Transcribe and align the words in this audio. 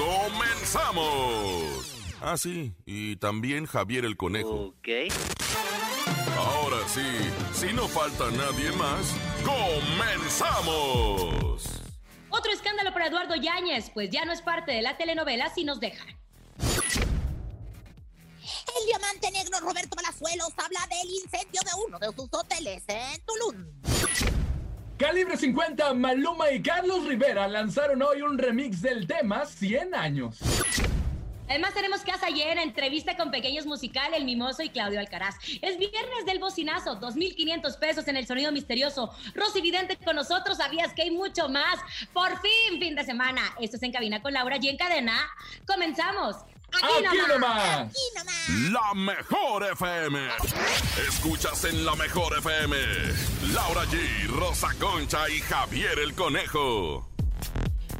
¡Comenzamos! 0.00 1.94
Ah, 2.22 2.38
sí, 2.38 2.72
y 2.86 3.16
también 3.16 3.66
Javier 3.66 4.06
el 4.06 4.16
Conejo. 4.16 4.68
Ok. 4.68 4.88
Ahora 6.38 6.78
sí, 6.88 7.02
si 7.52 7.72
no 7.74 7.86
falta 7.86 8.30
nadie 8.30 8.72
más, 8.72 9.14
¡comenzamos! 9.44 10.62
Otro 12.30 12.50
escándalo 12.52 12.94
para 12.94 13.08
Eduardo 13.08 13.34
Yáñez, 13.34 13.90
pues 13.92 14.08
ya 14.08 14.24
no 14.24 14.32
es 14.32 14.40
parte 14.40 14.72
de 14.72 14.80
la 14.80 14.96
telenovela 14.96 15.52
si 15.54 15.64
nos 15.64 15.80
dejan. 15.80 16.08
El 18.78 18.86
diamante 18.86 19.30
negro 19.32 19.60
Roberto 19.60 19.96
Palazuelos 19.96 20.48
habla 20.56 20.80
del 20.88 21.10
incendio 21.10 21.60
de 21.60 21.72
uno 21.86 21.98
de 21.98 22.06
sus 22.16 22.28
hoteles 22.32 22.82
en 22.88 23.20
Tulum. 23.26 23.66
Calibre 25.00 25.38
50, 25.38 25.94
Maluma 25.94 26.50
y 26.50 26.60
Carlos 26.60 27.06
Rivera 27.06 27.48
lanzaron 27.48 28.02
hoy 28.02 28.20
un 28.20 28.36
remix 28.36 28.82
del 28.82 29.06
tema 29.06 29.46
100 29.46 29.94
años. 29.94 30.36
Además 31.48 31.72
tenemos 31.72 32.02
casa 32.02 32.28
llena, 32.28 32.62
entrevista 32.62 33.16
con 33.16 33.30
Pequeños 33.30 33.64
Musical, 33.64 34.12
El 34.12 34.26
Mimoso 34.26 34.62
y 34.62 34.68
Claudio 34.68 35.00
Alcaraz. 35.00 35.36
Es 35.62 35.78
viernes 35.78 36.26
del 36.26 36.38
bocinazo, 36.38 37.00
2.500 37.00 37.78
pesos 37.78 38.08
en 38.08 38.16
el 38.18 38.26
sonido 38.26 38.52
misterioso. 38.52 39.10
Rosy 39.34 39.62
Vidente 39.62 39.96
con 39.96 40.16
nosotros, 40.16 40.58
sabías 40.58 40.92
que 40.92 41.00
hay 41.00 41.10
mucho 41.10 41.48
más. 41.48 41.80
Por 42.12 42.38
fin, 42.42 42.78
fin 42.78 42.94
de 42.94 43.02
semana. 43.02 43.40
Esto 43.58 43.78
es 43.78 43.82
En 43.82 43.92
Cabina 43.92 44.20
con 44.20 44.34
Laura 44.34 44.58
y 44.60 44.68
en 44.68 44.76
cadena. 44.76 45.16
Comenzamos. 45.66 46.36
Aquí, 46.72 47.04
Aquí 47.06 47.16
nomás. 47.16 47.28
nomás. 47.28 47.80
Aquí 47.80 48.02
nomás. 48.14 48.19
La 48.50 48.94
mejor 48.94 49.62
FM. 49.62 50.18
Escuchas 51.08 51.64
en 51.66 51.84
la 51.84 51.94
mejor 51.94 52.36
FM. 52.36 52.76
Laura 53.52 53.84
G, 53.84 54.26
Rosa 54.26 54.68
Concha 54.80 55.28
y 55.28 55.38
Javier 55.38 55.96
el 56.00 56.14
Conejo. 56.14 57.08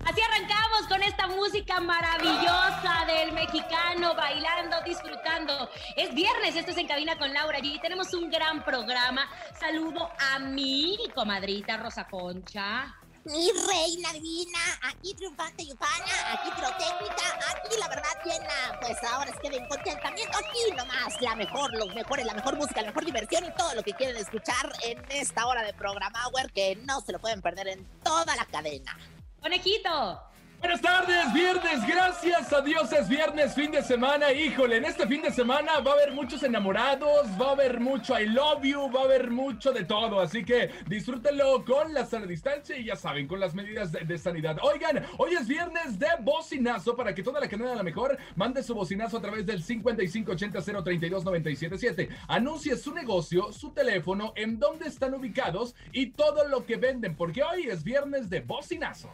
Así 0.04 0.20
arrancamos 0.22 0.88
con 0.88 1.02
esta 1.04 1.28
música 1.28 1.78
maravillosa 1.80 3.04
del 3.06 3.32
mexicano, 3.32 4.16
bailando, 4.16 4.76
disfrutando. 4.84 5.70
Es 5.96 6.12
viernes, 6.14 6.56
esto 6.56 6.72
es 6.72 6.78
En 6.78 6.88
Cabina 6.88 7.16
con 7.16 7.32
Laura 7.32 7.60
G. 7.60 7.80
Tenemos 7.80 8.12
un 8.14 8.28
gran 8.28 8.64
programa. 8.64 9.28
Saludo 9.58 10.10
a 10.32 10.40
mi 10.40 10.98
comadrita 11.14 11.76
Rosa 11.76 12.08
Concha. 12.08 12.99
Mi 13.24 13.50
reina 13.68 14.12
divina, 14.14 14.58
aquí 14.82 15.12
triunfante 15.14 15.62
y 15.62 15.72
ufana, 15.72 16.32
aquí 16.32 16.50
pirotécnica, 16.56 17.38
aquí 17.50 17.76
la 17.78 17.88
verdad 17.88 18.08
llena. 18.24 18.80
Pues 18.80 18.96
ahora 19.04 19.30
es 19.30 19.36
que 19.40 19.50
de 19.50 19.68
contentamiento, 19.68 20.38
aquí 20.38 20.74
nomás. 20.74 21.20
La 21.20 21.36
mejor, 21.36 21.70
los 21.74 21.94
mejores, 21.94 22.24
la 22.24 22.32
mejor 22.32 22.56
música, 22.56 22.80
la 22.80 22.88
mejor 22.88 23.04
diversión 23.04 23.44
y 23.44 23.54
todo 23.54 23.74
lo 23.74 23.82
que 23.82 23.92
quieren 23.92 24.16
escuchar 24.16 24.72
en 24.82 25.04
esta 25.10 25.46
hora 25.46 25.62
de 25.62 25.74
programa 25.74 26.20
que 26.54 26.76
no 26.76 27.00
se 27.02 27.12
lo 27.12 27.18
pueden 27.18 27.42
perder 27.42 27.68
en 27.68 27.86
toda 28.02 28.34
la 28.36 28.46
cadena. 28.46 28.96
Conejito. 29.41 30.29
Buenas 30.61 30.83
tardes, 30.83 31.33
viernes, 31.33 31.86
gracias 31.89 32.53
a 32.53 32.61
Dios 32.61 32.92
es 32.92 33.08
viernes, 33.08 33.55
fin 33.55 33.70
de 33.70 33.83
semana, 33.83 34.30
híjole, 34.30 34.77
en 34.77 34.84
este 34.84 35.06
fin 35.06 35.22
de 35.22 35.30
semana 35.30 35.80
va 35.80 35.92
a 35.92 35.94
haber 35.94 36.12
muchos 36.12 36.42
enamorados, 36.42 37.28
va 37.41 37.48
a 37.48 37.53
haber 37.53 37.80
mucho 37.80 38.20
I 38.20 38.27
love 38.27 38.62
you, 38.62 38.92
va 38.92 39.00
a 39.00 39.05
haber 39.05 39.31
mucho 39.31 39.72
de 39.72 39.84
todo, 39.84 40.20
así 40.20 40.44
que 40.44 40.69
disfrútenlo 40.87 41.65
con 41.65 41.94
la 41.94 42.04
sana 42.04 42.26
distancia 42.26 42.76
y 42.76 42.84
ya 42.84 42.94
saben, 42.94 43.26
con 43.26 43.41
las 43.41 43.54
medidas 43.54 43.91
de, 43.91 44.19
sanidad. 44.19 44.59
Oigan, 44.60 45.03
hoy 45.16 45.32
es 45.32 45.49
viernes 45.49 45.99
de 45.99 46.09
bocinazo 46.20 46.94
para 46.94 47.15
que 47.15 47.22
toda 47.22 47.41
la 47.41 47.49
cadena 47.49 47.70
de 47.70 47.76
la 47.76 47.82
mejor 47.82 48.19
mande 48.37 48.62
su 48.62 48.75
bocinazo 48.75 49.16
a 49.16 49.22
través 49.22 49.47
del 49.47 49.65
5580-032-977. 49.65 52.06
Anuncie 52.28 52.76
su 52.76 52.93
negocio, 52.93 53.50
su 53.50 53.70
teléfono, 53.70 54.34
en 54.37 54.59
dónde 54.59 54.88
están 54.88 55.15
ubicados 55.15 55.75
y 55.91 56.10
todo 56.10 56.47
lo 56.49 56.66
que 56.66 56.76
venden, 56.76 57.16
porque 57.16 57.43
hoy 57.43 57.62
es 57.62 57.82
viernes 57.82 58.28
de 58.28 58.41
bocinazo. 58.41 59.10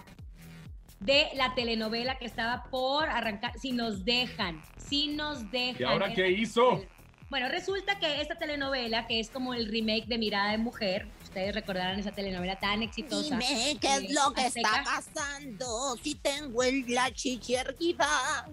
de 1.01 1.29
la 1.35 1.55
telenovela 1.55 2.19
que 2.19 2.27
estaba 2.27 2.65
por 2.65 3.09
arrancar, 3.09 3.59
si 3.59 3.73
nos 3.73 4.05
dejan, 4.05 4.63
si 4.77 5.09
nos 5.09 5.51
dejan. 5.51 5.81
¿Y 5.81 5.85
ahora 5.85 6.15
qué 6.15 6.31
hizo? 6.31 6.85
Bueno, 7.29 7.49
resulta 7.49 7.99
que 7.99 8.21
esta 8.21 8.35
telenovela, 8.35 9.07
que 9.07 9.19
es 9.19 9.31
como 9.31 9.55
el 9.55 9.67
remake 9.67 10.07
de 10.07 10.19
Mirada 10.19 10.51
de 10.51 10.59
Mujer, 10.59 11.07
ustedes 11.23 11.55
recordarán 11.55 11.99
esa 11.99 12.13
telenovela 12.13 12.57
tan 12.57 12.83
exitosa. 12.83 13.39
Dime 13.39 13.79
qué 13.81 13.89
eh, 13.89 14.01
es 14.03 14.13
lo 14.13 14.33
que 14.35 14.43
azteca. 14.43 14.69
está 14.69 14.85
pasando, 14.85 15.97
si 16.03 16.15
tengo 16.15 16.63
el 16.63 16.85
la 16.89 17.11
chichi 17.11 17.55
erguida. 17.55 18.47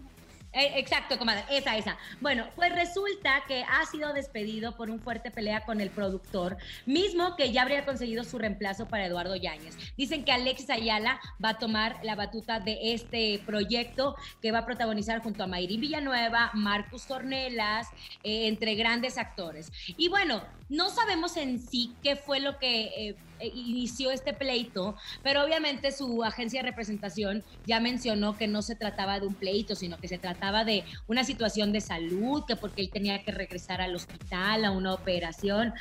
Eh, 0.51 0.79
exacto, 0.79 1.19
comadre, 1.19 1.43
esa, 1.51 1.77
esa. 1.77 1.97
Bueno, 2.21 2.47
pues 2.55 2.73
resulta 2.73 3.43
que 3.47 3.63
ha 3.63 3.85
sido 3.85 4.13
despedido 4.13 4.75
por 4.75 4.89
un 4.89 4.99
fuerte 4.99 5.29
pelea 5.29 5.63
con 5.63 5.79
el 5.79 5.91
productor, 5.91 6.57
mismo 6.87 7.35
que 7.35 7.51
ya 7.51 7.61
habría 7.61 7.85
conseguido 7.85 8.23
su 8.23 8.39
reemplazo 8.39 8.87
para 8.87 9.05
Eduardo 9.05 9.35
Yáñez. 9.35 9.77
Dicen 9.95 10.25
que 10.25 10.31
Alexis 10.31 10.71
Ayala 10.71 11.19
va 11.43 11.49
a 11.49 11.57
tomar 11.59 11.99
la 12.03 12.15
batuta 12.15 12.59
de 12.59 12.93
este 12.93 13.39
proyecto 13.45 14.15
que 14.41 14.51
va 14.51 14.59
a 14.59 14.65
protagonizar 14.65 15.21
junto 15.21 15.43
a 15.43 15.47
Mayrín 15.47 15.81
Villanueva, 15.81 16.49
Marcus 16.55 17.05
Tornelas, 17.05 17.87
eh, 18.23 18.47
entre 18.47 18.73
grandes 18.73 19.19
actores. 19.19 19.71
Y 19.97 20.09
bueno, 20.09 20.43
no 20.67 20.89
sabemos 20.89 21.37
en 21.37 21.59
sí 21.59 21.93
qué 22.01 22.15
fue 22.15 22.39
lo 22.39 22.57
que... 22.57 23.09
eh, 23.09 23.15
inició 23.41 24.11
este 24.11 24.33
pleito, 24.33 24.95
pero 25.23 25.43
obviamente 25.43 25.91
su 25.91 26.23
agencia 26.23 26.61
de 26.61 26.69
representación 26.69 27.43
ya 27.65 27.79
mencionó 27.79 28.37
que 28.37 28.47
no 28.47 28.61
se 28.61 28.75
trataba 28.75 29.19
de 29.19 29.27
un 29.27 29.35
pleito, 29.35 29.75
sino 29.75 29.97
que 29.97 30.07
se 30.07 30.17
trataba 30.17 30.65
de 30.65 30.83
una 31.07 31.23
situación 31.23 31.71
de 31.71 31.81
salud, 31.81 32.43
que 32.47 32.55
porque 32.55 32.81
él 32.81 32.89
tenía 32.91 33.23
que 33.23 33.31
regresar 33.31 33.81
al 33.81 33.95
hospital 33.95 34.65
a 34.65 34.71
una 34.71 34.93
operación. 34.93 35.73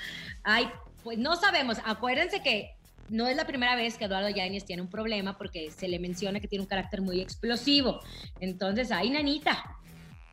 Ay, 0.42 0.68
pues 1.02 1.18
no 1.18 1.36
sabemos. 1.36 1.78
Acuérdense 1.84 2.42
que 2.42 2.74
no 3.08 3.26
es 3.26 3.36
la 3.36 3.46
primera 3.46 3.74
vez 3.74 3.96
que 3.96 4.04
Eduardo 4.04 4.28
Yáñez 4.28 4.64
tiene 4.64 4.82
un 4.82 4.88
problema 4.88 5.38
porque 5.38 5.70
se 5.70 5.88
le 5.88 5.98
menciona 5.98 6.40
que 6.40 6.48
tiene 6.48 6.62
un 6.62 6.68
carácter 6.68 7.00
muy 7.00 7.20
explosivo. 7.20 8.00
Entonces, 8.40 8.92
ay, 8.92 9.10
nanita, 9.10 9.78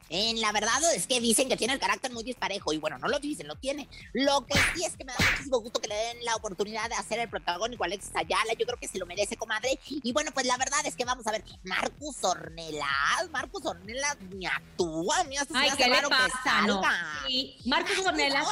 en 0.10 0.40
la 0.40 0.52
verdad 0.52 0.82
es 0.94 1.08
que 1.08 1.20
dicen 1.20 1.50
que 1.50 1.58
tiene 1.58 1.74
el 1.74 1.80
carácter 1.80 2.12
muy 2.12 2.24
disparejo 2.24 2.74
y 2.74 2.78
bueno, 2.78 2.98
no 2.98 3.08
lo 3.08 3.20
dicen, 3.20 3.48
lo 3.48 3.56
tiene. 3.56 3.88
Lo 4.14 4.46
que 4.46 4.58
sí 4.74 4.84
es 4.86 4.96
que 4.96 5.06
me 5.06 5.14
da 5.14 5.20
muchísimo 5.32 5.60
gusto 5.60 5.82
que 5.82 5.88
le 5.88 5.96
den 5.96 6.24
la 6.24 6.36
oportunidad 6.36 6.90
de 6.90 6.96
hacer 6.96 7.20
el 7.20 7.30
protagónico 7.30 7.84
a 7.84 7.88
Alexis 7.88 8.16
Ayala. 8.16 8.54
Yo 8.58 8.66
creo 8.66 8.78
que 8.80 8.88
se 8.88 9.00
lo 9.00 9.06
merece, 9.06 9.38
comadre. 9.38 9.80
Y 9.88 10.12
bueno, 10.12 10.32
pues 10.34 10.46
la 10.46 10.58
verdad 10.58 10.86
es 10.86 10.96
que 10.96 11.06
vamos 11.06 11.26
a 11.28 11.32
ver, 11.32 11.44
Marcus 11.64 12.24
Ornelas, 12.24 13.30
Marcus 13.32 13.66
Ornelas, 13.66 14.18
ni 14.34 14.46
actúa, 14.46 15.24
ni 15.26 15.38
hace 15.38 15.54
Ay, 15.56 15.72
¿qué 15.78 15.88
le 15.88 16.02
pasa? 16.02 16.62
No. 16.68 16.82
Marcus 17.66 18.06
Ornelas. 18.06 18.48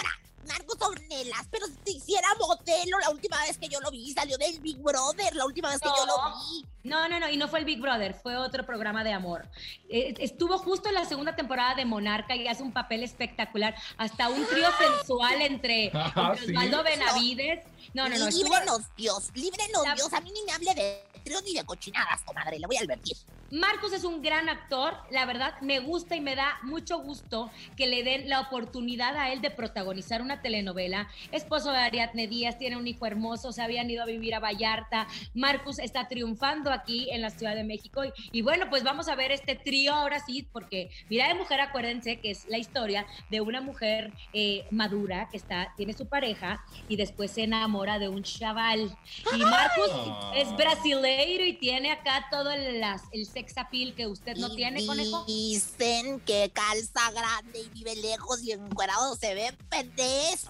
Marcos 0.48 0.78
Ornelas, 0.82 1.48
pero 1.50 1.66
si 1.86 1.98
hiciera 1.98 2.28
modelo 2.40 3.00
la 3.00 3.10
última 3.10 3.40
vez 3.42 3.58
que 3.58 3.68
yo 3.68 3.80
lo 3.80 3.92
vi, 3.92 4.12
salió 4.14 4.38
del 4.38 4.60
Big 4.60 4.78
Brother 4.78 5.36
la 5.36 5.46
última 5.46 5.70
vez 5.70 5.80
que 5.80 5.90
yo 5.90 6.06
lo 6.06 6.16
vi. 6.40 6.66
No, 6.84 7.08
no, 7.08 7.20
no, 7.20 7.30
y 7.30 7.38
no 7.38 7.48
fue 7.48 7.60
el 7.60 7.66
Big 7.66 7.80
Brother, 7.80 8.14
fue 8.14 8.36
otro 8.36 8.66
programa 8.66 9.04
de 9.04 9.14
amor. 9.14 9.48
Eh, 9.90 10.14
estuvo 10.20 10.58
justo 10.58 10.90
en 10.90 10.96
la 10.96 11.06
segunda 11.06 11.36
temporada 11.36 11.76
de 11.76 11.86
Monarca 11.86 12.36
y 12.36 12.48
hace 12.48 12.62
un 12.62 12.74
papel 12.74 13.04
espectacular, 13.04 13.74
hasta 13.98 14.30
un 14.30 14.46
trío 14.48 14.68
sensual 14.78 15.42
entre, 15.42 15.92
ah, 15.94 16.34
Osvaldo 16.34 16.84
Benavides. 16.84 17.66
No, 17.66 17.73
no, 17.94 18.08
no. 18.08 18.30
Líbrenos, 18.30 18.82
Dios, 18.98 19.32
líbrenos, 19.36 19.84
Dios. 19.96 20.14
A 20.14 20.22
mí 20.22 20.32
ni 20.32 20.44
me 20.44 20.52
hable 20.52 20.74
de 20.76 21.14
tríos 21.24 21.44
ni 21.44 21.54
de 21.54 21.64
cochinadas, 21.64 22.22
comadre, 22.24 22.60
le 22.60 22.68
voy 22.68 22.78
a 22.78 22.82
advertir. 22.82 23.18
Marcos 23.52 23.94
es 23.94 24.04
un 24.04 24.24
gran 24.24 24.50
actor, 24.50 24.96
la 25.12 25.28
verdad 25.28 25.54
me 25.62 25.80
gusta 25.80 26.16
y 26.16 26.22
me 26.22 26.36
da 26.36 26.58
mucho 26.64 26.98
gusto 27.00 27.52
que 27.78 27.86
le 27.86 28.04
den 28.04 28.28
la 28.28 28.40
oportunidad 28.40 29.16
a 29.16 29.32
él 29.32 29.42
de 29.42 29.52
protagonizar 29.52 30.24
una 30.24 30.42
telenovela. 30.42 31.08
Esposo 31.32 31.72
de 31.72 31.78
Ariadne 31.78 32.28
Díaz, 32.28 32.58
tiene 32.58 32.78
un 32.78 32.88
hijo 32.88 33.06
hermoso, 33.06 33.52
se 33.52 33.62
habían 33.62 33.92
ido 33.92 34.02
a 34.02 34.08
vivir 34.08 34.34
a 34.34 34.40
Vallarta. 34.40 35.08
Marcos 35.36 35.78
está 35.78 36.08
triunfando 36.08 36.72
aquí 36.72 37.12
en 37.12 37.22
la 37.22 37.30
Ciudad 37.30 37.54
de 37.54 37.64
México 37.64 38.02
y, 38.32 38.42
bueno, 38.42 38.72
pues 38.72 38.84
vamos 38.84 39.08
a 39.08 39.16
ver 39.16 39.32
este 39.32 39.54
trío 39.54 39.94
ahora 39.94 40.20
sí, 40.26 40.48
porque 40.52 40.90
Mira 41.10 41.28
de 41.28 41.36
Mujer, 41.36 41.62
acuérdense 41.62 42.20
que 42.20 42.32
es 42.32 42.48
la 42.48 42.58
historia 42.58 43.06
de 43.30 43.42
una 43.42 43.62
mujer 43.62 44.14
eh, 44.34 44.66
madura 44.72 45.30
que 45.30 45.38
está, 45.38 45.74
tiene 45.78 45.94
su 45.94 46.08
pareja 46.08 46.66
y 46.90 46.96
después 46.96 47.30
se 47.30 47.44
enamora 47.44 47.73
de 47.74 48.08
un 48.08 48.22
chaval. 48.22 48.96
Y 49.36 49.40
Marcos 49.40 49.90
es 50.36 50.56
brasileiro 50.56 51.44
y 51.44 51.54
tiene 51.54 51.92
acá 51.92 52.28
todo 52.30 52.52
el, 52.52 52.84
el 53.12 53.26
sex 53.26 53.58
appeal 53.58 53.96
que 53.96 54.06
usted 54.06 54.38
no 54.38 54.54
tiene, 54.56 54.86
conejo. 54.86 55.26
Dicen 55.26 56.20
que 56.20 56.52
calza 56.54 57.12
grande 57.12 57.62
y 57.62 57.70
vive 57.70 57.96
lejos 57.96 58.44
y 58.44 58.52
encuadrado 58.52 59.16
se 59.16 59.34
ve 59.34 59.58
pendejo. 59.70 60.48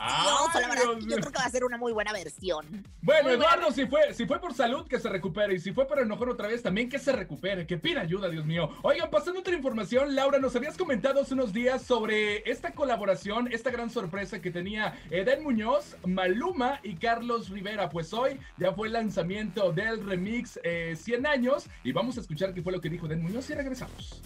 La 0.54 0.68
verdad, 0.68 0.84
yo 1.00 1.16
creo 1.16 1.31
que 1.31 1.40
va 1.40 1.46
a 1.46 1.50
ser 1.50 1.64
una 1.64 1.78
muy 1.78 1.94
buena 1.94 2.12
versión. 2.12 2.86
Bueno, 3.02 3.30
Eduardo, 3.30 3.72
si 3.72 3.86
fue, 3.86 4.14
si 4.14 4.26
fue 4.26 4.42
por 4.42 4.54
salud, 4.54 4.86
que 4.86 5.00
se 5.00 5.08
recupere. 5.08 5.56
Y 5.56 5.60
si 5.60 5.72
fue 5.72 5.88
por 5.88 6.00
enojón 6.00 6.30
otra 6.30 6.50
vez, 6.50 6.62
también 6.62 6.90
que 6.90 7.00
se 7.00 7.14
recupere. 7.14 7.66
Que 7.66 7.78
pida 7.78 8.02
ayuda, 8.02 8.28
Dios 8.30 8.46
mío. 8.46 8.69
Oigan, 8.81 9.10
pasando 9.10 9.40
otra 9.40 9.56
información, 9.56 10.14
Laura, 10.14 10.40
nos 10.40 10.56
habías 10.58 10.78
comentado 10.78 11.22
hace 11.22 11.34
unos 11.34 11.54
días 11.54 11.84
sobre 11.84 12.50
esta 12.50 12.74
colaboración, 12.74 13.50
esta 13.52 13.72
gran 13.72 13.90
sorpresa 13.90 14.42
que 14.42 14.52
tenía 14.52 15.00
Eden 15.10 15.44
Muñoz, 15.44 15.96
Maluma 16.06 16.81
y 16.84 16.96
Carlos 16.96 17.12
Rivera. 17.21 17.89
Pues 17.89 18.13
hoy 18.13 18.39
ya 18.57 18.74
fue 18.74 18.88
el 18.88 18.94
lanzamiento 18.94 19.71
del 19.71 20.06
remix 20.06 20.60
100 20.95 21.25
eh, 21.25 21.27
años 21.27 21.65
y 21.83 21.92
vamos 21.92 22.18
a 22.18 22.21
escuchar 22.21 22.54
qué 22.54 22.62
fue 22.62 22.71
lo 22.71 22.81
que 22.81 22.89
dijo 22.89 23.07
Den 23.07 23.21
Muñoz 23.21 23.50
y 23.50 23.54
regresamos. 23.54 24.21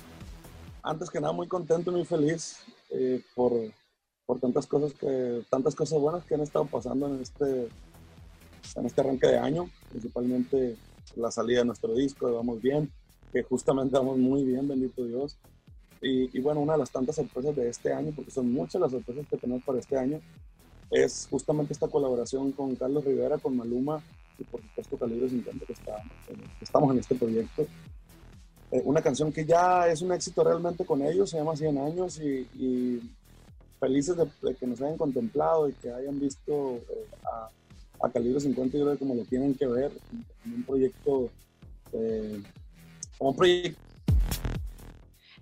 Antes 0.83 1.09
que 1.09 1.19
nada, 1.19 1.33
muy 1.33 1.47
contento 1.47 1.91
y 1.91 1.95
muy 1.95 2.05
feliz 2.05 2.63
eh, 2.91 3.21
por, 3.35 3.51
por 4.25 4.39
tantas 4.39 4.65
cosas 4.65 4.93
que 4.93 5.43
tantas 5.49 5.75
cosas 5.75 5.99
buenas 5.99 6.23
que 6.23 6.35
han 6.35 6.41
estado 6.41 6.65
pasando 6.65 7.07
en 7.07 7.21
este 7.21 7.67
en 8.75 8.85
este 8.85 9.01
arranque 9.01 9.27
de 9.27 9.37
año, 9.37 9.69
principalmente 9.89 10.77
la 11.15 11.31
salida 11.31 11.59
de 11.59 11.65
nuestro 11.65 11.93
disco, 11.93 12.31
Vamos 12.33 12.61
Bien, 12.61 12.91
que 13.31 13.43
justamente 13.43 13.97
vamos 13.97 14.17
muy 14.17 14.43
bien, 14.43 14.67
bendito 14.67 15.03
Dios. 15.05 15.37
Y, 16.01 16.37
y, 16.37 16.41
bueno, 16.41 16.59
una 16.59 16.73
de 16.73 16.79
las 16.79 16.91
tantas 16.91 17.15
sorpresas 17.15 17.55
de 17.55 17.69
este 17.69 17.91
año, 17.91 18.11
porque 18.15 18.29
son 18.29 18.51
muchas 18.51 18.79
las 18.79 18.91
sorpresas 18.91 19.25
que 19.27 19.37
tenemos 19.37 19.63
para 19.63 19.79
este 19.79 19.97
año, 19.97 20.21
es 20.91 21.27
justamente 21.29 21.73
esta 21.73 21.87
colaboración 21.87 22.51
con 22.51 22.75
Carlos 22.75 23.03
Rivera, 23.03 23.37
con 23.37 23.57
Maluma 23.57 24.01
y 24.39 24.43
por 24.43 24.61
supuesto 24.61 24.97
Calibre 24.97 25.29
50 25.29 25.65
que, 25.65 25.73
está, 25.73 26.03
que 26.27 26.65
estamos 26.65 26.91
en 26.93 26.99
este 26.99 27.15
proyecto. 27.15 27.67
Eh, 28.71 28.81
una 28.83 29.01
canción 29.01 29.31
que 29.31 29.45
ya 29.45 29.87
es 29.87 30.01
un 30.01 30.11
éxito 30.11 30.43
realmente 30.43 30.85
con 30.85 31.01
ellos, 31.01 31.29
se 31.29 31.37
llama 31.37 31.55
100 31.55 31.77
años 31.77 32.19
y, 32.19 33.01
felices 33.79 34.17
de, 34.17 34.55
que 34.55 34.65
nos 34.65 34.81
hayan 34.81 34.97
contemplado 34.97 35.69
y 35.69 35.73
que 35.73 35.91
hayan 35.91 36.19
visto 36.19 36.77
eh, 36.77 37.07
a, 37.23 37.49
a, 38.07 38.11
Calibre 38.11 38.39
50 38.39 38.75
yo 38.75 38.85
creo 38.85 38.97
como 38.97 39.13
lo 39.13 39.23
tienen 39.23 39.53
que 39.53 39.67
ver, 39.67 39.91
en 40.45 40.53
un 40.53 40.63
proyecto, 40.63 41.29
eh, 41.93 42.41
como 43.19 43.29
un 43.29 43.35
proyecto 43.35 43.86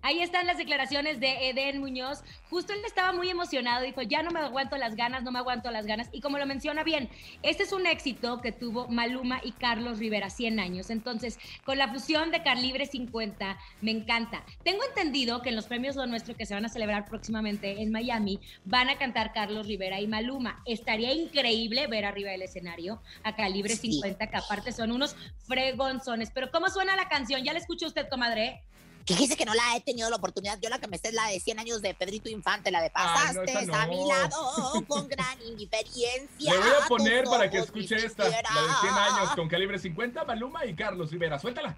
Ahí 0.05 0.21
están 0.21 0.45
las 0.45 0.59
declaraciones 0.59 1.19
de 1.19 1.49
Eden 1.49 1.79
Muñoz. 1.79 2.23
Justo 2.51 2.73
él 2.73 2.79
estaba 2.85 3.11
muy 3.11 3.27
emocionado, 3.27 3.83
dijo, 3.83 4.03
ya 4.03 4.21
no 4.21 4.29
me 4.29 4.39
aguanto 4.39 4.77
las 4.77 4.95
ganas, 4.95 5.23
no 5.23 5.31
me 5.31 5.39
aguanto 5.39 5.71
las 5.71 5.87
ganas. 5.87 6.09
Y 6.11 6.21
como 6.21 6.37
lo 6.37 6.45
menciona 6.45 6.83
bien, 6.83 7.09
este 7.41 7.63
es 7.63 7.71
un 7.71 7.87
éxito 7.87 8.39
que 8.39 8.51
tuvo 8.51 8.87
Maluma 8.87 9.41
y 9.43 9.51
Carlos 9.53 9.97
Rivera, 9.97 10.29
100 10.29 10.59
años. 10.59 10.91
Entonces, 10.91 11.39
con 11.63 11.79
la 11.79 11.91
fusión 11.91 12.29
de 12.29 12.43
Carlibre 12.43 12.85
50, 12.85 13.57
me 13.81 13.89
encanta. 13.89 14.45
Tengo 14.63 14.83
entendido 14.83 15.41
que 15.41 15.49
en 15.49 15.55
los 15.55 15.65
premios 15.65 15.95
Lo 15.95 16.05
Nuestro 16.05 16.35
que 16.35 16.45
se 16.45 16.53
van 16.53 16.65
a 16.65 16.69
celebrar 16.69 17.05
próximamente 17.05 17.81
en 17.81 17.91
Miami, 17.91 18.39
van 18.63 18.89
a 18.89 18.99
cantar 18.99 19.33
Carlos 19.33 19.65
Rivera 19.65 19.99
y 20.01 20.05
Maluma. 20.05 20.61
Estaría 20.67 21.13
increíble 21.13 21.87
ver 21.87 22.05
arriba 22.05 22.29
del 22.29 22.43
escenario 22.43 23.01
a 23.23 23.35
Calibre 23.35 23.75
50, 23.75 24.27
que 24.27 24.37
aparte 24.37 24.71
son 24.71 24.91
unos 24.91 25.15
fregonzones. 25.47 26.29
Pero 26.29 26.51
¿cómo 26.51 26.69
suena 26.69 26.95
la 26.95 27.09
canción? 27.09 27.43
¿Ya 27.43 27.53
la 27.53 27.59
escuchó 27.59 27.87
usted, 27.87 28.07
comadre? 28.07 28.61
Fíjese 29.05 29.37
que 29.37 29.45
no 29.45 29.53
la 29.53 29.75
he 29.75 29.81
tenido 29.81 30.09
la 30.09 30.15
oportunidad. 30.15 30.59
Yo 30.59 30.69
la 30.69 30.79
que 30.79 30.87
me 30.87 30.97
sé 30.97 31.09
es 31.09 31.13
la 31.13 31.27
de 31.27 31.39
100 31.39 31.59
años 31.59 31.81
de 31.81 31.93
Pedrito 31.93 32.27
Infante, 32.27 32.71
la 32.71 32.81
de 32.81 32.89
pasaste 32.89 33.69
a 33.71 33.85
mi 33.85 34.07
lado 34.07 34.83
con 34.87 35.07
gran 35.07 35.39
indiferencia. 35.43 36.51
Le 36.51 36.57
voy 36.57 36.69
a 36.81 36.87
poner 36.87 37.25
para 37.25 37.49
que 37.49 37.59
escuche 37.59 37.95
esta, 37.95 38.23
la 38.23 38.29
de 38.31 38.43
100 38.81 38.93
años 38.93 39.29
con 39.35 39.47
calibre 39.47 39.77
50, 39.77 40.23
Maluma 40.25 40.65
y 40.65 40.75
Carlos 40.75 41.11
Rivera. 41.11 41.37
Suéltala. 41.37 41.77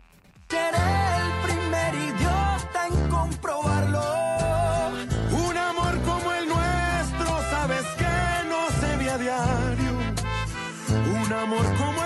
Seré 0.50 0.78
el 0.78 1.42
primer 1.44 1.96
idiota 1.96 2.88
en 2.88 3.10
comprobarlo. 3.10 4.04
Un 5.32 5.58
amor 5.58 6.02
como 6.04 6.32
el 6.32 6.48
nuestro, 6.48 7.42
sabes 7.50 7.86
que 7.98 8.48
no 8.48 8.70
se 8.80 8.96
ve 8.96 9.10
a 9.10 9.18
diario. 9.18 9.92
Un 11.26 11.34
amor 11.34 11.66
como 11.76 11.97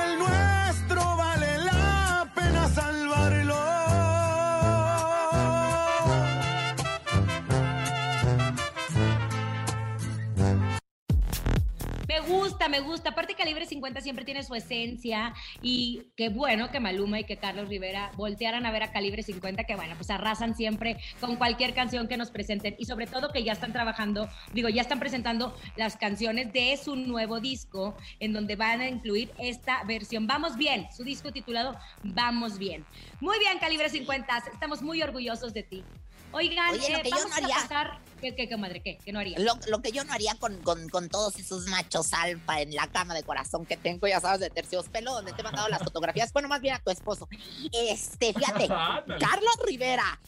me 12.70 12.80
gusta. 12.80 13.10
Aparte, 13.10 13.36
Calibre 13.36 13.66
50 13.66 14.02
siempre 14.02 14.26
tiene 14.26 14.44
su 14.44 14.56
esencia 14.56 15.34
y 15.62 16.04
qué 16.16 16.30
bueno 16.30 16.70
que 16.72 16.80
Maluma 16.80 17.20
y 17.20 17.24
que 17.24 17.38
Carlos 17.38 17.70
Rivera 17.70 18.12
voltearan 18.16 18.66
a 18.66 18.72
ver 18.72 18.84
a 18.84 18.92
Calibre 18.92 19.24
50, 19.24 19.64
que 19.64 19.76
bueno, 19.76 19.96
pues 19.96 20.10
arrasan 20.10 20.56
siempre 20.56 20.98
con 21.20 21.36
cualquier 21.36 21.74
canción 21.74 22.08
que 22.08 22.18
nos 22.18 22.32
presenten 22.32 22.76
y 22.78 22.86
sobre 22.86 23.08
todo 23.08 23.32
que 23.32 23.44
ya 23.44 23.54
están 23.54 23.74
trabajando, 23.74 24.30
digo, 24.54 24.70
ya 24.70 24.82
están 24.82 25.00
presentando 25.00 25.56
las 25.76 25.98
canciones 25.98 26.52
de 26.54 26.78
su 26.78 26.96
nuevo 26.96 27.40
disco 27.40 27.96
en 28.20 28.34
donde 28.34 28.56
van 28.56 28.82
a 28.82 28.88
incluir 28.88 29.32
esta 29.40 29.84
versión. 29.84 30.28
Vamos 30.28 30.58
bien, 30.58 30.88
su 30.96 31.04
disco 31.04 31.32
titulado 31.32 31.78
Vamos 32.04 32.58
bien. 32.58 32.86
Muy 33.20 33.40
bien, 33.40 33.58
Calibre 33.60 33.90
50, 33.90 34.44
estamos 34.54 34.82
muy 34.82 35.02
orgullosos 35.02 35.54
de 35.54 35.64
ti. 35.64 35.84
Oigan, 36.34 36.76
eh, 36.76 37.04
vamos 37.12 37.38
a 37.38 37.48
pasar... 37.48 38.00
¿Qué, 38.22 38.36
qué, 38.36 38.48
qué, 38.48 38.56
madre? 38.56 38.82
¿Qué? 38.82 39.00
¿Qué 39.04 39.12
no 39.12 39.20
haría? 39.20 39.40
Lo, 39.40 39.82
que 39.82 39.92
yo 39.92 40.04
no 40.04 40.14
haría 40.14 40.36
con, 40.36 40.56
con, 40.62 40.90
con, 40.90 41.10
todos 41.10 41.38
esos 41.38 41.66
machos 41.66 42.14
alfa 42.14 42.62
en 42.62 42.76
la 42.76 42.86
cama 42.86 43.16
de 43.16 43.24
corazón 43.24 43.66
que 43.66 43.78
tengo, 43.78 44.08
ya 44.08 44.20
sabes, 44.20 44.40
de 44.40 44.52
terciospelo, 44.52 45.12
donde 45.12 45.34
te 45.34 45.42
he 45.42 45.44
mandado 45.44 45.68
las 45.70 45.82
fotografías. 45.82 46.32
Bueno, 46.32 46.48
más 46.48 46.62
bien 46.62 46.76
a 46.76 46.80
tu 46.80 46.92
esposo. 46.92 47.28
Este, 47.72 48.32
fíjate, 48.32 48.68
Carlos 49.20 49.56
Rivera, 49.66 50.20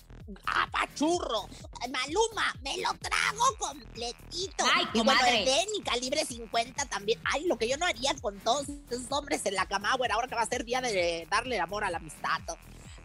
apachurro, 0.45 1.47
Maluma, 1.91 2.55
me 2.63 2.77
lo 2.77 2.93
trago 2.95 3.43
completito. 3.59 4.65
Ay. 4.73 4.87
Y 4.93 5.01
bueno, 5.01 5.21
calibre 5.85 6.25
50 6.25 6.85
también. 6.85 7.19
Ay, 7.25 7.45
lo 7.45 7.57
que 7.57 7.67
yo 7.67 7.77
no 7.77 7.85
haría 7.85 8.15
con 8.15 8.39
todos 8.39 8.67
esos 8.89 9.11
hombres 9.11 9.45
en 9.45 9.53
la 9.53 9.67
cama, 9.67 9.95
bueno, 9.97 10.15
ahora 10.15 10.27
que 10.27 10.35
va 10.35 10.41
a 10.41 10.47
ser 10.47 10.65
día 10.65 10.81
de 10.81 11.27
darle 11.29 11.59
amor 11.59 11.83
a 11.83 11.91
la 11.91 11.97
amistad. 11.97 12.39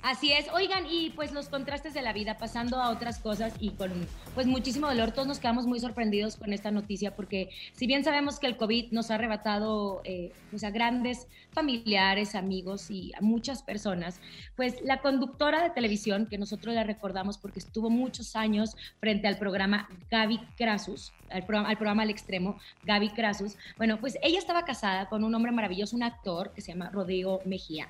Así 0.03 0.33
es, 0.33 0.47
oigan, 0.55 0.87
y 0.89 1.11
pues 1.11 1.33
los 1.33 1.49
contrastes 1.49 1.93
de 1.93 2.03
la 2.03 2.13
vida, 2.13 2.37
pasando 2.37 2.81
a 2.81 2.91
otras 2.91 3.19
cosas 3.19 3.53
y 3.59 3.71
con 3.71 3.91
pues 4.35 4.47
muchísimo 4.47 4.87
dolor, 4.87 5.11
todos 5.11 5.27
nos 5.27 5.41
quedamos 5.41 5.67
muy 5.67 5.81
sorprendidos 5.81 6.37
con 6.37 6.53
esta 6.53 6.71
noticia 6.71 7.17
porque 7.17 7.51
si 7.73 7.87
bien 7.89 8.05
sabemos 8.05 8.39
que 8.39 8.47
el 8.47 8.57
COVID 8.57 8.93
nos 8.93 9.11
ha 9.11 9.17
arrebatado 9.17 10.01
eh, 10.05 10.33
pues 10.51 10.63
a 10.63 10.71
grandes 10.71 11.27
familiares, 11.59 12.37
amigos 12.37 12.89
y 12.89 13.11
muchas 13.21 13.65
personas, 13.65 14.21
pues 14.55 14.81
la 14.83 15.01
conductora 15.01 15.61
de 15.61 15.71
televisión, 15.71 16.27
que 16.27 16.39
nosotros 16.39 16.73
la 16.73 16.85
recordamos 16.85 17.37
porque 17.37 17.59
estuvo 17.59 17.91
muchos 17.91 18.37
años 18.37 18.77
frente 19.01 19.27
al 19.27 19.39
programa 19.39 19.89
Gaby 20.09 20.39
Crasus, 20.57 21.13
al 21.31 21.45
programa, 21.45 21.69
al 21.71 21.77
programa 21.77 22.05
Al 22.05 22.11
Extremo, 22.11 22.61
Gaby 22.85 23.09
Crasus, 23.09 23.57
bueno, 23.77 23.99
pues 23.99 24.19
ella 24.23 24.39
estaba 24.39 24.65
casada 24.65 25.09
con 25.09 25.25
un 25.25 25.35
hombre 25.35 25.51
maravilloso, 25.51 25.97
un 25.97 26.05
actor 26.05 26.53
que 26.53 26.61
se 26.61 26.71
llama 26.71 26.91
Rodrigo 26.91 27.41
Mejía, 27.45 27.89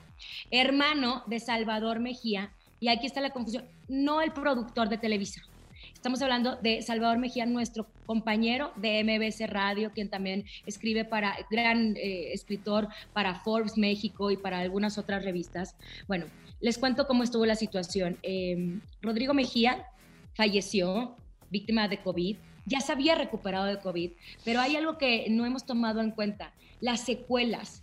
hermano 0.50 1.22
de 1.26 1.38
Salvador 1.38 2.00
Mejía, 2.00 2.50
y 2.80 2.88
aquí 2.88 3.04
está 3.04 3.20
la 3.20 3.30
confusión, 3.30 3.66
no 3.88 4.22
el 4.22 4.32
productor 4.32 4.88
de 4.88 4.96
Televisa. 4.96 5.42
Estamos 5.98 6.22
hablando 6.22 6.54
de 6.54 6.80
Salvador 6.80 7.18
Mejía, 7.18 7.44
nuestro 7.44 7.88
compañero 8.06 8.70
de 8.76 9.02
MBC 9.02 9.50
Radio, 9.50 9.90
quien 9.92 10.08
también 10.08 10.44
escribe 10.64 11.04
para, 11.04 11.36
gran 11.50 11.96
eh, 11.96 12.32
escritor 12.32 12.86
para 13.12 13.40
Forbes 13.40 13.76
México 13.76 14.30
y 14.30 14.36
para 14.36 14.60
algunas 14.60 14.96
otras 14.96 15.24
revistas. 15.24 15.74
Bueno, 16.06 16.26
les 16.60 16.78
cuento 16.78 17.08
cómo 17.08 17.24
estuvo 17.24 17.44
la 17.46 17.56
situación. 17.56 18.16
Eh, 18.22 18.78
Rodrigo 19.02 19.34
Mejía 19.34 19.86
falleció, 20.34 21.16
víctima 21.50 21.88
de 21.88 22.00
COVID, 22.00 22.36
ya 22.64 22.80
se 22.80 22.92
había 22.92 23.16
recuperado 23.16 23.66
de 23.66 23.80
COVID, 23.80 24.12
pero 24.44 24.60
hay 24.60 24.76
algo 24.76 24.98
que 24.98 25.26
no 25.30 25.46
hemos 25.46 25.66
tomado 25.66 26.00
en 26.00 26.12
cuenta, 26.12 26.52
las 26.80 27.00
secuelas. 27.00 27.82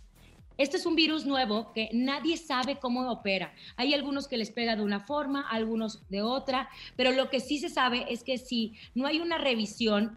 Este 0.58 0.76
es 0.78 0.86
un 0.86 0.96
virus 0.96 1.26
nuevo 1.26 1.72
que 1.72 1.90
nadie 1.92 2.36
sabe 2.36 2.78
cómo 2.78 3.10
opera. 3.10 3.52
Hay 3.76 3.92
algunos 3.92 4.26
que 4.26 4.38
les 4.38 4.50
pega 4.50 4.76
de 4.76 4.82
una 4.82 5.00
forma, 5.00 5.48
algunos 5.48 6.08
de 6.08 6.22
otra, 6.22 6.68
pero 6.96 7.12
lo 7.12 7.28
que 7.28 7.40
sí 7.40 7.58
se 7.58 7.68
sabe 7.68 8.06
es 8.08 8.22
que 8.22 8.38
si 8.38 8.74
no 8.94 9.06
hay 9.06 9.20
una 9.20 9.38
revisión 9.38 10.16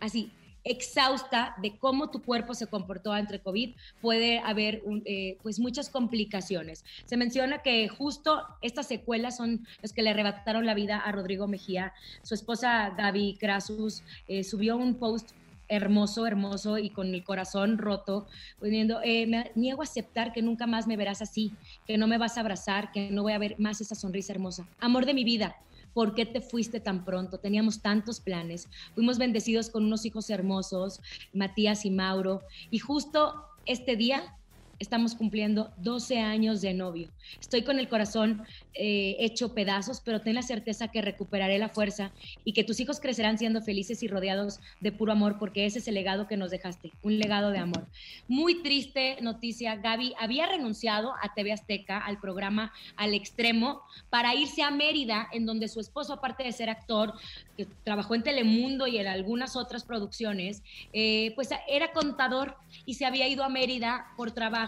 así 0.00 0.30
exhausta 0.66 1.54
de 1.62 1.78
cómo 1.78 2.10
tu 2.10 2.22
cuerpo 2.22 2.52
se 2.52 2.66
comportó 2.66 3.16
entre 3.16 3.40
COVID, 3.40 3.74
puede 4.00 4.40
haber 4.40 4.82
eh, 5.04 5.38
pues 5.42 5.60
muchas 5.60 5.88
complicaciones. 5.88 6.84
Se 7.04 7.16
menciona 7.16 7.62
que 7.62 7.88
justo 7.88 8.42
estas 8.62 8.88
secuelas 8.88 9.36
son 9.36 9.64
los 9.80 9.92
que 9.92 10.02
le 10.02 10.10
arrebataron 10.10 10.66
la 10.66 10.74
vida 10.74 10.98
a 10.98 11.12
Rodrigo 11.12 11.46
Mejía. 11.46 11.94
Su 12.22 12.34
esposa 12.34 12.90
Gaby 12.90 13.36
Crasus 13.38 14.02
eh, 14.26 14.42
subió 14.42 14.76
un 14.76 14.96
post 14.96 15.30
hermoso, 15.68 16.26
hermoso 16.26 16.78
y 16.78 16.90
con 16.90 17.14
el 17.14 17.24
corazón 17.24 17.78
roto, 17.78 18.26
poniendo, 18.58 19.00
eh, 19.02 19.26
me 19.26 19.52
niego 19.54 19.82
a 19.82 19.84
aceptar 19.84 20.32
que 20.32 20.42
nunca 20.42 20.66
más 20.66 20.86
me 20.86 20.96
verás 20.96 21.22
así, 21.22 21.52
que 21.86 21.98
no 21.98 22.06
me 22.06 22.18
vas 22.18 22.36
a 22.36 22.40
abrazar, 22.40 22.92
que 22.92 23.10
no 23.10 23.22
voy 23.22 23.32
a 23.32 23.38
ver 23.38 23.56
más 23.58 23.80
esa 23.80 23.94
sonrisa 23.94 24.32
hermosa. 24.32 24.68
Amor 24.80 25.06
de 25.06 25.14
mi 25.14 25.24
vida, 25.24 25.56
¿por 25.92 26.14
qué 26.14 26.26
te 26.26 26.40
fuiste 26.40 26.80
tan 26.80 27.04
pronto? 27.04 27.38
Teníamos 27.38 27.80
tantos 27.80 28.20
planes, 28.20 28.68
fuimos 28.94 29.18
bendecidos 29.18 29.70
con 29.70 29.84
unos 29.84 30.04
hijos 30.04 30.30
hermosos, 30.30 31.00
Matías 31.32 31.84
y 31.84 31.90
Mauro, 31.90 32.42
y 32.70 32.78
justo 32.78 33.34
este 33.64 33.96
día 33.96 34.36
estamos 34.78 35.14
cumpliendo 35.14 35.72
12 35.78 36.18
años 36.18 36.60
de 36.60 36.74
novio. 36.74 37.08
Estoy 37.40 37.62
con 37.62 37.78
el 37.78 37.88
corazón 37.88 38.44
eh, 38.74 39.16
hecho 39.20 39.54
pedazos, 39.54 40.00
pero 40.04 40.20
ten 40.20 40.34
la 40.34 40.42
certeza 40.42 40.88
que 40.88 41.02
recuperaré 41.02 41.58
la 41.58 41.68
fuerza 41.68 42.12
y 42.44 42.52
que 42.52 42.64
tus 42.64 42.80
hijos 42.80 43.00
crecerán 43.00 43.38
siendo 43.38 43.62
felices 43.62 44.02
y 44.02 44.08
rodeados 44.08 44.60
de 44.80 44.92
puro 44.92 45.12
amor, 45.12 45.38
porque 45.38 45.66
ese 45.66 45.78
es 45.78 45.88
el 45.88 45.94
legado 45.94 46.26
que 46.26 46.36
nos 46.36 46.50
dejaste, 46.50 46.92
un 47.02 47.18
legado 47.18 47.50
de 47.50 47.58
amor. 47.58 47.86
Muy 48.28 48.62
triste 48.62 49.16
noticia, 49.22 49.76
Gaby 49.76 50.14
había 50.18 50.46
renunciado 50.46 51.14
a 51.22 51.32
TV 51.34 51.52
Azteca, 51.52 51.98
al 51.98 52.20
programa 52.20 52.72
Al 52.96 53.14
Extremo, 53.14 53.82
para 54.10 54.34
irse 54.34 54.62
a 54.62 54.70
Mérida, 54.70 55.28
en 55.32 55.46
donde 55.46 55.68
su 55.68 55.80
esposo, 55.80 56.12
aparte 56.12 56.44
de 56.44 56.52
ser 56.52 56.68
actor, 56.68 57.14
que 57.56 57.66
trabajó 57.84 58.14
en 58.14 58.22
Telemundo 58.22 58.86
y 58.86 58.98
en 58.98 59.06
algunas 59.06 59.56
otras 59.56 59.84
producciones, 59.84 60.62
eh, 60.92 61.32
pues 61.34 61.48
era 61.68 61.92
contador 61.92 62.56
y 62.84 62.94
se 62.94 63.06
había 63.06 63.28
ido 63.28 63.42
a 63.42 63.48
Mérida 63.48 64.08
por 64.16 64.32
trabajo 64.32 64.65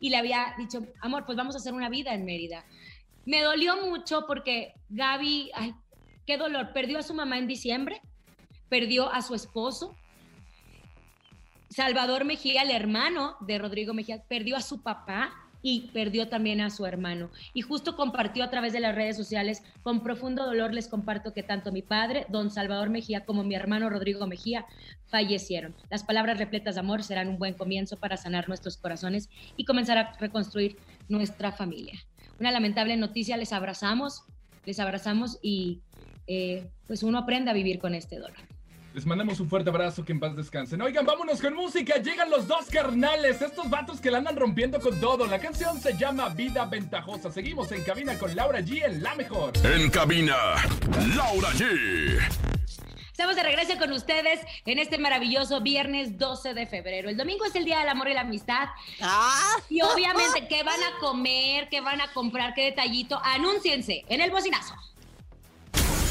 y 0.00 0.10
le 0.10 0.16
había 0.16 0.54
dicho, 0.58 0.86
amor, 1.00 1.24
pues 1.24 1.36
vamos 1.36 1.54
a 1.54 1.58
hacer 1.58 1.72
una 1.72 1.88
vida 1.88 2.14
en 2.14 2.24
Mérida. 2.24 2.64
Me 3.24 3.42
dolió 3.42 3.76
mucho 3.86 4.24
porque 4.26 4.74
Gaby, 4.88 5.50
ay, 5.54 5.74
qué 6.26 6.36
dolor, 6.36 6.72
perdió 6.72 6.98
a 6.98 7.02
su 7.02 7.14
mamá 7.14 7.38
en 7.38 7.46
diciembre, 7.46 8.00
perdió 8.68 9.12
a 9.12 9.22
su 9.22 9.34
esposo. 9.34 9.94
Salvador 11.70 12.24
Mejía, 12.24 12.62
el 12.62 12.70
hermano 12.70 13.36
de 13.40 13.58
Rodrigo 13.58 13.94
Mejía, 13.94 14.22
perdió 14.28 14.56
a 14.56 14.60
su 14.60 14.82
papá 14.82 15.45
y 15.62 15.90
perdió 15.92 16.28
también 16.28 16.60
a 16.60 16.70
su 16.70 16.86
hermano. 16.86 17.30
Y 17.54 17.62
justo 17.62 17.96
compartió 17.96 18.44
a 18.44 18.50
través 18.50 18.72
de 18.72 18.80
las 18.80 18.94
redes 18.94 19.16
sociales, 19.16 19.62
con 19.82 20.02
profundo 20.02 20.44
dolor 20.44 20.72
les 20.74 20.88
comparto 20.88 21.32
que 21.32 21.42
tanto 21.42 21.72
mi 21.72 21.82
padre, 21.82 22.26
don 22.28 22.50
Salvador 22.50 22.90
Mejía, 22.90 23.24
como 23.24 23.44
mi 23.44 23.54
hermano 23.54 23.90
Rodrigo 23.90 24.26
Mejía 24.26 24.66
fallecieron. 25.06 25.74
Las 25.90 26.04
palabras 26.04 26.38
repletas 26.38 26.74
de 26.74 26.80
amor 26.80 27.02
serán 27.02 27.28
un 27.28 27.38
buen 27.38 27.54
comienzo 27.54 27.96
para 27.96 28.16
sanar 28.16 28.48
nuestros 28.48 28.76
corazones 28.76 29.28
y 29.56 29.64
comenzar 29.64 29.98
a 29.98 30.12
reconstruir 30.18 30.76
nuestra 31.08 31.52
familia 31.52 32.00
una 32.38 32.50
lamentable 32.50 32.96
noticia, 32.96 33.36
les 33.36 33.52
abrazamos, 33.52 34.24
les 34.64 34.78
abrazamos 34.80 35.38
y 35.42 35.80
eh, 36.26 36.68
pues 36.86 37.02
uno 37.02 37.18
aprende 37.18 37.50
a 37.50 37.54
vivir 37.54 37.78
con 37.78 37.94
este 37.94 38.18
dolor. 38.18 38.36
Les 38.96 39.04
mandamos 39.04 39.38
un 39.40 39.50
fuerte 39.50 39.68
abrazo, 39.68 40.06
que 40.06 40.12
en 40.12 40.20
paz 40.20 40.34
descansen. 40.34 40.80
Oigan, 40.80 41.04
vámonos 41.04 41.42
con 41.42 41.52
música. 41.52 41.96
Llegan 41.98 42.30
los 42.30 42.48
dos 42.48 42.64
carnales, 42.72 43.42
estos 43.42 43.68
vatos 43.68 44.00
que 44.00 44.10
la 44.10 44.16
andan 44.16 44.36
rompiendo 44.36 44.80
con 44.80 44.98
todo. 44.98 45.26
La 45.26 45.38
canción 45.38 45.78
se 45.78 45.94
llama 45.98 46.30
Vida 46.30 46.64
Ventajosa. 46.64 47.30
Seguimos 47.30 47.70
en 47.72 47.84
cabina 47.84 48.18
con 48.18 48.34
Laura 48.34 48.60
G 48.60 48.82
en 48.86 49.02
La 49.02 49.14
Mejor. 49.14 49.52
En 49.66 49.90
cabina, 49.90 50.34
Laura 51.14 51.50
G. 51.50 52.18
Estamos 53.10 53.36
de 53.36 53.42
regreso 53.42 53.78
con 53.78 53.92
ustedes 53.92 54.40
en 54.64 54.78
este 54.78 54.96
maravilloso 54.96 55.60
viernes 55.60 56.16
12 56.16 56.54
de 56.54 56.66
febrero. 56.66 57.10
El 57.10 57.18
domingo 57.18 57.44
es 57.44 57.54
el 57.54 57.66
Día 57.66 57.80
del 57.80 57.90
Amor 57.90 58.08
y 58.08 58.14
la 58.14 58.22
Amistad. 58.22 58.70
Ah. 59.02 59.56
Y 59.68 59.82
obviamente, 59.82 60.48
¿qué 60.48 60.62
van 60.62 60.82
a 60.82 60.98
comer? 61.00 61.68
¿Qué 61.68 61.82
van 61.82 62.00
a 62.00 62.10
comprar? 62.14 62.54
¿Qué 62.54 62.64
detallito? 62.64 63.20
Anúnciense 63.22 64.06
en 64.08 64.22
el 64.22 64.30
bocinazo. 64.30 64.74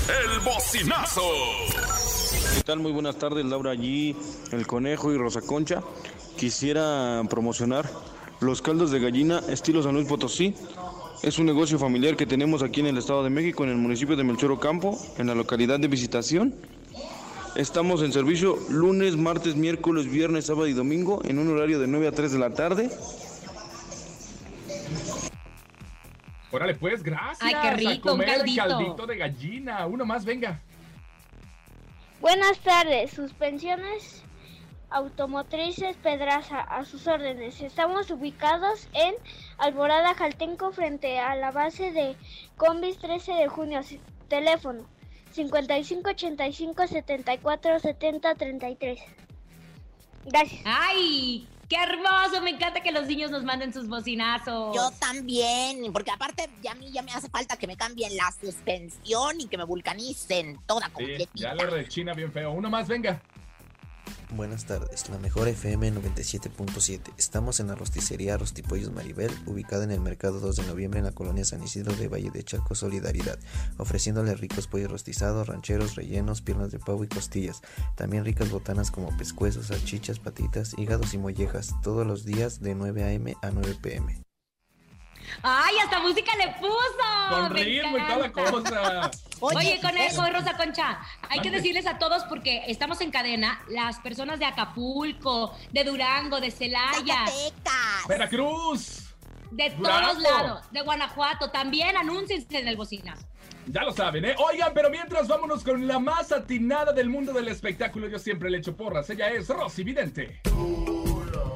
El 0.08 0.40
bocinazo. 0.42 1.24
¿Qué 2.56 2.62
tal? 2.64 2.80
Muy 2.80 2.92
buenas 2.92 3.18
tardes, 3.18 3.44
Laura 3.44 3.72
allí, 3.72 4.16
El 4.52 4.68
Conejo 4.68 5.12
y 5.12 5.18
Rosa 5.18 5.42
Concha. 5.42 5.82
Quisiera 6.38 7.24
promocionar 7.28 7.90
los 8.40 8.62
caldos 8.62 8.92
de 8.92 9.00
gallina 9.00 9.42
estilo 9.50 9.82
San 9.82 9.96
Luis 9.96 10.08
Potosí. 10.08 10.54
Es 11.24 11.40
un 11.40 11.48
negocio 11.48 11.80
familiar 11.80 12.16
que 12.16 12.28
tenemos 12.28 12.62
aquí 12.62 12.82
en 12.82 12.88
el 12.88 13.00
Estado 13.00 13.24
de 13.24 13.32
México, 13.32 13.64
en 13.64 13.72
el 13.72 13.78
municipio 13.78 14.16
de 14.16 14.24
Melchoro 14.24 14.60
Campo, 14.60 14.96
en 15.18 15.26
la 15.26 15.34
localidad 15.34 15.80
de 15.80 15.88
Visitación. 15.88 16.54
Estamos 17.56 18.04
en 18.04 18.14
servicio 18.14 18.60
lunes, 18.70 19.18
martes, 19.18 19.56
miércoles, 19.56 20.08
viernes, 20.12 20.46
sábado 20.46 20.68
y 20.68 20.74
domingo 20.74 21.22
en 21.26 21.40
un 21.40 21.50
horario 21.50 21.80
de 21.80 21.88
9 21.88 22.10
a 22.10 22.12
3 22.12 22.32
de 22.32 22.40
la 22.40 22.54
tarde. 22.54 22.92
Órale, 26.56 26.76
pues, 26.76 27.04
gracias. 27.04 27.42
Ay, 27.42 27.56
qué 27.62 27.72
rico, 27.72 28.10
a 28.10 28.12
comer 28.14 28.30
un 28.30 28.36
caldito. 28.36 28.64
caldito 28.68 29.08
de 29.08 29.18
gallina. 29.18 29.86
Uno 29.86 30.06
más, 30.06 30.24
venga. 30.24 30.60
Buenas 32.22 32.58
tardes, 32.60 33.12
suspensiones 33.12 34.26
automotrices 34.90 35.98
Pedraza, 35.98 36.62
a 36.62 36.86
sus 36.86 37.08
órdenes. 37.08 37.60
Estamos 37.62 38.10
ubicados 38.12 38.88
en 38.94 39.14
Alborada 39.58 40.14
Jaltenco 40.14 40.72
frente 40.72 41.20
a 41.20 41.36
la 41.36 41.52
base 41.52 41.92
de 41.92 42.16
Combis 42.56 42.98
13 43.00 43.34
de 43.34 43.48
junio. 43.48 43.82
Teléfono 44.30 44.86
55 45.32 46.10
85 46.10 46.88
74 46.88 47.80
70 47.80 48.36
33. 48.36 49.00
Gracias. 50.26 50.62
¡Ay! 50.66 51.48
¡Qué 51.76 51.84
hermoso! 51.84 52.42
Me 52.42 52.52
encanta 52.52 52.80
que 52.82 52.92
los 52.94 53.06
niños 53.06 53.32
nos 53.32 53.44
manden 53.44 53.74
sus 53.74 53.90
bocinazos. 53.90 54.74
Yo 54.74 54.92
también, 55.00 55.92
porque 55.92 56.10
aparte 56.10 56.50
ya 56.64 56.72
a 56.72 56.76
mí 56.76 56.90
ya 56.90 57.02
me 57.02 57.12
hace 57.12 57.28
falta 57.30 57.58
que 57.58 57.68
me 57.68 57.76
cambien 57.76 58.16
la 58.16 58.32
suspensión 58.32 59.42
y 59.42 59.48
que 59.48 59.58
me 59.58 59.66
vulcanicen 59.66 60.58
toda 60.66 60.86
Sí, 60.88 60.92
completita. 60.94 61.32
ya 61.34 61.54
lo 61.54 61.66
rechina 61.70 62.14
bien 62.14 62.32
feo. 62.32 62.52
Uno 62.54 62.70
más, 62.70 62.88
venga. 62.88 63.22
Buenas 64.36 64.66
tardes, 64.66 65.08
la 65.10 65.18
mejor 65.18 65.48
FM 65.48 65.94
97.7. 65.94 67.14
Estamos 67.18 67.60
en 67.60 67.68
la 67.68 67.76
rosticería 67.76 68.38
Rostipollos 68.38 68.92
Maribel, 68.92 69.32
ubicada 69.46 69.86
en 69.86 69.92
el 69.92 70.02
mercado 70.02 70.40
2 70.42 70.58
de 70.58 70.66
noviembre 70.66 71.00
en 71.00 71.06
la 71.06 71.14
colonia 71.14 71.46
San 71.46 71.64
Isidro 71.64 71.96
de 71.96 72.10
Valle 72.10 72.32
de 72.32 72.44
Chalco 72.44 72.76
Solidaridad, 72.76 73.40
ofreciéndole 73.78 74.36
ricos 74.36 74.68
pollos 74.68 74.92
rostizados, 74.92 75.48
rancheros, 75.48 75.96
rellenos, 75.96 76.42
piernas 76.42 76.72
de 76.72 76.80
pavo 76.80 77.04
y 77.04 77.08
costillas. 77.08 77.62
También 77.96 78.26
ricas 78.26 78.52
botanas 78.52 78.92
como 78.92 79.16
pescuezos, 79.16 79.68
salchichas, 79.68 80.20
patitas, 80.20 80.74
hígados 80.78 81.14
y 81.14 81.18
mollejas, 81.18 81.74
todos 81.82 82.06
los 82.06 82.26
días 82.26 82.60
de 82.60 82.76
9 82.76 83.04
a.m. 83.04 83.36
a 83.42 83.52
9 83.52 83.78
p.m. 83.82 84.26
¡Ay, 85.42 85.76
hasta 85.84 86.00
música 86.00 86.32
le 86.38 86.54
puso! 86.60 87.30
Con 87.30 87.54
Me 87.54 87.64
ritmo 87.64 87.98
y 87.98 88.02
toda 88.02 88.32
cosa. 88.32 89.12
Oye, 89.42 89.80
Conejo 89.82 90.28
y 90.28 90.32
Rosa 90.32 90.56
Concha, 90.58 91.00
hay 91.30 91.40
que 91.40 91.52
decirles 91.52 91.86
a 91.88 91.98
todos 91.98 92.24
porque 92.26 92.64
estamos 92.68 93.02
en 93.02 93.12
cadena, 93.12 93.62
las 93.70 94.00
personas 94.00 94.40
de 94.40 94.46
Acapulco, 94.46 95.56
de 95.72 95.84
Durango, 95.84 96.40
de 96.40 96.52
Celaya, 96.52 97.26
Zacatecas. 97.28 98.08
Veracruz. 98.08 99.14
De 99.52 99.70
Durango. 99.72 100.10
todos 100.10 100.24
lados, 100.24 100.72
de 100.72 100.82
Guanajuato, 100.82 101.52
también 101.52 101.96
anúnciense 101.98 102.60
en 102.60 102.68
el 102.68 102.76
bocinazo. 102.76 103.26
Ya 103.68 103.84
lo 103.84 103.92
saben, 103.92 104.26
¿eh? 104.26 104.36
Oigan, 104.38 104.72
pero 104.74 104.90
mientras 104.90 105.28
vámonos 105.28 105.64
con 105.64 105.88
la 105.88 105.98
más 105.98 106.32
atinada 106.32 106.94
del 106.94 107.10
mundo 107.10 107.34
del 107.34 107.48
espectáculo. 107.48 108.08
Yo 108.08 108.20
siempre 108.20 108.50
le 108.50 108.60
echo 108.60 108.76
porras. 108.76 109.10
Ella 109.10 109.30
es 109.30 109.48
Rosy 109.48 109.84
Vidente. 109.84 110.42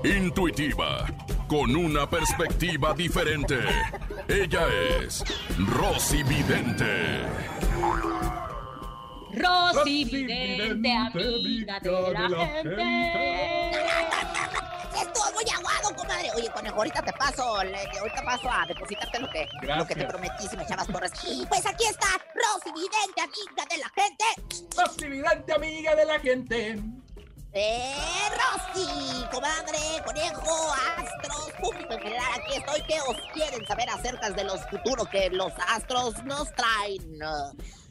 Intuitiva, 0.03 1.05
con 1.47 1.75
una 1.75 2.09
perspectiva 2.09 2.93
diferente. 2.93 3.57
Ella 4.27 4.65
es 5.01 5.23
Rosy 5.67 6.23
Vidente. 6.23 7.21
Rosy 9.31 9.73
Rosy 9.73 10.05
Vidente, 10.05 10.73
Vidente, 10.73 10.89
amiga 11.19 11.79
de 11.81 12.11
la 12.11 12.47
gente. 12.47 13.61
Estuvo 15.01 15.31
muy 15.33 15.43
aguado, 15.53 15.95
comadre. 15.95 16.31
Oye, 16.35 16.49
conejo, 16.51 16.75
ahorita 16.77 17.01
te 17.03 17.13
paso, 17.13 17.63
le- 17.63 17.99
ahorita 17.99 18.21
paso 18.23 18.49
a 18.49 18.65
depositarte 18.67 19.19
lo 19.19 19.29
que, 19.29 19.47
lo 19.61 19.85
que 19.85 19.95
te 19.95 20.05
prometí 20.05 20.47
si 20.49 20.57
me 20.57 20.63
echabas 20.63 20.87
porras. 20.87 21.11
Pues 21.49 21.65
aquí 21.65 21.85
está, 21.85 22.07
Rosy 22.35 22.71
Vidente, 22.73 23.21
amiga 23.21 23.65
de 23.69 23.77
la 23.77 23.89
gente. 23.95 24.25
Rosy 24.77 25.07
Vidente, 25.07 25.53
amiga 25.53 25.95
de 25.95 26.05
la 26.05 26.19
gente. 26.19 26.79
Eh, 27.51 27.95
Rosy, 28.29 29.25
comadre, 29.31 29.79
conejo, 30.05 30.71
astros, 30.97 31.51
público 31.59 31.93
en 31.93 31.99
general, 31.99 32.27
aquí 32.35 32.57
estoy. 32.57 32.81
¿Qué 32.87 32.99
os 33.07 33.17
quieren 33.33 33.65
saber 33.65 33.89
acerca 33.89 34.29
de 34.29 34.43
los 34.43 34.61
futuros 34.69 35.07
que 35.07 35.29
los 35.31 35.51
astros 35.67 36.23
nos 36.25 36.53
traen? 36.53 37.19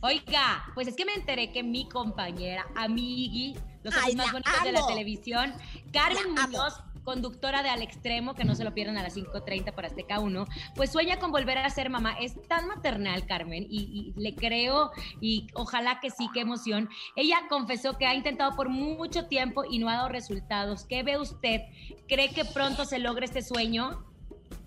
Oiga, 0.00 0.65
pues 0.75 0.87
es 0.87 0.95
que 0.95 1.05
me 1.05 1.15
enteré 1.15 1.50
que 1.50 1.65
mi 1.65 1.88
compañera, 1.88 2.67
amigui, 2.77 3.59
los 3.83 3.95
Ay, 3.97 4.15
más 4.15 4.31
bonitos 4.31 4.62
de 4.62 4.71
la 4.73 4.87
televisión, 4.87 5.53
Carmen 5.93 6.37
La 6.37 6.45
amo. 6.45 6.59
Conductora 7.05 7.62
de 7.62 7.69
Al 7.71 7.83
Extremo, 7.83 8.35
que 8.35 8.45
no 8.45 8.55
se 8.55 8.64
lo 8.64 8.75
pierdan 8.75 8.99
a 8.99 9.02
las 9.02 9.17
5.30 9.17 9.73
por 9.73 9.87
Azteca 9.87 10.21
1, 10.21 10.47
pues 10.75 10.90
sueña 10.90 11.19
con 11.19 11.33
volver 11.33 11.59
a 11.59 11.71
ser 11.71 11.90
mamá. 11.90 12.14
Es 12.21 12.40
tan 12.49 12.67
maternal, 12.69 13.26
Carmen, 13.26 13.67
y, 13.69 14.14
y 14.17 14.21
le 14.21 14.35
creo, 14.35 14.90
y 15.21 15.47
ojalá 15.55 16.00
que 16.00 16.11
sí, 16.11 16.28
qué 16.33 16.40
emoción. 16.40 16.88
Ella 17.17 17.38
confesó 17.49 17.97
que 17.99 18.07
ha 18.07 18.14
intentado 18.14 18.55
por 18.57 18.69
mucho 18.69 19.26
tiempo 19.26 19.64
y 19.69 19.78
no 19.78 19.88
ha 19.88 19.95
dado 19.95 20.09
resultados. 20.09 20.85
¿Qué 20.85 21.02
ve 21.02 21.19
usted? 21.19 21.62
¿Cree 22.09 22.31
que 22.31 22.45
pronto 22.45 22.85
se 22.85 22.99
logre 22.99 23.26
este 23.26 23.43
sueño? 23.43 24.08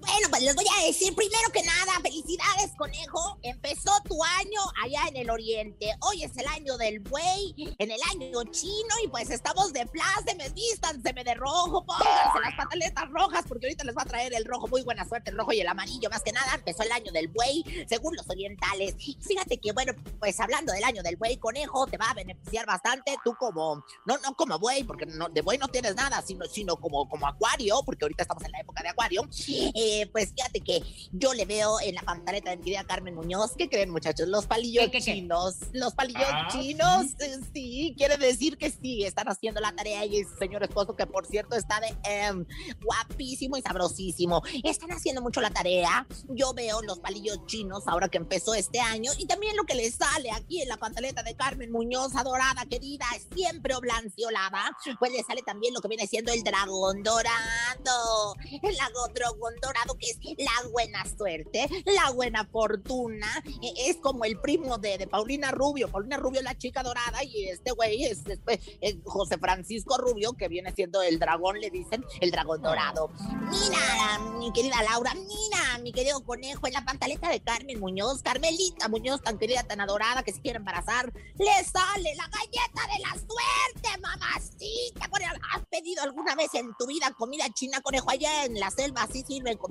Bueno, 0.02 0.30
pues 0.32 0.42
les 0.42 0.56
voy 0.56 0.66
a 0.80 0.86
decir 0.88 1.14
primero 1.16 1.48
que 1.54 1.62
nada, 1.62 2.00
felicidades, 2.02 2.72
conejo. 2.76 3.38
Empezó 3.44 3.92
tu 4.04 4.22
año 4.24 4.60
allá 4.84 5.08
en 5.10 5.18
el 5.18 5.30
oriente. 5.30 5.96
Hoy 6.02 6.24
es 6.24 6.36
el 6.38 6.48
año 6.48 6.76
del 6.78 7.02
buey, 7.02 7.54
en 7.78 7.92
el 7.92 8.00
año 8.10 8.44
chino, 8.46 8.96
y 9.06 9.08
pues 9.10 9.30
estamos 9.30 9.72
de 9.74 9.86
pláceme, 9.86 10.50
vístanseme 10.50 11.24
de 11.24 11.36
rojo, 11.36 11.86
pónganse 11.86 12.40
las 12.44 12.56
pataletas 12.58 13.10
rojas, 13.12 13.46
porque 13.48 13.68
ahorita 13.68 13.84
les 13.84 13.96
va 13.96 14.02
a 14.02 14.06
traer 14.06 14.34
el 14.34 14.44
rojo. 14.46 14.68
Muy 14.68 14.82
buena 14.82 15.08
suerte, 15.08 15.30
el 15.30 15.38
rojo 15.38 15.54
y 15.54 15.62
el 15.62 15.68
amarillo, 15.68 16.10
más 16.10 16.24
que 16.24 16.32
nada. 16.32 16.56
Empezó 16.56 16.82
el 16.82 16.92
año 16.92 17.12
del 17.12 17.28
buey, 17.28 17.64
según 17.88 18.16
los 18.16 18.28
orientales. 18.28 18.96
Fíjate 18.98 19.60
que, 19.60 19.72
bueno, 19.72 19.94
pues 20.20 20.40
hablando 20.40 20.74
del 20.74 20.84
año 20.84 21.04
del 21.04 21.16
buey, 21.16 21.38
conejo, 21.38 21.86
te 21.86 21.98
va 21.98 22.10
a 22.10 22.16
beneficiar 22.16 22.66
bastante. 22.66 23.16
Tú 23.24 23.36
como, 23.38 23.86
no, 24.08 24.18
no 24.18 24.36
como 24.36 24.58
buey, 24.58 24.84
porque 24.84 25.06
no, 25.06 25.30
de 25.30 25.42
buey 25.42 25.60
no 25.60 25.68
tienes 25.68 25.94
nada, 25.96 26.24
sino, 26.24 26.46
sino 26.48 26.76
como, 26.78 27.08
como 27.08 27.28
acuario, 27.28 27.84
porque 27.86 28.06
ahorita 28.06 28.24
estamos 28.24 28.44
en 28.46 28.52
la 28.52 28.62
época 28.62 28.82
de 28.82 28.90
acuario. 28.90 29.30
Eh, 29.48 29.91
pues 30.12 30.34
fíjate 30.36 30.62
que 30.62 30.82
yo 31.12 31.34
le 31.34 31.46
veo 31.46 31.80
en 31.82 31.96
la 31.96 32.02
pantaleta 32.04 32.52
de 32.52 32.58
mi 32.58 32.64
querida 32.64 32.84
Carmen 32.84 33.16
Muñoz. 33.16 33.52
¿Qué 33.58 33.70
creen, 33.70 33.90
muchachos? 33.90 34.28
Los 34.28 34.46
palillos 34.48 34.86
¿Qué, 34.86 34.92
qué, 34.92 34.98
qué? 35.00 35.14
chinos. 35.14 35.56
Los 35.74 35.94
palillos 35.94 36.22
Ah, 36.26 36.48
chinos, 36.52 37.06
eh, 37.20 37.40
sí. 37.54 37.94
quiere 37.98 38.18
decir 38.18 38.58
que 38.58 38.70
sí, 38.70 39.04
están 39.04 39.28
haciendo 39.28 39.60
la 39.62 39.72
tarea 39.74 40.06
y 40.06 40.24
su 40.24 40.36
señor 40.38 40.64
esposo, 40.64 40.96
que 40.96 41.06
por 41.08 41.26
cierto 41.26 41.56
está 41.56 41.80
de 41.80 41.96
em, 42.04 42.46
guapísimo 42.84 43.58
y 43.58 43.62
sabrosísimo. 43.62 44.42
Están 44.64 44.92
haciendo 44.92 45.22
mucho 45.22 45.42
la 45.42 45.50
tarea. 45.50 46.06
Yo 46.30 46.54
veo 46.54 46.82
los 46.82 47.00
palillos 47.00 47.46
chinos 47.48 47.84
ahora 47.88 48.08
que 48.10 48.18
empezó 48.18 48.54
este 48.54 48.80
año 48.80 49.12
y 49.18 49.26
también 49.26 49.56
lo 49.56 49.64
que 49.64 49.76
le 49.76 49.90
sale 49.92 50.32
aquí 50.32 50.62
en 50.62 50.70
la 50.70 50.78
pantaleta 50.78 51.24
de 51.24 51.36
Carmen 51.36 51.72
Muñoz, 51.72 52.16
adorada, 52.16 52.66
querida, 52.70 53.06
siempre 53.34 53.76
oblanciolada. 53.76 54.78
Pues 55.00 55.12
le 55.12 55.24
sale 55.24 55.42
también 55.42 55.74
lo 55.74 55.82
que 55.82 55.88
viene 55.88 56.08
siendo 56.08 56.32
el 56.32 56.44
dragón 56.44 57.04
dorado. 57.04 58.36
El 58.62 58.76
lago 58.78 59.08
dragón 59.14 59.54
dorado 59.62 59.81
que 60.00 60.10
es 60.10 60.18
la 60.38 60.70
buena 60.70 61.04
suerte, 61.06 61.68
la 61.86 62.12
buena 62.12 62.46
fortuna. 62.46 63.28
Eh, 63.62 63.74
Es 63.90 63.98
como 63.98 64.26
el 64.26 64.40
primo 64.40 64.78
de, 64.78 64.98
de 64.98 65.08
Paulina 65.08 65.52
Rubio. 65.52 65.90
Paulina 65.90 66.18
Rubio 66.18 66.42
la 66.42 66.58
chica 66.58 66.84
dorada 66.84 67.24
y 67.24 67.48
este 67.50 67.72
güey 67.72 68.06
es, 68.06 68.24
es, 68.28 68.40
es 68.82 68.96
José 69.06 69.38
Francisco 69.38 69.98
Rubio, 69.98 70.34
que 70.34 70.48
viene 70.48 70.74
siendo 70.74 71.02
el 71.02 71.20
dragón, 71.20 71.60
le 71.60 71.70
dicen, 71.70 72.06
el 72.20 72.32
dragón 72.32 72.62
dorado. 72.62 73.12
Mira, 73.50 74.20
mi 74.38 74.52
querida 74.54 74.82
Laura, 74.84 75.14
mira, 75.14 75.78
mi 75.82 75.92
querido 75.92 76.24
conejo, 76.24 76.68
en 76.68 76.74
la 76.74 76.86
pantaleta 76.86 77.30
de 77.30 77.42
Carmen 77.42 77.80
Muñoz, 77.80 78.22
Carmelita 78.22 78.88
Muñoz, 78.88 79.22
tan 79.22 79.38
querida, 79.38 79.64
tan 79.64 79.82
adorada, 79.82 80.24
que 80.24 80.34
se 80.34 80.42
quiere 80.42 80.58
embarazar, 80.58 81.12
le 81.14 81.64
sale 81.64 82.16
la 82.16 82.28
galleta 82.28 82.82
de 82.94 83.02
la 83.02 83.12
suerte, 83.12 84.02
mamacita. 84.02 85.10
¿Has 85.54 85.66
pedido 85.70 86.02
alguna 86.04 86.36
vez 86.36 86.54
en 86.54 86.74
tu 86.78 86.88
vida 86.88 87.12
comida 87.18 87.46
china, 87.54 87.82
conejo? 87.82 88.10
Allá 88.10 88.46
en 88.46 88.60
la 88.60 88.72
selva 88.72 89.08
sí 89.12 89.24
sirven 89.28 89.58
comida 89.58 89.71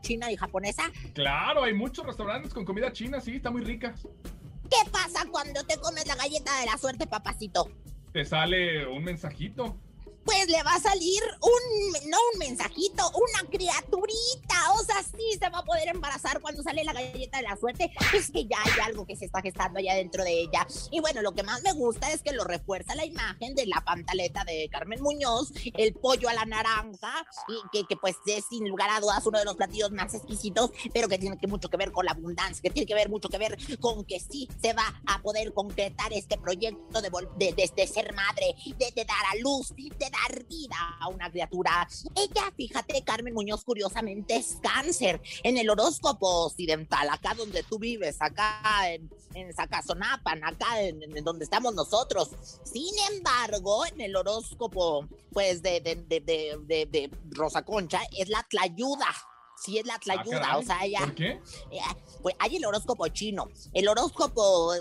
china 0.00 0.30
y 0.30 0.36
japonesa. 0.36 0.84
Claro, 1.14 1.64
hay 1.64 1.74
muchos 1.74 2.06
restaurantes 2.06 2.52
con 2.52 2.64
comida 2.64 2.92
china, 2.92 3.20
sí, 3.20 3.36
está 3.36 3.50
muy 3.50 3.62
rica. 3.62 3.94
¿Qué 4.70 4.90
pasa 4.90 5.26
cuando 5.30 5.64
te 5.64 5.78
comes 5.78 6.06
la 6.06 6.16
galleta 6.16 6.60
de 6.60 6.66
la 6.66 6.76
suerte, 6.78 7.06
papacito? 7.06 7.70
Te 8.12 8.24
sale 8.24 8.86
un 8.86 9.04
mensajito. 9.04 9.76
Pues 10.26 10.48
le 10.48 10.62
va 10.64 10.74
a 10.74 10.80
salir 10.80 11.22
un, 11.40 12.10
no 12.10 12.18
un 12.32 12.38
mensajito, 12.40 13.10
una 13.14 13.48
criaturita. 13.48 14.72
O 14.78 14.84
sea, 14.84 15.02
sí 15.02 15.38
se 15.40 15.48
va 15.48 15.58
a 15.60 15.64
poder 15.64 15.88
embarazar 15.88 16.40
cuando 16.40 16.62
sale 16.62 16.84
la 16.84 16.92
galleta 16.92 17.38
de 17.38 17.44
la 17.44 17.56
suerte. 17.56 17.90
Es 18.12 18.30
que 18.30 18.44
ya 18.44 18.56
hay 18.64 18.72
algo 18.84 19.06
que 19.06 19.16
se 19.16 19.24
está 19.26 19.40
gestando 19.40 19.78
allá 19.78 19.94
dentro 19.94 20.24
de 20.24 20.40
ella. 20.40 20.66
Y 20.90 21.00
bueno, 21.00 21.22
lo 21.22 21.32
que 21.32 21.42
más 21.44 21.62
me 21.62 21.72
gusta 21.72 22.10
es 22.12 22.22
que 22.22 22.32
lo 22.32 22.44
refuerza 22.44 22.94
la 22.96 23.04
imagen 23.04 23.54
de 23.54 23.66
la 23.66 23.80
pantaleta 23.84 24.44
de 24.44 24.68
Carmen 24.70 25.00
Muñoz, 25.00 25.52
el 25.76 25.94
pollo 25.94 26.28
a 26.28 26.34
la 26.34 26.44
naranja, 26.44 27.24
y 27.48 27.54
que, 27.72 27.86
que 27.86 27.96
pues 27.96 28.16
es 28.26 28.44
sin 28.50 28.68
lugar 28.68 28.90
a 28.90 29.00
dudas 29.00 29.24
uno 29.26 29.38
de 29.38 29.44
los 29.44 29.54
platillos 29.56 29.92
más 29.92 30.12
exquisitos, 30.14 30.70
pero 30.92 31.08
que 31.08 31.18
tiene 31.18 31.38
que 31.38 31.46
mucho 31.46 31.68
que 31.68 31.76
ver 31.76 31.92
con 31.92 32.04
la 32.04 32.12
abundancia, 32.12 32.60
que 32.62 32.70
tiene 32.70 32.86
que 32.86 32.94
ver 32.94 33.08
mucho 33.08 33.28
que 33.28 33.38
ver 33.38 33.56
con 33.80 34.04
que 34.04 34.18
sí 34.20 34.48
se 34.60 34.72
va 34.72 35.00
a 35.06 35.22
poder 35.22 35.54
concretar 35.54 36.12
este 36.12 36.36
proyecto 36.36 37.00
de, 37.00 37.10
de, 37.36 37.52
de- 37.52 37.86
ser 37.86 38.12
madre, 38.14 38.56
de 38.78 39.04
dar 39.04 39.24
a 39.32 39.36
luz, 39.36 39.72
de 39.76 40.10
dar 40.28 40.44
vida 40.44 40.76
a 41.00 41.08
una 41.08 41.30
criatura. 41.30 41.86
Ella, 42.14 42.52
fíjate, 42.56 43.02
Carmen 43.04 43.34
Muñoz, 43.34 43.64
curiosamente 43.64 44.36
es 44.36 44.56
cáncer 44.62 45.20
en 45.42 45.58
el 45.58 45.68
horóscopo 45.70 46.46
occidental, 46.46 47.08
acá 47.10 47.34
donde 47.34 47.62
tú 47.62 47.78
vives, 47.78 48.16
acá 48.20 48.60
en, 48.90 49.10
en 49.34 49.52
Zacazonapan, 49.52 50.42
acá 50.44 50.80
en, 50.80 51.02
en 51.16 51.24
donde 51.24 51.44
estamos 51.44 51.74
nosotros. 51.74 52.30
Sin 52.64 52.92
embargo, 53.12 53.84
en 53.86 54.00
el 54.00 54.16
horóscopo, 54.16 55.06
pues, 55.32 55.62
de- 55.62 55.80
de 55.80 57.10
Rosa 57.30 57.62
Concha, 57.62 58.00
es 58.16 58.28
la 58.28 58.42
tlayuda. 58.48 59.06
Sí, 59.56 59.78
es 59.78 59.86
la 59.86 59.94
Ah, 59.94 59.98
tlayuda, 60.00 60.58
o 60.58 60.62
sea, 60.62 60.84
ella... 60.84 61.00
¿Por 61.00 61.14
qué? 61.14 61.40
Pues 62.22 62.34
hay 62.38 62.56
el 62.56 62.64
horóscopo 62.64 63.08
chino, 63.08 63.48
el 63.72 63.88
horóscopo 63.88 64.74
eh, 64.74 64.80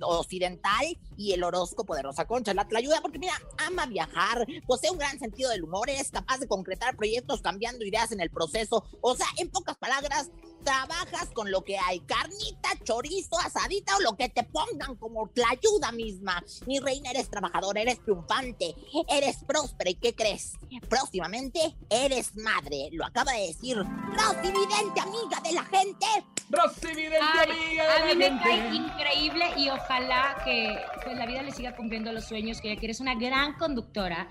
occidental 0.00 0.98
y 1.16 1.32
el 1.32 1.42
horóscopo 1.42 1.94
de 1.94 2.02
Rosa 2.02 2.26
Concha. 2.26 2.54
La 2.54 2.66
ayuda 2.76 3.00
porque, 3.02 3.18
mira, 3.18 3.34
ama 3.66 3.86
viajar, 3.86 4.46
posee 4.66 4.90
un 4.90 4.98
gran 4.98 5.18
sentido 5.18 5.50
del 5.50 5.64
humor, 5.64 5.90
es 5.90 6.10
capaz 6.10 6.38
de 6.38 6.46
concretar 6.48 6.96
proyectos 6.96 7.42
cambiando 7.42 7.84
ideas 7.84 8.12
en 8.12 8.20
el 8.20 8.30
proceso. 8.30 8.84
O 9.00 9.16
sea, 9.16 9.26
en 9.38 9.50
pocas 9.50 9.76
palabras, 9.76 10.30
trabajas 10.62 11.28
con 11.32 11.50
lo 11.50 11.62
que 11.62 11.78
hay: 11.78 12.00
carnita, 12.00 12.70
chorizo, 12.84 13.38
asadita 13.38 13.96
o 13.96 14.00
lo 14.00 14.16
que 14.16 14.28
te 14.28 14.44
pongan 14.44 14.96
como 14.96 15.30
la 15.34 15.48
ayuda 15.50 15.92
misma. 15.92 16.42
Mi 16.66 16.78
reina, 16.80 17.10
eres 17.10 17.30
trabajadora, 17.30 17.80
eres 17.80 18.02
triunfante, 18.02 18.74
eres 19.08 19.44
próspera. 19.44 19.90
¿Y 19.90 19.94
qué 19.94 20.14
crees? 20.14 20.52
Próximamente 20.88 21.76
eres 21.90 22.34
madre. 22.36 22.88
Lo 22.92 23.04
acaba 23.04 23.32
de 23.32 23.48
decir 23.48 23.76
Rosy 23.76 24.50
Vidente, 24.50 25.00
amiga 25.00 25.40
de 25.42 25.52
la 25.52 25.64
gente. 25.64 26.06
Rosy 26.50 26.94
Vidente, 26.94 27.18
Ay, 27.20 27.50
amiga 27.50 27.84
de 27.84 27.90
a 27.90 27.98
la 27.98 28.06
mí 28.06 28.14
me 28.16 28.42
cae 28.42 28.74
increíble 28.74 29.44
y 29.56 29.70
ojalá 29.70 30.40
que 30.44 30.76
pues, 31.04 31.16
la 31.16 31.26
vida 31.26 31.42
le 31.42 31.52
siga 31.52 31.74
cumpliendo 31.76 32.12
los 32.12 32.24
sueños 32.24 32.60
que 32.60 32.70
ella 32.70 32.78
quiere. 32.78 32.92
Es 32.92 33.00
una 33.00 33.14
gran 33.14 33.54
conductora, 33.54 34.28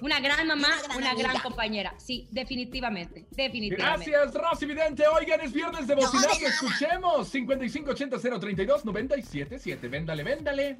una 0.00 0.20
gran 0.20 0.46
mamá, 0.46 0.68
Una 0.68 0.76
gran 0.86 0.96
una 0.96 1.14
gran 1.14 1.30
amiga. 1.30 1.42
compañera. 1.42 1.94
Sí, 1.98 2.28
definitivamente, 2.30 3.26
definitivamente. 3.30 4.10
Gracias, 4.10 4.34
Rosy 4.34 4.66
Vidente. 4.66 5.04
Oigan, 5.08 5.40
es 5.40 5.52
viernes 5.52 5.86
de 5.86 5.96
No, 5.96 6.02
bocinazo. 6.02 6.28
nada. 6.28 6.48
Escuchemos 6.48 7.32
5580-032-977. 7.34 9.88
Véndale, 9.90 10.22
véndale. 10.22 10.78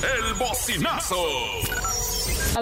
El 0.00 0.34
bocinazo. 0.38 1.16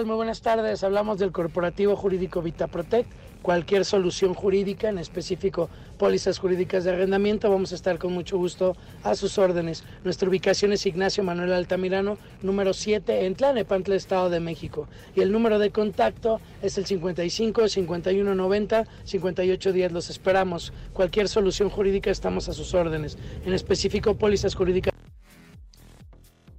Muy 0.05 0.15
buenas 0.15 0.41
tardes, 0.41 0.83
hablamos 0.83 1.19
del 1.19 1.31
corporativo 1.31 1.95
jurídico 1.95 2.41
VitaProtect 2.41 3.09
cualquier 3.47 3.85
solución 3.85 4.33
jurídica, 4.33 4.89
en 4.89 4.97
específico 4.97 5.69
pólizas 5.97 6.37
jurídicas 6.37 6.83
de 6.83 6.91
arrendamiento, 6.91 7.49
vamos 7.49 7.71
a 7.71 7.75
estar 7.75 7.97
con 7.97 8.11
mucho 8.11 8.37
gusto 8.37 8.75
a 9.03 9.15
sus 9.15 9.37
órdenes. 9.37 9.85
Nuestra 10.03 10.27
ubicación 10.27 10.73
es 10.73 10.85
Ignacio 10.85 11.23
Manuel 11.23 11.53
Altamirano, 11.53 12.17
número 12.41 12.73
7, 12.73 13.25
en 13.25 13.35
Tlanepantla, 13.35 13.95
Estado 13.95 14.29
de 14.29 14.41
México. 14.41 14.89
Y 15.15 15.21
el 15.21 15.31
número 15.31 15.59
de 15.59 15.71
contacto 15.71 16.41
es 16.61 16.77
el 16.77 16.85
55 16.85 17.69
51 17.69 18.35
90 18.35 18.83
58 19.05 19.71
10. 19.71 19.91
Los 19.93 20.09
esperamos. 20.09 20.73
Cualquier 20.91 21.29
solución 21.29 21.69
jurídica 21.69 22.11
estamos 22.11 22.49
a 22.49 22.53
sus 22.53 22.73
órdenes. 22.73 23.17
En 23.45 23.53
específico, 23.53 24.17
pólizas 24.17 24.55
jurídicas. 24.55 24.93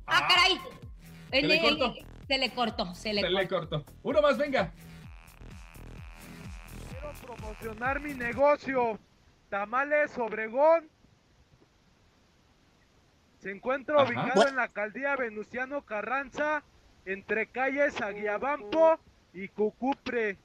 ¡Ah, 0.06 0.26
caray! 0.26 0.58
Se 1.30 1.42
le 1.42 1.60
cortó. 1.60 1.94
Se 2.26 2.38
le 2.38 2.50
cortó, 2.50 2.94
se 2.94 3.12
le 3.12 3.20
Se 3.20 3.26
cortó. 3.26 3.40
le 3.42 3.48
cortó. 3.48 3.84
Uno 4.02 4.22
más, 4.22 4.38
venga. 4.38 4.72
Promocionar 7.38 8.00
mi 8.00 8.14
negocio. 8.14 8.98
Tamales 9.48 10.16
Obregón. 10.18 10.88
Se 13.40 13.50
encuentra 13.50 14.02
Ajá. 14.02 14.04
ubicado 14.04 14.48
en 14.48 14.56
la 14.56 14.64
alcaldía 14.64 15.16
Venustiano 15.16 15.82
Carranza, 15.82 16.62
entre 17.06 17.46
calles 17.46 18.00
Aguiabampo 18.00 18.98
y 19.32 19.48
Cucupre. 19.48 20.36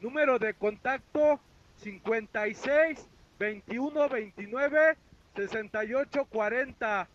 Número 0.00 0.38
de 0.38 0.54
contacto 0.54 1.40
56 1.78 3.06
21 3.38 4.08
29 4.08 4.96
68 5.36 6.24
40. 6.26 7.08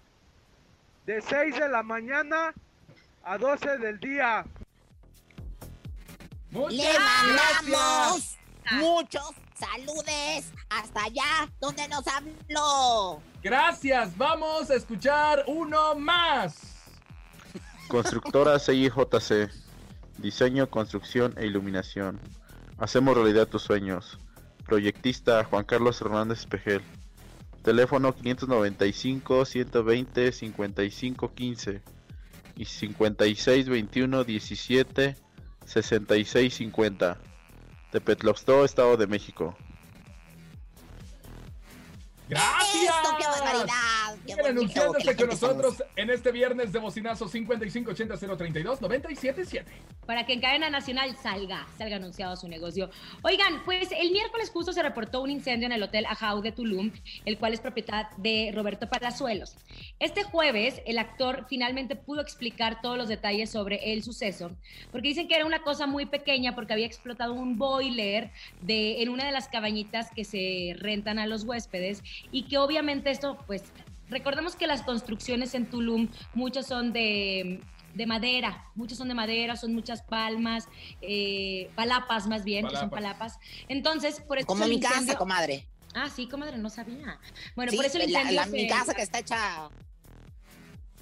De 1.05 1.21
6 1.21 1.57
de 1.57 1.69
la 1.69 1.83
mañana 1.83 2.53
a 3.23 3.37
12 3.37 3.77
del 3.77 3.99
día. 3.99 4.45
Muchas 6.51 6.73
Le 6.73 6.83
gracias. 7.33 8.37
Muchos 8.71 9.32
saludes 9.56 10.51
hasta 10.69 11.03
allá 11.03 11.49
donde 11.60 11.88
nos 11.88 12.03
habló. 12.08 13.21
Gracias. 13.41 14.17
Vamos 14.17 14.69
a 14.69 14.75
escuchar 14.75 15.43
uno 15.47 15.95
más. 15.95 16.75
Constructora 17.88 18.60
CIJC. 18.60 19.49
Diseño, 20.17 20.69
construcción 20.69 21.34
e 21.38 21.45
iluminación. 21.45 22.19
Hacemos 22.77 23.15
realidad 23.15 23.47
tus 23.47 23.63
sueños. 23.63 24.19
Proyectista 24.65 25.43
Juan 25.43 25.63
Carlos 25.63 26.01
Hernández 26.01 26.39
Espejel. 26.39 26.82
Teléfono 27.63 28.13
595 28.15 29.45
120 29.45 30.32
55 30.32 31.34
15 31.34 31.82
y 32.56 32.65
56 32.65 33.69
21 33.69 34.23
17 34.23 35.15
66 35.65 36.53
50. 36.53 37.17
Tepetloxtó, 37.91 38.65
Estado 38.65 38.97
de 38.97 39.08
México. 39.08 39.56
Gracias. 42.30 42.95
Esto, 42.95 43.17
qué 43.17 43.26
barbaridad. 43.26 44.06
Sigan 44.27 44.45
anunciándose 44.45 45.15
con 45.15 45.27
nosotros 45.27 45.83
en 45.95 46.09
este 46.09 46.31
viernes 46.31 46.71
de 46.71 46.79
bocinazo 46.79 47.27
5580 47.27 48.37
032 48.37 48.81
977. 48.81 49.71
Para 50.05 50.25
que 50.25 50.33
en 50.33 50.41
cadena 50.41 50.69
nacional 50.69 51.15
salga, 51.15 51.67
salga 51.77 51.97
anunciado 51.97 52.35
su 52.35 52.47
negocio. 52.47 52.89
Oigan, 53.23 53.63
pues 53.65 53.89
el 53.91 54.11
miércoles 54.11 54.49
justo 54.49 54.73
se 54.73 54.83
reportó 54.83 55.21
un 55.21 55.29
incendio 55.29 55.65
en 55.65 55.71
el 55.73 55.83
Hotel 55.83 56.05
Ajau 56.05 56.41
de 56.41 56.51
Tulum, 56.51 56.91
el 57.25 57.37
cual 57.37 57.53
es 57.53 57.59
propiedad 57.59 58.09
de 58.17 58.51
Roberto 58.53 58.89
Palazuelos. 58.89 59.55
Este 59.99 60.23
jueves, 60.23 60.81
el 60.85 60.97
actor 60.97 61.45
finalmente 61.49 61.95
pudo 61.95 62.21
explicar 62.21 62.81
todos 62.81 62.97
los 62.97 63.07
detalles 63.07 63.49
sobre 63.49 63.93
el 63.93 64.03
suceso, 64.03 64.51
porque 64.91 65.09
dicen 65.09 65.27
que 65.27 65.35
era 65.35 65.45
una 65.45 65.61
cosa 65.61 65.87
muy 65.87 66.05
pequeña 66.05 66.55
porque 66.55 66.73
había 66.73 66.85
explotado 66.85 67.33
un 67.33 67.57
boiler 67.57 68.31
de, 68.61 69.01
en 69.01 69.09
una 69.09 69.25
de 69.25 69.31
las 69.31 69.47
cabañitas 69.47 70.11
que 70.11 70.23
se 70.23 70.75
rentan 70.77 71.19
a 71.19 71.27
los 71.27 71.43
huéspedes 71.43 72.03
y 72.31 72.43
que 72.43 72.57
obviamente 72.57 73.11
esto, 73.11 73.37
pues, 73.47 73.63
recordemos 74.09 74.55
que 74.55 74.67
las 74.67 74.81
construcciones 74.83 75.53
en 75.55 75.69
Tulum, 75.69 76.09
muchas 76.33 76.67
son 76.67 76.93
de 76.93 77.61
de 77.93 78.05
madera, 78.05 78.65
muchas 78.75 78.97
son 78.99 79.07
de 79.07 79.15
madera, 79.15 79.55
son 79.55 79.73
muchas 79.73 80.03
palmas, 80.03 80.67
eh, 81.01 81.71
palapas 81.73 82.27
más 82.27 82.43
bien, 82.43 82.67
que 82.67 82.75
son 82.75 82.91
Palapas. 82.91 83.39
Entonces, 83.69 84.21
por 84.21 84.37
eso 84.37 84.45
Como 84.45 84.67
mi 84.67 84.79
casa, 84.79 85.15
comadre. 85.17 85.65
Ah, 85.95 86.07
sí, 86.15 86.27
comadre, 86.27 86.59
no 86.59 86.69
sabía. 86.69 87.19
Bueno, 87.55 87.71
Sí, 87.71 87.77
por 87.77 87.85
eso 87.87 87.97
el 87.97 88.09
incendio 88.09 88.35
la- 88.35 88.45
mi 88.45 88.59
se- 88.61 88.67
casa 88.67 88.93
que 88.93 89.01
está 89.01 89.17
hecha. 89.19 89.69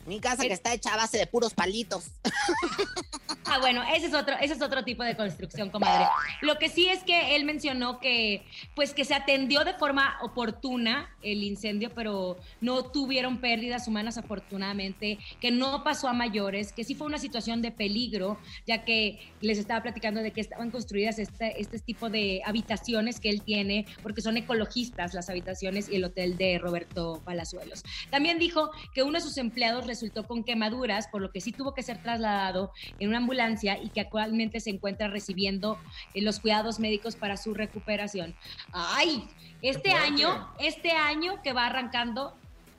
Mi 0.05 0.19
casa 0.19 0.43
que 0.43 0.47
Es- 0.47 0.53
está 0.53 0.73
hecha 0.73 0.93
a 0.93 0.97
base 0.97 1.17
de 1.17 1.27
puros 1.27 1.53
palitos. 1.53 2.05
Ah, 3.47 3.59
bueno, 3.59 3.83
ese 3.95 4.07
es 4.07 4.13
otro, 4.15 4.35
ese 4.41 4.55
es 4.55 4.61
otro 4.61 4.83
tipo 4.83 5.03
de 5.03 5.15
construcción, 5.15 5.69
comadre. 5.69 6.07
Lo 6.41 6.57
que 6.57 6.67
sí 6.67 6.87
es 6.87 7.03
que 7.03 7.35
él 7.35 7.45
mencionó 7.45 7.99
que, 7.99 8.43
pues, 8.75 8.91
que 8.95 9.05
se 9.05 9.13
atendió 9.13 9.63
de 9.63 9.75
forma 9.75 10.17
oportuna 10.23 11.15
el 11.21 11.43
incendio, 11.43 11.91
pero 11.93 12.37
no 12.59 12.85
tuvieron 12.85 13.37
pérdidas 13.39 13.87
humanas, 13.87 14.17
afortunadamente, 14.17 15.19
que 15.39 15.51
no 15.51 15.83
pasó 15.83 16.07
a 16.07 16.13
mayores, 16.13 16.73
que 16.73 16.83
sí 16.83 16.95
fue 16.95 17.05
una 17.05 17.19
situación 17.19 17.61
de 17.61 17.71
peligro, 17.71 18.39
ya 18.65 18.83
que 18.83 19.19
les 19.41 19.59
estaba 19.59 19.83
platicando 19.83 20.21
de 20.21 20.31
que 20.31 20.41
estaban 20.41 20.71
construidas 20.71 21.19
este, 21.19 21.61
este 21.61 21.77
tipo 21.79 22.09
de 22.09 22.41
habitaciones 22.45 23.19
que 23.19 23.29
él 23.29 23.43
tiene, 23.43 23.85
porque 24.01 24.21
son 24.21 24.37
ecologistas 24.37 25.13
las 25.13 25.29
habitaciones 25.29 25.87
y 25.87 25.97
el 25.97 26.03
hotel 26.05 26.35
de 26.37 26.57
Roberto 26.57 27.21
Palazuelos. 27.23 27.83
También 28.09 28.39
dijo 28.39 28.71
que 28.95 29.03
uno 29.03 29.13
de 29.19 29.21
sus 29.21 29.37
empleados 29.37 29.85
resultó 29.95 30.27
con 30.27 30.43
quemaduras, 30.43 31.07
por 31.07 31.21
lo 31.21 31.31
que 31.31 31.39
sí 31.39 31.51
tuvo 31.51 31.73
que 31.73 31.81
ser 31.81 32.01
trasladado 32.01 32.71
en 32.99 33.09
una 33.09 33.19
ambulancia 33.19 33.81
y 33.81 33.89
que 33.89 34.01
actualmente 34.01 34.59
se 34.59 34.69
encuentra 34.69 35.07
recibiendo 35.07 35.79
eh, 36.13 36.21
los 36.21 36.39
cuidados 36.39 36.79
médicos 36.79 37.15
para 37.15 37.37
su 37.37 37.53
recuperación. 37.53 38.35
Ay, 38.73 39.23
este 39.61 39.91
año, 39.91 40.49
este 40.59 40.91
año 40.91 41.41
que 41.41 41.53
va 41.53 41.67
arrancando, 41.67 42.35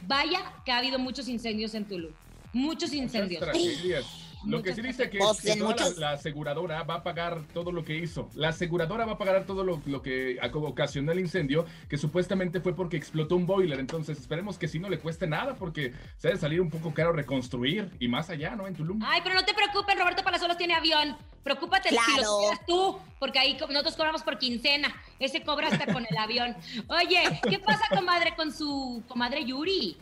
vaya 0.06 0.40
que 0.64 0.72
ha 0.72 0.78
habido 0.78 0.98
muchos 0.98 1.28
incendios 1.28 1.74
en 1.74 1.86
Tulum. 1.86 2.12
Muchos 2.52 2.92
incendios. 2.92 3.40
Muchas 3.40 3.52
tragedias. 3.52 4.25
Lo 4.46 4.62
que 4.62 4.74
sí 4.74 4.82
dice 4.82 5.10
que, 5.10 5.18
Pues, 5.18 5.40
que 5.40 5.56
la, 5.98 6.10
aseguradora 6.10 6.82
va 6.82 6.96
a 6.96 7.02
pagar 7.02 7.42
todo 7.52 7.72
lo 7.72 7.84
que 7.84 7.96
hizo. 7.96 8.30
La 8.34 8.50
aseguradora 8.50 9.04
va 9.04 9.12
a 9.12 9.18
pagar 9.18 9.44
todo 9.44 9.64
lo, 9.64 9.80
lo 9.86 10.02
que 10.02 10.38
ocasionó 10.54 11.12
el 11.12 11.20
incendio, 11.20 11.66
que 11.88 11.98
supuestamente 11.98 12.60
fue 12.60 12.74
porque 12.74 12.96
explotó 12.96 13.36
un 13.36 13.46
boiler. 13.46 13.80
Entonces 13.80 14.18
esperemos 14.18 14.58
que 14.58 14.68
sí 14.68 14.78
no 14.78 14.88
le 14.88 14.98
cueste 14.98 15.26
nada, 15.26 15.54
porque 15.56 15.92
se 16.16 16.28
debe 16.28 16.40
salir 16.40 16.60
un 16.60 16.70
poco 16.70 16.94
caro 16.94 17.12
reconstruir 17.12 17.90
y 18.00 18.08
más 18.08 18.30
allá, 18.30 18.54
¿no? 18.56 18.66
En 18.66 18.74
Tulum. 18.74 19.00
Ay, 19.04 19.20
pero 19.22 19.34
no 19.34 19.44
te 19.44 19.54
preocupes, 19.54 19.98
Roberto 19.98 20.22
Palazuelos 20.22 20.56
tiene 20.56 20.74
avión. 20.74 21.16
Preocúpate 21.42 21.90
si 21.90 21.94
lo 21.94 22.36
tuvieras 22.36 22.66
tú, 22.66 22.98
porque 23.20 23.38
ahí 23.38 23.56
nosotros 23.68 23.94
cobramos 23.94 24.22
por 24.22 24.36
quincena. 24.38 24.92
Ese 25.20 25.42
cobra 25.42 25.68
hasta 25.68 25.92
con 25.92 26.04
el 26.08 26.16
avión. 26.16 26.56
Oye, 26.88 27.40
¿qué 27.48 27.58
pasa, 27.60 27.84
comadre, 27.94 28.34
con 28.34 28.52
su 28.52 29.04
comadre 29.06 29.44
Yuri? 29.44 29.96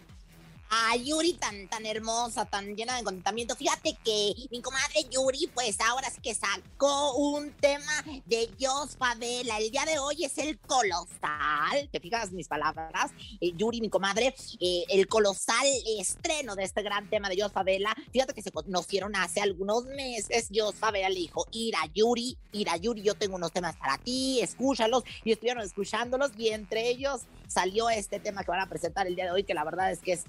Ay, 0.71 1.05
Yuri 1.05 1.35
tan, 1.35 1.69
tan 1.69 1.87
hermosa, 1.87 2.45
tan 2.45 2.75
llena 2.75 2.97
de 2.97 3.05
contentamiento. 3.05 3.55
Fíjate 3.55 3.97
que 4.05 4.35
mi 4.51 4.61
comadre 4.61 5.07
Yuri, 5.11 5.49
pues 5.55 5.81
ahora 5.81 6.11
sí 6.11 6.21
que 6.21 6.35
sacó 6.35 7.15
un 7.15 7.53
tema 7.53 8.05
de 8.27 8.51
Jos 8.61 8.97
Favela. 8.97 9.59
El 9.59 9.71
día 9.71 9.85
de 9.85 9.99
hoy 9.99 10.25
es 10.25 10.37
el 10.39 10.59
colosal. 10.59 11.89
¿Te 11.93 12.01
fijas 12.01 12.33
mis 12.33 12.49
palabras? 12.49 13.13
Eh, 13.41 13.53
Yuri, 13.57 13.81
mi 13.81 13.89
comadre, 13.89 14.35
eh, 14.61 14.85
el 14.89 15.07
colosal 15.07 15.67
estreno 15.99 16.57
de 16.57 16.65
este 16.65 16.83
gran 16.83 17.09
tema 17.09 17.29
de 17.29 17.41
Jos 17.41 17.53
Favela. 17.53 17.95
Fíjate 18.13 18.35
que 18.35 18.43
se 18.43 18.51
conocieron 18.51 19.15
hace 19.17 19.41
algunos 19.41 19.85
meses. 19.85 20.49
Jos 20.55 20.75
Favela 20.75 21.09
le 21.09 21.17
dijo, 21.17 21.47
Ira 21.53 21.81
Yuri, 21.95 22.37
Ira 22.53 22.77
Yuri, 22.77 23.03
yo 23.03 23.15
tengo 23.15 23.37
unos 23.37 23.53
temas 23.53 23.77
para 23.77 23.99
ti, 23.99 24.41
escúchalos. 24.41 25.05
Y 25.25 25.33
estuvieron 25.33 25.63
escuchándolos 25.63 26.33
y 26.37 26.49
entre 26.49 26.89
ellos 26.89 27.23
salió 27.55 27.89
este 27.89 28.19
tema 28.19 28.43
que 28.43 28.51
van 28.51 28.61
a 28.61 28.69
presentar 28.69 29.07
el 29.07 29.15
día 29.15 29.27
de 29.27 29.31
hoy, 29.31 29.45
que 29.45 29.55
la 29.55 29.65
verdad 29.65 29.93
es 29.93 30.01
que 30.01 30.13
es 30.13 30.25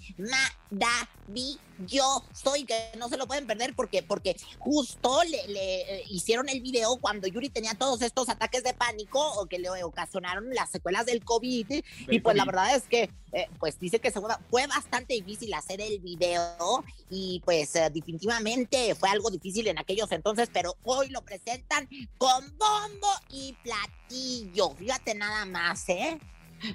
maravilloso 1.28 2.56
y 2.56 2.66
que 2.66 2.92
no 2.98 3.10
se 3.10 3.18
lo 3.18 3.26
pueden 3.28 3.48
perder 3.48 3.74
porque, 3.76 4.04
porque 4.04 4.38
justo 4.60 5.24
le, 5.24 5.48
le, 5.48 5.82
eh, 5.82 6.04
hicieron 6.10 6.48
el 6.50 6.62
video 6.62 6.98
cuando 6.98 7.28
Yuri 7.28 7.50
tenía 7.50 7.74
todos 7.74 8.04
estos 8.04 8.30
ataques 8.30 8.64
de 8.64 8.74
pánico 8.74 9.20
o 9.40 9.48
que 9.48 9.58
le 9.60 9.84
ocasionaron 9.84 10.54
las 10.54 10.70
secuelas 10.70 11.08
del 11.08 11.24
COVID. 11.24 11.84
y 12.10 12.20
pues 12.20 12.36
la 12.36 12.46
verdad 12.46 12.76
es 12.76 12.84
que, 12.84 13.10
eh, 13.34 13.48
pues 13.60 13.80
dice 13.80 14.00
que 14.00 14.12
se 14.12 14.22
fue, 14.22 14.34
fue 14.50 14.68
bastante 14.68 15.16
difícil 15.16 15.54
hacer 15.54 15.82
el 15.82 16.00
video 16.00 16.84
y 17.10 17.42
pues 17.44 17.76
eh, 17.76 17.90
definitivamente 17.92 18.94
fue 18.96 19.10
algo 19.10 19.32
difícil 19.32 19.68
en 19.68 19.80
aquellos 19.80 20.12
entonces, 20.12 20.50
pero 20.54 20.76
hoy 20.84 21.10
lo 21.10 21.22
presentan 21.22 21.90
con 22.18 22.46
bombo 22.58 23.08
y 23.30 23.54
platillo. 23.64 24.70
Fíjate 24.76 25.16
nada 25.16 25.46
más, 25.46 25.90
¿eh? 25.90 26.20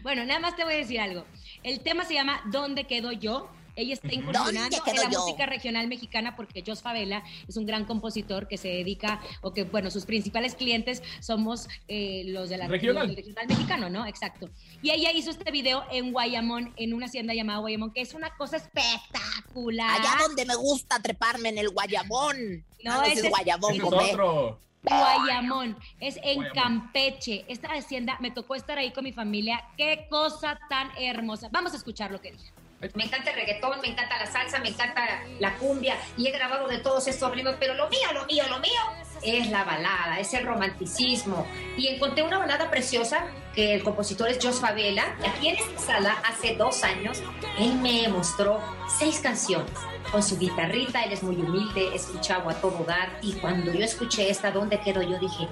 Bueno, 0.02 0.24
nada 0.24 0.40
más 0.40 0.56
te 0.56 0.64
voy 0.64 0.74
a 0.74 0.78
decir 0.78 1.00
algo. 1.00 1.24
El 1.62 1.80
tema 1.80 2.04
se 2.04 2.14
llama 2.14 2.40
¿Dónde 2.50 2.84
quedo 2.84 3.12
yo? 3.12 3.48
Ella 3.76 3.94
está 3.94 4.12
incursionando 4.12 4.76
¿Dónde 4.76 4.90
en 4.90 4.96
la 4.96 5.10
yo? 5.10 5.20
música 5.20 5.46
regional 5.46 5.86
mexicana 5.86 6.34
porque 6.36 6.62
Jos 6.66 6.82
Favela 6.82 7.22
es 7.48 7.56
un 7.56 7.64
gran 7.66 7.84
compositor 7.84 8.48
que 8.48 8.58
se 8.58 8.68
dedica, 8.68 9.20
o 9.42 9.54
que, 9.54 9.62
bueno, 9.62 9.90
sus 9.90 10.04
principales 10.04 10.54
clientes 10.56 11.02
somos 11.20 11.68
eh, 11.88 12.24
los 12.26 12.50
de 12.50 12.58
la 12.58 12.66
Regional. 12.66 13.06
del 13.06 13.16
regional 13.16 13.46
mexicano, 13.46 13.88
¿no? 13.88 14.06
Exacto. 14.06 14.50
Y 14.82 14.90
ella 14.90 15.12
hizo 15.12 15.30
este 15.30 15.50
video 15.50 15.84
en 15.92 16.12
Guayamón, 16.12 16.74
en 16.76 16.92
una 16.94 17.06
hacienda 17.06 17.32
llamada 17.32 17.60
Guayamón, 17.60 17.92
que 17.92 18.00
es 18.02 18.12
una 18.12 18.34
cosa 18.36 18.56
espectacular. 18.56 20.00
Allá 20.00 20.16
donde 20.26 20.44
me 20.46 20.56
gusta 20.56 21.00
treparme 21.00 21.50
en 21.50 21.58
el 21.58 21.70
guayabón. 21.70 22.64
No, 22.82 22.92
Ah, 23.00 23.02
ese 23.06 23.12
ese- 23.14 23.26
es 23.26 23.30
guayabón, 23.30 23.74
Ese 23.74 23.82
es 23.86 23.92
otro. 23.92 24.60
Guayamón, 24.82 25.76
es 26.00 26.18
en 26.22 26.42
Campeche. 26.54 27.44
Esta 27.48 27.68
hacienda, 27.68 28.16
me 28.20 28.30
tocó 28.30 28.54
estar 28.54 28.78
ahí 28.78 28.92
con 28.92 29.04
mi 29.04 29.12
familia. 29.12 29.62
Qué 29.76 30.06
cosa 30.08 30.58
tan 30.68 30.90
hermosa. 30.98 31.48
Vamos 31.52 31.72
a 31.74 31.76
escuchar 31.76 32.10
lo 32.10 32.20
que 32.20 32.32
dije. 32.32 32.52
Me 32.94 33.04
encanta 33.04 33.30
el 33.30 33.36
reggaetón, 33.36 33.78
me 33.82 33.88
encanta 33.88 34.18
la 34.18 34.26
salsa, 34.26 34.58
me 34.58 34.70
encanta 34.70 35.22
la 35.38 35.54
cumbia 35.58 35.96
y 36.16 36.26
he 36.26 36.30
grabado 36.30 36.66
de 36.66 36.78
todos 36.78 37.06
estos 37.08 37.30
ritmos, 37.34 37.56
pero 37.60 37.74
lo 37.74 37.90
mío, 37.90 38.10
lo 38.14 38.24
mío, 38.24 38.44
lo 38.48 38.58
mío 38.58 38.80
es 39.22 39.50
la 39.50 39.64
balada, 39.64 40.18
es 40.18 40.32
el 40.34 40.46
romanticismo. 40.46 41.46
Y 41.76 41.88
encontré 41.88 42.22
una 42.22 42.38
balada 42.38 42.70
preciosa 42.70 43.26
que 43.54 43.74
el 43.74 43.82
compositor 43.82 44.28
es 44.28 44.38
Jos 44.42 44.60
Favela. 44.60 45.16
Aquí 45.26 45.48
en 45.48 45.56
esta 45.56 45.78
sala, 45.78 46.22
hace 46.28 46.54
dos 46.56 46.84
años, 46.84 47.22
él 47.58 47.74
me 47.74 48.08
mostró 48.08 48.60
seis 48.98 49.20
canciones 49.20 49.70
con 50.10 50.22
su 50.22 50.38
guitarrita, 50.38 51.02
él 51.04 51.12
es 51.12 51.22
muy 51.22 51.36
humilde, 51.36 51.94
escuchaba 51.94 52.52
a 52.52 52.54
todo 52.60 52.84
dar 52.84 53.18
y 53.22 53.32
cuando 53.34 53.72
yo 53.72 53.84
escuché 53.84 54.28
esta, 54.28 54.50
¿dónde 54.50 54.80
quedo? 54.80 55.02
Yo 55.02 55.18
dije, 55.18 55.48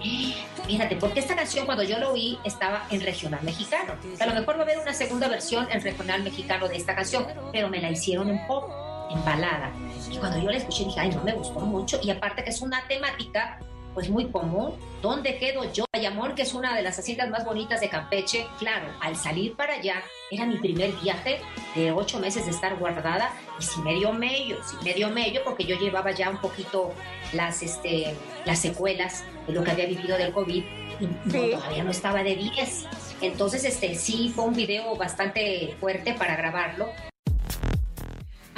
fíjate, 0.67 0.97
porque 0.97 1.21
esta 1.21 1.37
canción 1.37 1.65
cuando 1.65 1.85
yo 1.85 1.99
lo 1.99 2.13
oí 2.13 2.39
estaba 2.45 2.87
en 2.91 3.01
regional 3.01 3.43
mexicano. 3.45 3.95
A 4.19 4.27
lo 4.27 4.35
mejor 4.35 4.57
va 4.57 4.61
a 4.61 4.63
haber 4.63 4.79
una 4.79 4.95
segunda 4.95 5.29
versión 5.29 5.69
en 5.71 5.81
regional 5.81 6.23
mexicano 6.23 6.69
de 6.69 6.77
esta 6.77 6.95
canción, 6.95 7.27
pero 7.53 7.69
me 7.69 7.81
la 7.81 7.91
hicieron 7.91 8.29
en 8.31 8.45
pop, 8.47 8.71
en 9.11 9.25
balada. 9.25 9.73
Y 10.11 10.17
cuando 10.17 10.39
yo 10.39 10.51
la 10.51 10.57
escuché 10.57 10.85
dije, 10.85 11.01
ay, 11.01 11.11
no 11.11 11.23
me 11.23 11.33
gustó 11.33 11.61
mucho 11.61 11.99
y 12.03 12.11
aparte 12.11 12.45
que 12.45 12.51
es 12.51 12.63
una 12.63 12.87
temática 12.89 13.59
pues 13.99 14.11
muy 14.11 14.27
común. 14.27 14.75
¿Dónde 15.03 15.39
quedo 15.39 15.73
yo? 15.73 15.85
Ayamón, 15.93 16.37
que 16.37 16.43
es 16.43 16.55
una 16.55 16.77
de 16.77 16.83
las 16.83 17.01
haciendas 17.01 17.31
más 17.31 17.45
bonitas 17.45 17.81
de 17.81 17.89
Campeche. 17.89 18.47
Claro, 18.61 18.87
al 19.01 19.17
salir 19.17 19.57
para 19.57 19.75
allá, 19.75 20.03
era 20.31 20.47
mi 20.47 20.57
primer 20.57 20.93
viaje 21.03 21.41
de 21.75 21.91
ocho 21.91 22.21
meses 22.21 22.45
de 22.45 22.53
estar 22.53 22.77
guardada 22.79 23.33
y 23.59 23.63
si 23.65 23.81
medio 23.81 24.13
medio, 24.13 24.59
si 24.63 24.77
medio 24.85 25.11
medio, 25.11 25.43
porque 25.43 25.65
yo 25.65 25.77
llevaba 25.77 26.13
ya 26.13 26.31
un 26.31 26.37
poquito 26.39 26.93
las, 27.33 27.61
este, 27.63 28.15
las 28.45 28.61
secuelas 28.61 29.25
de 29.49 29.53
lo 29.53 29.65
que 29.65 29.73
había 29.73 29.87
vivido 29.87 30.17
del 30.17 30.33
COVID 30.33 30.65
y 31.01 31.07
no, 31.07 31.59
todavía 31.59 31.83
no 31.83 31.91
estaba 31.91 32.23
de 32.23 32.37
10. 32.37 32.87
Entonces, 33.21 33.65
este, 33.65 33.97
sí, 33.97 34.33
fue 34.33 34.45
un 34.45 34.55
video 34.55 34.95
bastante 34.95 35.77
fuerte 35.81 36.15
para 36.15 36.37
grabarlo. 36.37 36.89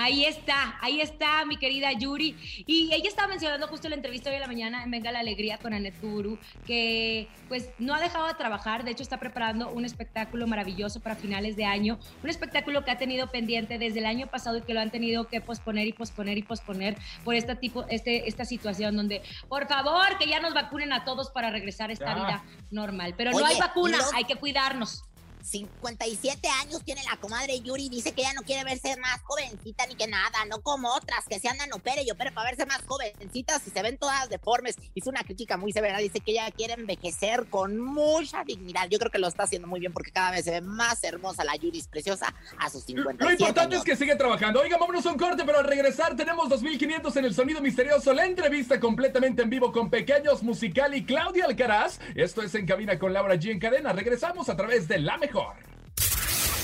Ahí 0.01 0.25
está, 0.25 0.79
ahí 0.81 1.03
está 1.03 1.45
mi 1.45 1.59
querida 1.59 1.93
Yuri. 1.93 2.35
Y 2.67 2.89
ella 2.91 3.07
estaba 3.07 3.29
mencionando 3.29 3.67
justo 3.69 3.87
en 3.87 3.91
la 3.91 3.97
entrevista 3.97 4.31
hoy 4.31 4.37
en 4.37 4.41
la 4.41 4.47
mañana 4.47 4.83
en 4.83 4.91
Venga 4.91 5.13
la 5.13 5.19
Alegría 5.19 5.59
con 5.59 5.75
Anet 5.75 6.01
Guru, 6.01 6.39
que 6.67 7.29
pues 7.49 7.69
no 7.79 7.95
ha 7.95 8.01
dejado 8.01 8.27
de 8.27 8.33
trabajar, 8.33 8.83
de 8.85 8.93
hecho 8.93 9.03
está 9.03 9.19
preparando 9.19 9.69
un 9.69 9.85
espectáculo 9.85 10.47
maravilloso 10.47 11.01
para 11.01 11.17
finales 11.17 11.55
de 11.55 11.67
año, 11.67 11.99
un 12.23 12.31
espectáculo 12.31 12.83
que 12.83 12.93
ha 12.93 12.97
tenido 12.97 13.31
pendiente 13.31 13.77
desde 13.77 13.99
el 13.99 14.07
año 14.07 14.29
pasado 14.29 14.57
y 14.57 14.63
que 14.63 14.73
lo 14.73 14.81
han 14.81 14.91
tenido 14.91 15.29
que 15.29 15.43
posponer 15.43 15.87
y 15.87 15.93
posponer 15.93 16.39
y 16.39 16.45
posponer 16.45 16.97
por 17.23 17.35
este 17.35 17.55
tipo, 17.57 17.85
este, 17.91 18.27
esta 18.27 18.47
situación 18.47 18.97
donde, 18.97 19.21
por 19.51 19.69
favor, 19.69 20.17
que 20.19 20.27
ya 20.27 20.41
nos 20.41 20.55
vacunen 20.55 20.95
a 20.95 21.05
todos 21.05 21.31
para 21.31 21.51
regresar 21.51 21.91
a 21.91 21.93
esta 21.93 22.15
vida 22.15 22.43
normal. 22.71 23.13
Pero 23.19 23.33
no 23.33 23.45
hay 23.45 23.59
vacuna, 23.59 23.99
hay 24.15 24.25
que 24.25 24.37
cuidarnos. 24.37 25.05
57 25.43 26.49
años 26.49 26.85
tiene 26.85 27.03
la 27.05 27.17
comadre 27.17 27.61
Yuri. 27.61 27.89
Dice 27.89 28.13
que 28.13 28.23
ella 28.23 28.33
no 28.35 28.43
quiere 28.43 28.65
verse 28.65 28.97
más 28.99 29.21
jovencita 29.23 29.87
ni 29.87 29.95
que 29.95 30.07
nada, 30.07 30.45
no 30.49 30.61
como 30.61 30.93
otras 30.95 31.25
que 31.29 31.39
se 31.39 31.49
andan 31.49 31.73
opere 31.73 32.03
y 32.03 32.11
opere 32.11 32.33
para 32.33 32.51
verse 32.51 32.67
más 32.67 32.83
jovencitas 32.87 33.67
y 33.67 33.71
se 33.71 33.83
ven 33.83 33.99
todas 33.99 34.29
deformes. 34.29 34.77
Hizo 34.95 35.11
una 35.11 35.23
crítica 35.23 35.57
muy 35.57 35.73
severa. 35.73 35.99
Dice 35.99 36.21
que 36.21 36.33
ella 36.33 36.51
quiere 36.51 36.75
envejecer 36.75 37.47
con 37.49 37.79
mucha 37.79 38.45
dignidad. 38.45 38.89
Yo 38.91 38.99
creo 38.99 39.11
que 39.11 39.19
lo 39.19 39.29
está 39.29 39.45
haciendo 39.45 39.67
muy 39.69 39.81
bien 39.81 39.93
porque 39.93 40.11
cada 40.13 40.31
vez 40.31 40.45
se 40.45 40.51
ve 40.51 40.61
más 40.61 41.03
hermosa 41.05 41.45
la 41.45 41.57
Yuri, 41.57 41.83
preciosa 41.91 42.35
a 42.59 42.69
sus 42.69 42.85
57 42.85 43.25
Lo 43.25 43.31
importante 43.33 43.75
años. 43.77 43.87
es 43.87 43.91
que 43.91 43.97
sigue 43.97 44.17
trabajando. 44.17 44.61
Oiga, 44.61 44.77
vámonos 44.79 45.07
a 45.07 45.11
un 45.13 45.19
corte, 45.19 45.43
pero 45.47 45.59
al 45.59 45.65
regresar 45.65 46.17
tenemos 46.17 46.49
2500 46.49 47.17
en 47.17 47.25
el 47.25 47.35
sonido 47.35 47.61
misterioso. 47.61 48.13
La 48.13 48.27
entrevista 48.27 48.79
completamente 48.79 49.43
en 49.43 49.51
vivo 49.51 49.73
con 49.73 49.91
Pequeños 49.91 50.43
Musical 50.43 50.95
y 50.95 51.05
Claudia 51.05 51.47
Alcaraz. 51.47 51.99
Esto 52.15 52.43
es 52.43 52.55
En 52.55 52.67
Cabina 52.67 52.99
con 52.99 53.13
Laura 53.13 53.37
G 53.37 53.51
en 53.51 53.59
cadena. 53.59 53.93
Regresamos 53.93 54.49
a 54.49 54.57
través 54.57 54.87
de 54.87 54.99
La 54.99 55.17
Mejor. 55.17 55.30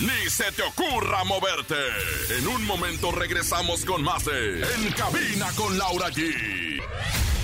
Ni 0.01 0.29
se 0.29 0.53
te 0.53 0.63
ocurra 0.63 1.25
moverte. 1.25 1.75
En 2.39 2.47
un 2.49 2.65
momento 2.67 3.13
regresamos 3.13 3.85
con 3.85 4.03
más 4.03 4.25
de 4.25 4.61
En 4.61 4.93
Cabina 4.93 5.47
con 5.57 5.79
Laura 5.79 6.09
G. 6.09 6.83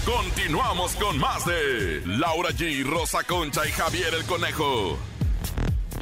Continuamos 0.04 0.96
con 0.96 1.18
más 1.18 1.46
de 1.46 2.02
Laura 2.04 2.50
G, 2.50 2.84
Rosa 2.84 3.22
Concha 3.24 3.66
y 3.66 3.72
Javier 3.72 4.12
el 4.14 4.24
Conejo. 4.26 4.98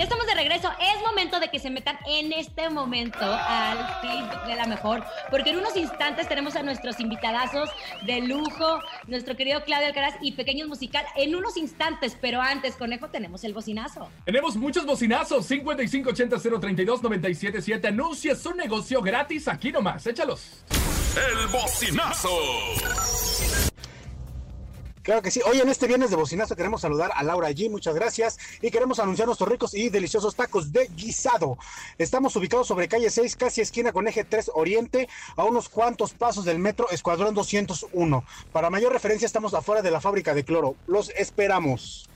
Ya 0.00 0.04
estamos 0.04 0.26
de 0.26 0.34
regreso. 0.34 0.70
Es 0.80 1.02
momento 1.06 1.38
de 1.40 1.50
que 1.50 1.58
se 1.58 1.68
metan 1.68 1.98
en 2.06 2.32
este 2.32 2.70
momento 2.70 3.18
al 3.20 4.00
Facebook 4.00 4.46
de 4.46 4.54
la 4.54 4.66
mejor, 4.66 5.04
porque 5.30 5.50
en 5.50 5.58
unos 5.58 5.76
instantes 5.76 6.26
tenemos 6.26 6.56
a 6.56 6.62
nuestros 6.62 6.98
invitadazos 7.00 7.68
de 8.06 8.22
lujo, 8.22 8.80
nuestro 9.08 9.36
querido 9.36 9.62
Claudio 9.62 9.88
Alcaraz 9.88 10.14
y 10.22 10.32
Pequeños 10.32 10.68
Musical. 10.68 11.04
En 11.16 11.36
unos 11.36 11.58
instantes, 11.58 12.16
pero 12.18 12.40
antes, 12.40 12.76
Conejo, 12.76 13.10
tenemos 13.10 13.44
el 13.44 13.52
bocinazo. 13.52 14.08
Tenemos 14.24 14.56
muchos 14.56 14.86
bocinazos. 14.86 15.50
5580-032-977. 15.50 17.88
Anuncia 17.88 18.34
su 18.34 18.54
negocio 18.54 19.02
gratis 19.02 19.48
aquí 19.48 19.70
nomás. 19.70 20.06
Échalos. 20.06 20.64
El 21.14 21.46
bocinazo. 21.48 22.30
Claro 25.02 25.22
que 25.22 25.30
sí. 25.30 25.40
Hoy 25.46 25.58
en 25.58 25.68
este 25.70 25.86
viernes 25.86 26.10
de 26.10 26.16
bocinazo 26.16 26.54
queremos 26.56 26.82
saludar 26.82 27.10
a 27.14 27.22
Laura 27.22 27.50
G. 27.50 27.70
Muchas 27.70 27.94
gracias. 27.94 28.38
Y 28.60 28.70
queremos 28.70 28.98
anunciar 28.98 29.26
nuestros 29.26 29.48
ricos 29.48 29.72
y 29.74 29.88
deliciosos 29.88 30.34
tacos 30.36 30.72
de 30.72 30.88
guisado. 30.94 31.56
Estamos 31.96 32.36
ubicados 32.36 32.66
sobre 32.66 32.86
calle 32.86 33.08
6, 33.08 33.34
casi 33.36 33.62
esquina 33.62 33.92
con 33.92 34.06
eje 34.08 34.24
3 34.24 34.50
Oriente, 34.54 35.08
a 35.36 35.44
unos 35.44 35.68
cuantos 35.70 36.12
pasos 36.12 36.44
del 36.44 36.58
metro 36.58 36.90
Escuadrón 36.90 37.34
201. 37.34 38.24
Para 38.52 38.68
mayor 38.68 38.92
referencia, 38.92 39.24
estamos 39.26 39.54
afuera 39.54 39.80
de 39.80 39.90
la 39.90 40.00
fábrica 40.02 40.34
de 40.34 40.44
cloro. 40.44 40.76
Los 40.86 41.08
esperamos. 41.10 42.06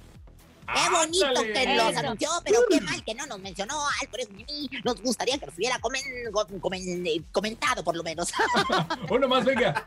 Qué 0.67 0.91
bonito 0.91 1.27
Ándale. 1.27 1.53
que 1.53 1.75
los 1.77 1.97
anunció, 1.97 2.29
pero 2.45 2.61
qué 2.71 2.81
mal 2.81 3.05
que 3.05 3.15
no 3.15 3.27
nos 3.27 3.39
mencionó. 3.39 3.79
Ay, 4.01 4.09
por 4.09 4.21
eso 4.21 4.31
a 4.31 4.35
mí 4.35 4.71
nos 4.85 5.01
gustaría 5.03 5.39
que 5.39 5.47
nos 5.47 5.55
hubiera 5.57 5.79
comen- 5.79 6.31
comen- 6.61 7.25
comentado, 7.33 7.83
por 7.85 7.97
lo 7.97 8.03
menos. 8.03 8.31
Uno 9.11 9.29
más, 9.29 9.45
venga. 9.45 9.87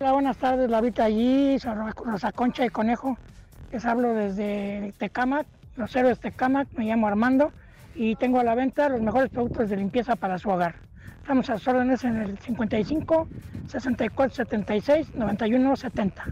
Hola, 0.00 0.12
buenas 0.12 0.36
tardes, 0.36 0.70
Lavita 0.70 1.04
allí, 1.04 1.58
soy 1.58 1.74
Ro- 1.74 1.90
Rosa 2.04 2.32
Concha 2.32 2.64
y 2.64 2.68
Conejo. 2.70 3.16
Les 3.72 3.84
hablo 3.84 4.14
desde 4.14 4.92
Tecamac, 4.98 5.46
los 5.76 5.94
héroes 5.96 6.20
Tecamac, 6.20 6.68
me 6.74 6.84
llamo 6.86 7.06
Armando 7.08 7.52
y 7.94 8.14
tengo 8.16 8.38
a 8.38 8.44
la 8.44 8.54
venta 8.54 8.88
los 8.88 9.00
mejores 9.02 9.28
productos 9.30 9.68
de 9.70 9.76
limpieza 9.76 10.14
para 10.16 10.38
su 10.38 10.48
hogar. 10.50 10.76
Estamos 11.20 11.50
a 11.50 11.58
sus 11.58 11.68
órdenes 11.68 12.04
en 12.04 12.16
el 12.22 12.38
55 12.38 13.28
64 13.66 14.34
76 14.36 15.14
91 15.14 15.76
70. 15.76 16.24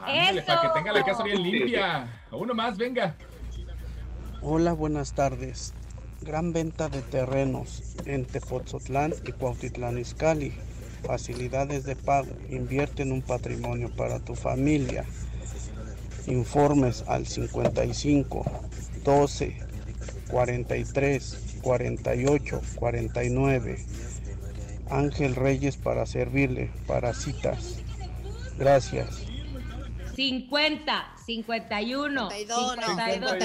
Ándale, 0.00 0.42
para 0.42 0.60
que 0.62 0.68
tenga 0.74 0.92
la 0.92 1.04
casa 1.04 1.22
bien 1.24 1.42
limpia. 1.42 2.06
Uno 2.30 2.54
más, 2.54 2.78
venga. 2.78 3.14
Hola, 4.40 4.72
buenas 4.72 5.12
tardes. 5.12 5.74
Gran 6.22 6.52
venta 6.52 6.88
de 6.88 7.02
terrenos 7.02 7.96
en 8.06 8.24
Tepoztlán 8.24 9.12
y 9.26 9.32
Cuautitlán 9.32 9.98
Izcalli. 9.98 10.52
Facilidades 11.04 11.84
de 11.84 11.96
pago. 11.96 12.30
Invierte 12.50 13.02
en 13.02 13.12
un 13.12 13.22
patrimonio 13.22 13.90
para 13.94 14.18
tu 14.20 14.34
familia. 14.34 15.04
Informes 16.26 17.04
al 17.06 17.26
55 17.26 18.44
12 19.04 19.56
43 20.30 21.38
48 21.62 22.62
49. 22.74 23.78
Ángel 24.90 25.34
Reyes 25.34 25.76
para 25.76 26.06
servirle 26.06 26.70
para 26.86 27.14
citas. 27.14 27.80
Gracias. 28.58 29.27
50, 30.18 31.14
51, 31.26 32.30
52, 32.30 32.74
52, 32.74 33.38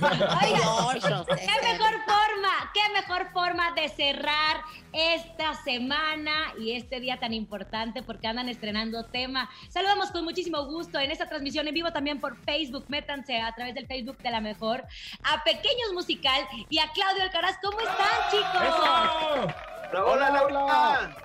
58, 0.00 1.26
qué 1.28 1.54
mejor 1.62 1.94
forma, 2.04 2.72
qué 2.74 2.80
mejor 2.92 3.30
forma 3.32 3.70
de 3.76 3.88
cerrar 3.90 4.56
esta 4.92 5.54
semana 5.62 6.52
y 6.58 6.72
este 6.72 6.98
día 6.98 7.20
tan 7.20 7.32
importante 7.32 8.02
porque 8.02 8.26
andan 8.26 8.48
estrenando 8.48 9.04
tema. 9.04 9.48
Saludamos 9.68 10.10
con 10.10 10.24
muchísimo 10.24 10.64
gusto 10.64 10.98
en 10.98 11.12
esta 11.12 11.28
transmisión 11.28 11.68
en 11.68 11.74
vivo 11.74 11.92
también 11.92 12.18
por 12.18 12.42
Facebook. 12.44 12.86
Métanse 12.88 13.40
a 13.40 13.54
través 13.54 13.76
del 13.76 13.86
Facebook 13.86 14.18
de 14.18 14.32
la 14.32 14.40
mejor 14.40 14.82
a 15.22 15.44
Pequeños 15.44 15.92
Musical 15.92 16.42
y 16.70 16.80
a 16.80 16.90
Claudio 16.90 17.22
Alcaraz. 17.22 17.56
¿Cómo 17.62 17.78
están, 17.78 18.30
chicos? 18.32 19.54
Hola, 19.92 20.30
Laura. 20.30 21.23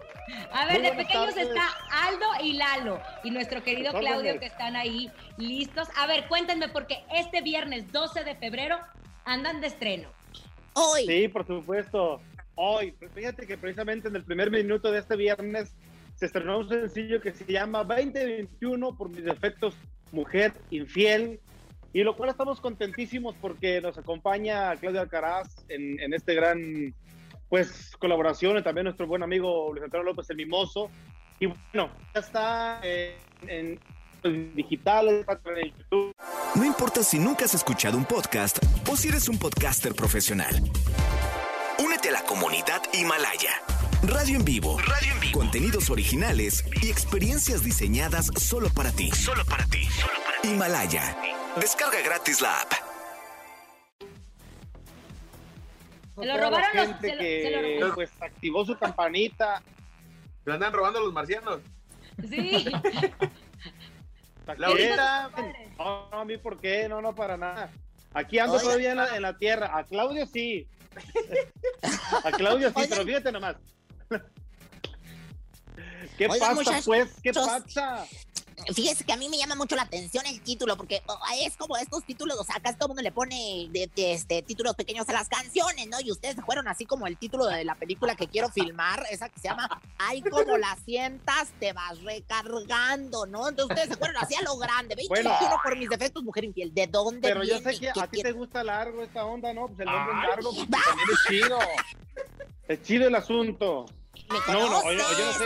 A 0.52 0.66
ver, 0.66 0.82
de 0.82 0.92
pequeños 0.92 1.36
tardes. 1.36 1.48
está 1.50 1.64
Aldo 1.92 2.28
y 2.44 2.54
Lalo 2.54 3.02
y 3.24 3.32
nuestro 3.32 3.64
querido. 3.64 3.92
Claudio 3.94 4.40
que 4.40 4.46
están 4.46 4.76
ahí 4.76 5.12
listos. 5.38 5.88
A 5.98 6.08
ver, 6.08 6.28
cuéntenme 6.28 6.70
porque 6.70 7.04
este 7.14 7.42
viernes 7.42 7.92
12 7.92 8.24
de 8.24 8.36
febrero 8.36 8.78
andan 9.26 9.62
de 9.62 9.68
estreno. 9.68 10.10
Hoy. 10.74 11.06
Sí, 11.06 11.28
por 11.28 11.46
supuesto. 11.46 12.22
Hoy. 12.56 12.94
Fíjate 13.14 13.48
que 13.48 13.58
precisamente 13.58 14.08
en 14.08 14.16
el 14.16 14.24
primer 14.24 14.52
minuto 14.52 14.92
de 14.92 15.00
este 15.00 15.16
viernes 15.16 15.74
se 16.16 16.26
estrenó 16.26 16.60
un 16.60 16.70
sencillo 16.70 17.22
que 17.22 17.32
se 17.32 17.46
llama 17.46 17.84
2021 17.84 18.98
por 18.98 19.10
mis 19.10 19.24
defectos, 19.24 19.76
mujer 20.12 20.54
infiel. 20.70 21.40
Y 21.92 22.04
lo 22.04 22.16
cual 22.16 22.30
estamos 22.30 22.60
contentísimos 22.60 23.36
porque 23.42 23.82
nos 23.82 23.98
acompaña 23.98 24.76
Claudia 24.76 25.02
Alcaraz 25.02 25.48
en, 25.70 26.00
en 26.00 26.14
este 26.14 26.36
gran 26.36 26.94
pues 27.50 27.96
colaboración 27.98 28.58
y 28.58 28.64
también 28.64 28.86
nuestro 28.86 29.08
buen 29.08 29.24
amigo 29.24 29.72
Luis 29.72 29.84
Antonio 29.84 30.06
López 30.06 30.30
el 30.30 30.38
Mimoso. 30.38 30.90
Y 31.40 31.48
bueno, 31.48 31.92
ya 32.14 32.20
está 32.20 32.80
eh, 32.84 33.18
en, 33.48 33.80
digitales, 34.56 35.28
a 35.28 35.36
través 35.38 35.64
de 35.64 35.72
YouTube. 35.72 36.16
No 36.56 36.66
importa 36.66 37.04
si 37.04 37.18
nunca 37.20 37.46
has 37.46 37.54
escuchado 37.54 37.98
un 37.98 38.06
podcast 38.06 38.60
o 38.90 38.96
si 38.96 39.08
eres 39.08 39.30
un 39.30 39.38
podcaster 39.38 39.94
profesional. 39.96 40.56
Únete 41.80 42.10
a 42.10 42.14
la 42.14 42.22
comunidad 42.24 42.82
Himalaya. 42.94 43.52
Radio 44.04 44.38
en 44.38 44.46
vivo. 44.46 44.78
Radio 44.80 45.14
en 45.14 45.20
vivo. 45.20 45.40
Contenidos 45.40 45.90
originales 45.90 46.64
y 46.82 46.90
experiencias 46.90 47.64
diseñadas 47.64 48.28
solo 48.38 48.70
para 48.70 48.92
ti. 48.92 49.12
Solo 49.12 49.44
para 49.46 49.66
ti. 49.66 49.84
Solo 49.86 50.14
para 50.26 50.42
ti. 50.42 50.50
Himalaya. 50.50 51.18
Descarga 51.60 52.02
gratis 52.02 52.42
la 52.42 52.62
app. 52.62 52.89
Se 56.20 56.26
lo 56.26 56.34
Toda 56.36 56.38
la 56.38 56.50
robaron 56.50 56.76
los- 56.78 56.86
gente 56.88 57.10
se 57.10 57.16
lo- 57.16 57.22
que 57.22 57.42
se 57.44 57.52
lo 57.52 57.62
robaron. 57.62 57.96
pues 57.96 58.12
activó 58.22 58.66
su 58.66 58.78
campanita. 58.78 59.62
¿Lo 60.46 60.54
andan 60.54 60.74
robando 60.74 61.00
los 61.00 61.14
marcianos? 61.14 61.60
Sí. 62.30 62.66
Laurita, 64.58 65.30
no, 65.78 66.08
no, 66.12 66.18
a 66.20 66.26
mí 66.26 66.38
por 66.38 66.60
qué, 66.60 66.90
no, 66.90 67.02
no, 67.02 67.14
para 67.14 67.38
nada. 67.38 67.72
Aquí 68.14 68.40
ando 68.40 68.60
todavía 68.60 68.92
en 68.92 68.98
la, 68.98 69.16
en 69.16 69.22
la 69.22 69.38
tierra. 69.38 69.78
A 69.78 69.84
Claudio 69.84 70.26
sí. 70.26 70.68
A 72.26 72.32
Claudio 72.32 72.70
sí, 72.76 72.86
pero 72.90 73.04
fíjate 73.06 73.32
nomás. 73.32 73.56
¿Qué 76.18 76.28
pasa, 76.28 76.54
muchachos, 76.56 76.86
pues? 76.86 77.16
¿Qué 77.22 77.32
pasa? 77.32 78.06
Fíjese 78.74 79.04
que 79.04 79.14
a 79.14 79.18
mí 79.18 79.30
me 79.30 79.38
llama 79.38 79.56
mucho 79.56 79.76
la 79.76 79.84
atención 79.84 80.26
el 80.26 80.42
título, 80.42 80.78
porque 80.78 81.02
oh, 81.08 81.20
es 81.42 81.58
como 81.58 81.78
estos 81.78 82.04
títulos, 82.04 82.38
o 82.40 82.44
sea, 82.44 82.56
acá 82.58 82.74
todo 82.74 82.86
el 82.86 82.90
mundo 82.90 83.02
le 83.02 83.12
pone 83.12 83.68
de, 83.72 83.90
de, 83.96 84.14
este, 84.14 84.42
títulos 84.42 84.76
pequeños 84.76 85.08
a 85.10 85.14
las 85.14 85.30
canciones, 85.30 85.88
¿no? 85.88 86.00
Y 86.02 86.12
ustedes 86.12 86.36
se 86.36 86.42
fueron 86.42 86.68
así 86.68 86.86
como 86.86 87.08
el 87.08 87.18
título 87.18 87.46
de 87.46 87.64
la 87.64 87.76
película 87.76 88.16
que 88.16 88.28
quiero 88.28 88.50
filmar, 88.50 89.06
esa 89.10 89.30
que 89.30 89.40
se 89.40 89.48
llama 89.48 89.82
Ay, 89.98 90.22
como 90.22 90.58
la 90.58 90.76
sientas, 90.86 91.52
te 91.60 91.74
vas 91.74 92.02
recargando, 92.04 93.26
¿no? 93.26 93.50
Entonces 93.50 93.76
ustedes 93.76 93.90
se 93.90 93.98
fueron 93.98 94.18
así 94.18 94.36
a 94.36 94.42
lo 94.42 94.58
grande, 94.58 94.96
2021 94.96 95.40
Bueno. 95.40 95.62
por 95.64 95.78
mis 95.78 95.90
defectos, 95.90 96.24
mujer 96.24 96.44
infiel, 96.44 96.74
¿de 96.74 96.88
dónde 96.88 97.28
Pero 97.28 97.44
yo 97.44 97.60
sé 97.60 97.80
que 97.80 97.92
¿Qué 97.94 98.02
a 98.02 98.08
ti 98.08 98.22
te 98.22 98.32
gusta 98.32 98.64
largo 98.64 99.02
esta 99.02 99.26
onda, 99.26 99.54
¿no? 99.54 99.68
Pues 99.68 99.80
el 99.80 99.86
nombre 99.86 100.14
Ay. 100.14 100.22
es 100.22 100.30
largo, 100.30 100.54
pues 100.54 100.70
también 100.70 101.08
es 101.12 101.20
chido. 101.28 101.60
Es 102.68 102.84
chido 102.84 103.08
el 103.08 103.16
asunto. 103.16 103.86
No, 104.48 104.70
no, 104.70 104.92
yo, 104.92 105.00
yo 105.00 105.26
no 105.26 105.34
sé. 105.34 105.46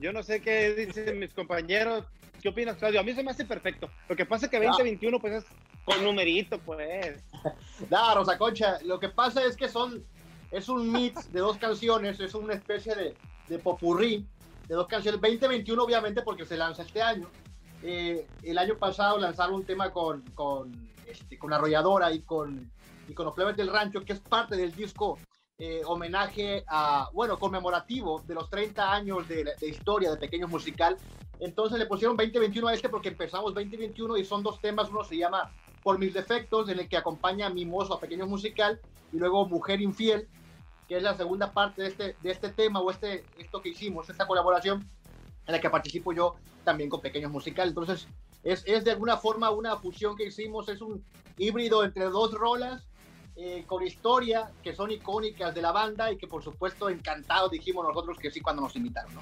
Yo 0.00 0.12
no 0.12 0.22
sé 0.22 0.40
qué 0.40 0.74
dicen 0.74 1.18
mis 1.18 1.32
compañeros. 1.32 2.04
¿Qué 2.46 2.50
opinas, 2.50 2.76
Claudio? 2.76 3.00
A 3.00 3.02
mí 3.02 3.12
se 3.12 3.24
me 3.24 3.32
hace 3.32 3.44
perfecto. 3.44 3.90
Lo 4.08 4.14
que 4.14 4.24
pasa 4.24 4.46
es 4.46 4.52
que 4.52 4.60
2021, 4.60 5.18
pues 5.18 5.32
es 5.32 5.44
con 5.84 6.04
numerito, 6.04 6.60
pues. 6.60 7.24
No, 7.90 8.14
Rosa 8.14 8.38
Concha, 8.38 8.78
lo 8.84 9.00
que 9.00 9.08
pasa 9.08 9.44
es 9.44 9.56
que 9.56 9.68
son, 9.68 10.04
es 10.52 10.68
un 10.68 10.92
mix 10.92 11.32
de 11.32 11.40
dos 11.40 11.56
canciones, 11.56 12.20
es 12.20 12.34
una 12.36 12.54
especie 12.54 12.94
de, 12.94 13.16
de 13.48 13.58
popurrí 13.58 14.28
de 14.68 14.76
dos 14.76 14.86
canciones. 14.86 15.20
2021, 15.20 15.82
obviamente, 15.82 16.22
porque 16.22 16.46
se 16.46 16.56
lanza 16.56 16.82
este 16.82 17.02
año. 17.02 17.28
Eh, 17.82 18.28
el 18.44 18.58
año 18.58 18.78
pasado 18.78 19.18
lanzaron 19.18 19.56
un 19.56 19.64
tema 19.64 19.90
con, 19.90 20.22
con, 20.36 20.70
este, 21.04 21.36
con 21.40 21.52
Arrolladora 21.52 22.12
y 22.12 22.20
con, 22.20 22.70
y 23.08 23.12
con 23.12 23.26
los 23.26 23.34
plebes 23.34 23.56
del 23.56 23.72
rancho, 23.72 24.04
que 24.04 24.12
es 24.12 24.20
parte 24.20 24.54
del 24.54 24.72
disco 24.72 25.18
eh, 25.58 25.80
homenaje 25.86 26.64
a, 26.66 27.08
bueno, 27.14 27.38
conmemorativo 27.38 28.22
de 28.26 28.34
los 28.34 28.50
30 28.50 28.92
años 28.92 29.26
de, 29.26 29.44
de 29.58 29.68
historia 29.68 30.10
de 30.10 30.18
Pequeños 30.18 30.50
Musical. 30.50 30.98
Entonces 31.40 31.78
le 31.78 31.86
pusieron 31.86 32.16
2021 32.16 32.68
a 32.68 32.74
este 32.74 32.88
porque 32.88 33.08
empezamos 33.08 33.54
2021 33.54 34.18
y 34.18 34.24
son 34.24 34.42
dos 34.42 34.60
temas. 34.60 34.90
Uno 34.90 35.02
se 35.04 35.16
llama 35.16 35.50
Por 35.82 35.98
mis 35.98 36.12
defectos, 36.12 36.68
en 36.68 36.78
el 36.78 36.88
que 36.88 36.96
acompaña 36.98 37.46
a 37.46 37.50
Mimoso 37.50 37.94
a 37.94 38.00
Pequeños 38.00 38.28
Musical, 38.28 38.80
y 39.12 39.18
luego 39.18 39.48
Mujer 39.48 39.80
Infiel, 39.80 40.28
que 40.88 40.98
es 40.98 41.02
la 41.02 41.16
segunda 41.16 41.52
parte 41.52 41.82
de 41.82 41.88
este, 41.88 42.16
de 42.22 42.30
este 42.30 42.50
tema 42.50 42.80
o 42.80 42.90
este, 42.90 43.24
esto 43.38 43.62
que 43.62 43.70
hicimos, 43.70 44.10
esta 44.10 44.26
colaboración, 44.26 44.86
en 45.46 45.52
la 45.52 45.60
que 45.60 45.70
participo 45.70 46.12
yo 46.12 46.34
también 46.64 46.90
con 46.90 47.00
Pequeños 47.00 47.30
Musical. 47.30 47.68
Entonces 47.68 48.08
es, 48.42 48.62
es 48.66 48.84
de 48.84 48.90
alguna 48.90 49.16
forma 49.16 49.50
una 49.50 49.76
fusión 49.76 50.16
que 50.16 50.26
hicimos, 50.26 50.68
es 50.68 50.82
un 50.82 51.02
híbrido 51.38 51.82
entre 51.82 52.04
dos 52.04 52.32
rolas. 52.32 52.86
Eh, 53.36 53.64
con 53.66 53.82
historia 53.86 54.50
que 54.62 54.74
son 54.74 54.90
icónicas 54.90 55.54
de 55.54 55.62
la 55.62 55.72
banda 55.72 56.10
y 56.10 56.16
que 56.16 56.26
por 56.26 56.42
supuesto 56.42 56.88
encantados 56.88 57.50
dijimos 57.50 57.86
nosotros 57.86 58.18
que 58.18 58.30
sí 58.30 58.40
cuando 58.40 58.62
nos 58.62 58.74
invitaron. 58.76 59.14
¿no? 59.14 59.20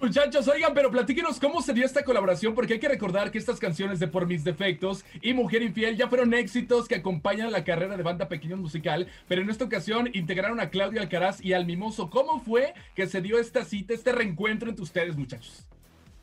Muchachos, 0.00 0.46
oigan, 0.48 0.74
pero 0.74 0.90
platíquenos 0.90 1.40
cómo 1.40 1.62
se 1.62 1.72
dio 1.72 1.86
esta 1.86 2.04
colaboración, 2.04 2.54
porque 2.54 2.74
hay 2.74 2.78
que 2.78 2.88
recordar 2.88 3.30
que 3.30 3.38
estas 3.38 3.58
canciones 3.58 4.00
de 4.00 4.06
Por 4.06 4.26
Mis 4.26 4.44
Defectos 4.44 5.02
y 5.22 5.32
Mujer 5.32 5.62
Infiel 5.62 5.96
ya 5.96 6.08
fueron 6.08 6.34
éxitos 6.34 6.88
que 6.88 6.96
acompañan 6.96 7.50
la 7.50 7.64
carrera 7.64 7.96
de 7.96 8.02
banda 8.02 8.28
Pequeños 8.28 8.58
Musical, 8.58 9.08
pero 9.28 9.40
en 9.40 9.48
esta 9.48 9.64
ocasión 9.64 10.10
integraron 10.12 10.60
a 10.60 10.68
Claudio 10.68 11.00
Alcaraz 11.00 11.42
y 11.42 11.54
al 11.54 11.64
Mimoso. 11.64 12.10
¿Cómo 12.10 12.38
fue 12.40 12.74
que 12.94 13.06
se 13.06 13.22
dio 13.22 13.38
esta 13.38 13.64
cita, 13.64 13.94
este 13.94 14.12
reencuentro 14.12 14.68
entre 14.68 14.82
ustedes, 14.82 15.16
muchachos? 15.16 15.64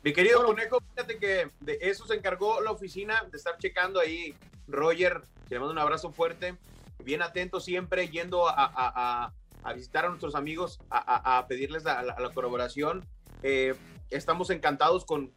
Mi 0.04 0.12
querido 0.12 0.44
Conejo, 0.44 0.78
fíjate 0.94 1.18
que 1.18 1.50
de 1.58 1.78
eso 1.80 2.06
se 2.06 2.14
encargó 2.14 2.60
la 2.60 2.70
oficina, 2.70 3.24
de 3.32 3.36
estar 3.36 3.56
checando 3.58 3.98
ahí. 3.98 4.34
Roger, 4.72 5.22
le 5.50 5.58
mando 5.58 5.72
un 5.72 5.78
abrazo 5.78 6.10
fuerte, 6.12 6.56
bien 7.04 7.22
atento 7.22 7.60
siempre, 7.60 8.08
yendo 8.08 8.46
a, 8.48 9.32
visitar 9.74 10.04
a 10.04 10.08
nuestros 10.08 10.34
amigos, 10.34 10.80
a, 10.90 11.44
pedirles 11.48 11.84
la, 11.84 12.02
la- 12.02 12.18
la 12.18 12.30
colaboración. 12.30 13.06
Eh, 13.42 13.74
estamos 14.10 14.50
encantados 14.50 15.04
con, 15.04 15.32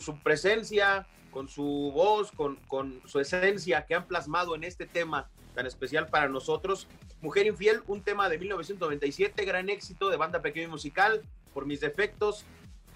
su 0.00 0.18
presencia, 0.22 1.06
con 1.30 1.48
su 1.48 1.92
voz, 1.94 2.32
con, 2.32 2.56
con 2.66 3.00
su 3.06 3.20
esencia 3.20 3.86
que 3.86 3.94
han 3.94 4.06
plasmado 4.06 4.54
en 4.54 4.64
este 4.64 4.86
tema 4.86 5.28
tan 5.54 5.66
especial 5.66 6.06
para 6.08 6.28
nosotros. 6.28 6.88
Mujer 7.20 7.46
Infiel, 7.46 7.82
un 7.86 8.02
tema 8.02 8.28
de 8.28 8.38
1997, 8.38 9.44
gran 9.44 9.68
éxito 9.68 10.08
de 10.08 10.16
banda 10.16 10.40
pequeño 10.40 10.68
y 10.68 10.70
musical, 10.70 11.22
por 11.52 11.66
mis 11.66 11.80
defectos, 11.80 12.44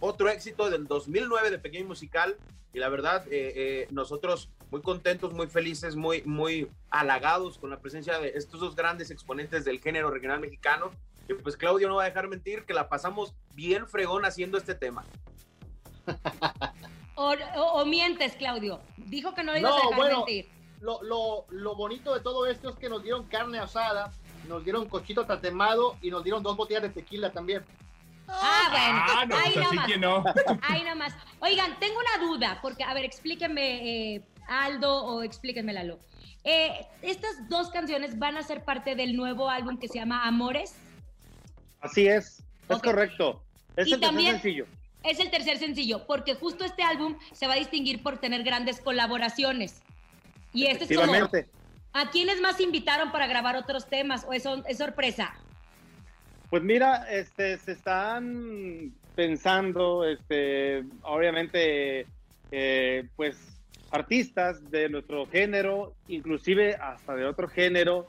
otro 0.04 0.28
éxito 0.28 0.68
del 0.70 0.86
2009 0.86 1.50
de 1.50 1.58
Pequeño 1.58 1.86
Musical 1.86 2.36
y 2.72 2.78
la 2.78 2.88
verdad 2.88 3.24
eh, 3.28 3.52
eh, 3.56 3.88
nosotros 3.90 4.50
muy 4.70 4.82
contentos, 4.82 5.32
muy 5.32 5.46
felices, 5.46 5.96
muy, 5.96 6.22
muy 6.24 6.68
halagados 6.90 7.58
con 7.58 7.70
la 7.70 7.78
presencia 7.80 8.18
de 8.18 8.32
estos 8.34 8.60
dos 8.60 8.74
grandes 8.76 9.10
exponentes 9.10 9.64
del 9.64 9.80
género 9.80 10.10
regional 10.10 10.40
mexicano. 10.40 10.90
Y 11.28 11.34
pues 11.34 11.56
Claudio 11.56 11.88
no 11.88 11.96
va 11.96 12.02
a 12.02 12.06
dejar 12.06 12.28
mentir 12.28 12.64
que 12.66 12.74
la 12.74 12.88
pasamos 12.88 13.34
bien 13.54 13.88
fregón 13.88 14.24
haciendo 14.24 14.58
este 14.58 14.74
tema. 14.74 15.04
O, 17.16 17.32
o- 17.32 17.80
o 17.80 17.86
mientes, 17.86 18.32
Claudio. 18.34 18.80
Dijo 18.96 19.34
que 19.34 19.44
no 19.44 19.52
le 19.52 19.60
ibas 19.60 19.72
a 19.72 19.76
No, 19.76 19.82
dejar 19.82 19.96
bueno, 19.96 20.16
mentir. 20.18 20.48
lo, 20.80 21.00
lo, 21.04 21.44
lo 21.50 21.76
bonito 21.76 22.12
de 22.12 22.18
todo 22.18 22.44
esto 22.48 22.70
es 22.70 22.74
que 22.76 22.88
nos 22.88 23.04
dieron 23.04 23.22
carne 23.28 23.60
asada, 23.60 24.12
nos 24.48 24.64
dieron 24.64 24.88
cochito 24.88 25.24
tatemado 25.24 25.96
y 26.02 26.10
nos 26.10 26.24
dieron 26.24 26.42
dos 26.42 26.56
botellas 26.56 26.82
de 26.82 26.88
tequila 26.88 27.30
también. 27.32 27.62
Ah, 28.28 28.68
bueno. 28.70 29.02
Ah, 29.06 29.26
no, 29.26 29.36
ahí 29.36 29.52
pues 29.54 29.66
así 29.66 29.76
nomás. 29.76 29.86
que 29.86 29.98
no. 29.98 30.24
Ahí 30.62 30.82
nomás. 30.84 31.14
Oigan, 31.40 31.78
tengo 31.78 31.96
una 31.98 32.26
duda, 32.26 32.58
porque, 32.62 32.84
a 32.84 32.94
ver, 32.94 33.04
explíquenme, 33.04 34.14
eh, 34.16 34.22
Aldo, 34.48 35.04
o 35.04 35.22
explíquenme, 35.22 35.72
Lalo. 35.72 35.98
Eh, 36.44 36.86
estas 37.02 37.48
dos 37.48 37.70
canciones 37.70 38.18
van 38.18 38.36
a 38.36 38.42
ser 38.42 38.64
parte 38.64 38.94
del 38.94 39.16
nuevo 39.16 39.48
álbum 39.48 39.78
que 39.78 39.88
se 39.88 39.94
llama 39.98 40.26
Amores. 40.26 40.74
Así 41.80 42.06
es, 42.06 42.42
es 42.68 42.78
correcto. 42.82 43.42
Es 43.76 43.88
Y 43.88 43.92
el 43.94 44.00
tercer 44.00 44.00
también- 44.00 44.32
sencillo. 44.32 44.66
Es 45.02 45.20
el 45.20 45.30
tercer 45.30 45.58
sencillo, 45.58 46.06
porque 46.06 46.34
justo 46.34 46.64
este 46.64 46.82
álbum 46.82 47.18
se 47.32 47.46
va 47.46 47.54
a 47.54 47.56
distinguir 47.56 48.02
por 48.02 48.18
tener 48.18 48.42
grandes 48.42 48.80
colaboraciones. 48.80 49.82
Y 50.54 50.66
este 50.66 50.84
es 50.84 50.98
como. 50.98 51.12
¿a 51.92 52.10
quiénes 52.10 52.40
más 52.40 52.58
invitaron 52.60 53.12
para 53.12 53.26
grabar 53.26 53.56
otros 53.56 53.86
temas? 53.86 54.24
¿O 54.26 54.32
es, 54.32 54.44
es 54.66 54.78
sorpresa? 54.78 55.34
Pues 56.50 56.62
mira, 56.62 57.06
este, 57.10 57.58
se 57.58 57.72
están 57.72 58.92
pensando, 59.14 60.04
este, 60.04 60.84
obviamente, 61.02 62.06
eh, 62.50 63.08
pues 63.16 63.36
artistas 63.90 64.70
de 64.70 64.88
nuestro 64.88 65.26
género, 65.26 65.94
inclusive 66.08 66.74
hasta 66.76 67.14
de 67.14 67.24
otro 67.24 67.48
género. 67.48 68.08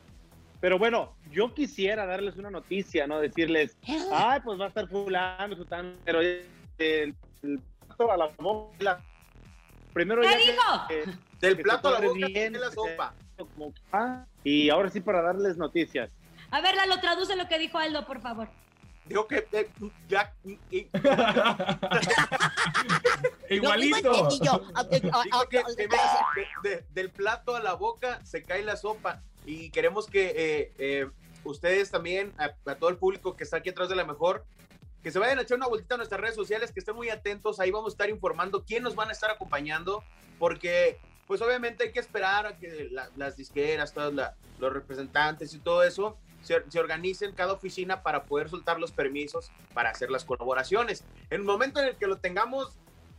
Pero 0.61 0.79
bueno, 0.79 1.15
yo 1.31 1.53
quisiera 1.53 2.05
darles 2.05 2.37
una 2.37 2.49
noticia, 2.49 3.05
¿no? 3.07 3.19
Decirles, 3.19 3.77
ay, 4.11 4.39
pues 4.43 4.59
va 4.59 4.65
a 4.65 4.67
estar 4.69 4.87
fulano, 4.87 5.55
pero 6.03 6.21
el, 6.21 6.45
el 6.79 7.13
plato 7.87 8.11
a 8.11 8.17
la 8.17 8.27
boca. 8.37 8.99
Primero 9.93 10.21
¿Qué 10.21 10.27
ya 10.29 10.37
dijo? 10.37 10.87
que- 10.89 11.45
Del 11.47 11.57
que 11.57 11.63
plato 11.63 11.89
a 11.89 11.91
la 11.91 12.07
boca 12.07 12.13
bien, 12.15 12.33
tiene 12.33 12.59
la 12.59 12.71
sopa. 12.71 13.13
como- 13.37 13.73
ah, 13.91 14.25
y 14.43 14.69
ahora 14.69 14.89
sí 14.89 15.01
para 15.01 15.21
darles 15.21 15.57
noticias. 15.57 16.09
A 16.51 16.61
ver, 16.61 16.75
Lalo, 16.75 16.99
traduce 16.99 17.35
lo 17.35 17.47
que 17.47 17.57
dijo 17.59 17.77
Aldo, 17.77 18.05
por 18.05 18.21
favor. 18.21 18.47
Digo 19.05 19.27
que 19.27 19.47
eh, 19.51 19.69
ya 20.07 20.33
y- 20.43 20.57
Igualito. 23.49 24.11
Ah, 24.15 24.29
ah, 24.75 24.83
Digo 24.83 25.11
ah, 25.31 25.45
que 25.49 25.63
de- 25.63 25.87
de- 25.87 26.69
de- 26.69 26.85
del 26.93 27.11
plato 27.11 27.55
a 27.55 27.59
la 27.61 27.73
boca 27.73 28.19
se 28.23 28.43
cae 28.43 28.63
la 28.63 28.75
sopa. 28.77 29.21
Y 29.45 29.69
queremos 29.69 30.07
que 30.07 30.33
eh, 30.35 30.73
eh, 30.79 31.07
ustedes 31.43 31.91
también, 31.91 32.33
a, 32.39 32.45
a 32.69 32.75
todo 32.75 32.89
el 32.89 32.97
público 32.97 33.35
que 33.35 33.43
está 33.43 33.57
aquí 33.57 33.69
atrás 33.69 33.89
de 33.89 33.95
la 33.95 34.05
mejor, 34.05 34.43
que 35.03 35.11
se 35.11 35.19
vayan 35.19 35.37
a 35.37 35.43
echar 35.43 35.57
una 35.57 35.67
vueltita 35.67 35.93
a 35.93 35.97
nuestras 35.97 36.19
redes 36.19 36.35
sociales, 36.35 36.71
que 36.71 36.79
estén 36.79 36.95
muy 36.95 37.09
atentos, 37.09 37.59
ahí 37.59 37.69
vamos 37.69 37.91
a 37.91 37.93
estar 37.93 38.09
informando 38.09 38.63
quién 38.65 38.81
nos 38.81 38.95
van 38.95 39.09
a 39.09 39.11
estar 39.11 39.29
acompañando, 39.29 40.03
porque 40.39 40.97
pues 41.27 41.41
obviamente 41.41 41.83
hay 41.83 41.91
que 41.91 41.99
esperar 41.99 42.47
a 42.47 42.57
que 42.57 42.87
la- 42.91 43.09
las 43.15 43.35
disqueras, 43.37 43.93
todos 43.93 44.15
la- 44.15 44.35
los 44.57 44.73
representantes 44.73 45.53
y 45.53 45.59
todo 45.59 45.83
eso 45.83 46.17
se, 46.45 46.63
se 46.69 46.79
organicen 46.79 47.33
cada 47.33 47.53
oficina 47.53 48.03
para 48.03 48.25
poder 48.25 48.49
soltar 48.49 48.79
los 48.79 48.91
permisos 48.91 49.51
para 49.73 49.89
hacer 49.89 50.09
las 50.09 50.25
colaboraciones. 50.25 51.03
En 51.29 51.41
el 51.41 51.43
momento 51.43 51.79
en 51.79 51.87
el 51.87 51.95
que 51.97 52.07
lo 52.07 52.17
tengamos 52.17 52.77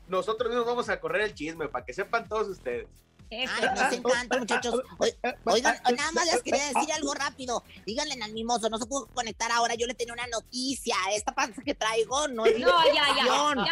nosotros 0.08 0.50
mismos 0.50 0.66
vamos 0.66 0.88
a 0.88 1.00
correr 1.00 1.22
el 1.22 1.34
chisme 1.34 1.68
para 1.68 1.84
que 1.84 1.92
sepan 1.92 2.28
todos 2.28 2.48
ustedes. 2.48 2.88
Ay, 3.30 3.46
nos 3.74 3.92
encanta, 3.92 4.38
muchachos. 4.38 4.80
Oi- 4.98 5.14
Oigan, 5.44 5.76
nada 5.96 6.12
más 6.12 6.26
les 6.26 6.42
quería 6.42 6.64
decir 6.66 6.92
algo 6.92 7.12
rápido. 7.14 7.62
Díganle 7.84 8.22
al 8.22 8.32
mimoso, 8.32 8.68
no 8.70 8.78
se 8.78 8.86
pudo 8.86 9.06
conectar 9.08 9.50
ahora. 9.52 9.74
Yo 9.74 9.86
le 9.86 9.94
tenía 9.94 10.14
una 10.14 10.26
noticia. 10.28 10.94
Esta 11.14 11.34
panza 11.34 11.62
que 11.62 11.74
traigo 11.74 12.28
no 12.28 12.46
es 12.46 12.58
No, 12.58 12.66
ya, 12.86 12.92
ya, 12.94 13.16
ya 13.16 13.24
no, 13.54 13.66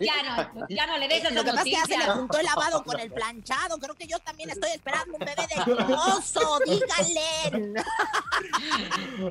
ya 0.00 0.22
no, 0.54 0.66
ya 0.68 0.86
no 0.86 0.98
le 0.98 1.08
des 1.08 1.22
Lo 1.32 1.40
esas 1.40 1.44
que 1.44 1.50
pasa 1.50 1.58
es 1.60 1.64
que 1.64 1.70
ya 1.70 1.84
se 1.84 1.98
le 1.98 2.04
juntó 2.12 2.38
el 2.38 2.44
lavado 2.46 2.84
con 2.84 3.00
el 3.00 3.12
planchado. 3.12 3.78
Creo 3.78 3.94
que 3.94 4.06
yo 4.06 4.18
también 4.20 4.50
estoy 4.50 4.70
esperando 4.70 5.12
un 5.14 5.18
bebé 5.18 5.34
de 5.48 5.74
mimoso. 5.74 6.58
Díganle. 6.66 7.82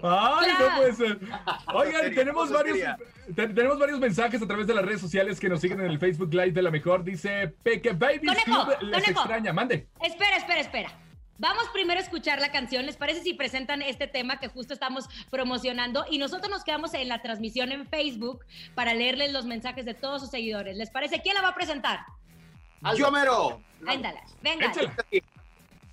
Ay, 0.03 0.51
no 0.59 0.75
puede 0.77 0.93
ser. 0.93 1.19
Oigan, 1.73 2.13
tenemos 2.13 2.51
varios, 2.51 2.77
tenemos 3.35 3.79
varios 3.79 3.99
mensajes 3.99 4.41
a 4.41 4.47
través 4.47 4.67
de 4.67 4.73
las 4.73 4.85
redes 4.85 5.01
sociales 5.01 5.39
que 5.39 5.49
nos 5.49 5.61
siguen 5.61 5.79
en 5.81 5.87
el 5.87 5.99
Facebook 5.99 6.33
Live 6.33 6.51
de 6.51 6.61
la 6.61 6.71
mejor. 6.71 7.03
Dice 7.03 7.47
Peque 7.63 7.91
Baby 7.93 8.27
les 8.27 8.43
conejo. 8.43 8.71
extraña. 9.09 9.53
Mande. 9.69 9.87
Espera, 10.01 10.37
espera, 10.37 10.61
espera. 10.61 10.99
Vamos 11.37 11.69
primero 11.71 11.99
a 11.99 12.03
escuchar 12.03 12.41
la 12.41 12.51
canción. 12.51 12.85
¿Les 12.85 12.97
parece 12.97 13.21
si 13.21 13.33
presentan 13.33 13.81
este 13.81 14.07
tema 14.07 14.39
que 14.39 14.49
justo 14.49 14.73
estamos 14.73 15.07
promocionando? 15.29 16.05
Y 16.09 16.17
nosotros 16.17 16.49
nos 16.49 16.63
quedamos 16.63 16.93
en 16.95 17.07
la 17.07 17.21
transmisión 17.21 17.71
en 17.71 17.87
Facebook 17.87 18.45
para 18.75 18.93
leerles 18.93 19.31
los 19.31 19.45
mensajes 19.45 19.85
de 19.85 19.93
todos 19.93 20.21
sus 20.21 20.31
seguidores. 20.31 20.75
¿Les 20.75 20.89
parece? 20.89 21.21
¿Quién 21.21 21.35
la 21.35 21.41
va 21.41 21.49
a 21.49 21.55
presentar? 21.55 22.01
Yo 22.97 23.11
mero. 23.11 23.61
Ándala, 23.85 24.21
venga. 24.41 24.73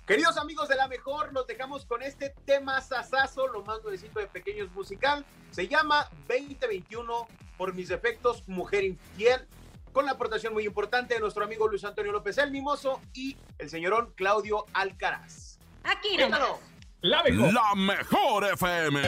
Queridos 0.05 0.37
amigos 0.37 0.69
de 0.69 0.75
la 0.75 0.87
mejor, 0.87 1.31
los 1.33 1.45
dejamos 1.47 1.85
con 1.85 2.01
este 2.01 2.33
tema 2.45 2.81
sasazo, 2.81 3.47
lo 3.47 3.63
más 3.63 3.83
nuevecito 3.83 4.19
de 4.19 4.27
Pequeños 4.27 4.71
Musical. 4.71 5.25
Se 5.51 5.67
llama 5.67 6.09
2021 6.27 7.27
por 7.57 7.73
mis 7.73 7.89
defectos, 7.89 8.47
Mujer 8.47 8.85
Infiel, 8.85 9.45
con 9.97 10.05
la 10.05 10.11
aportación 10.11 10.53
muy 10.53 10.63
importante 10.63 11.15
de 11.15 11.19
nuestro 11.19 11.43
amigo 11.43 11.67
Luis 11.67 11.83
Antonio 11.83 12.11
López 12.11 12.37
el 12.37 12.51
Mimoso 12.51 13.01
y 13.15 13.35
el 13.57 13.67
señorón 13.67 14.13
Claudio 14.13 14.67
Alcaraz. 14.71 15.57
Aquí 15.83 16.15
nomás. 16.17 16.39
La 17.01 17.23
mejor. 17.23 17.51
La 17.51 17.73
mejor 17.73 18.45
FM. 18.45 19.01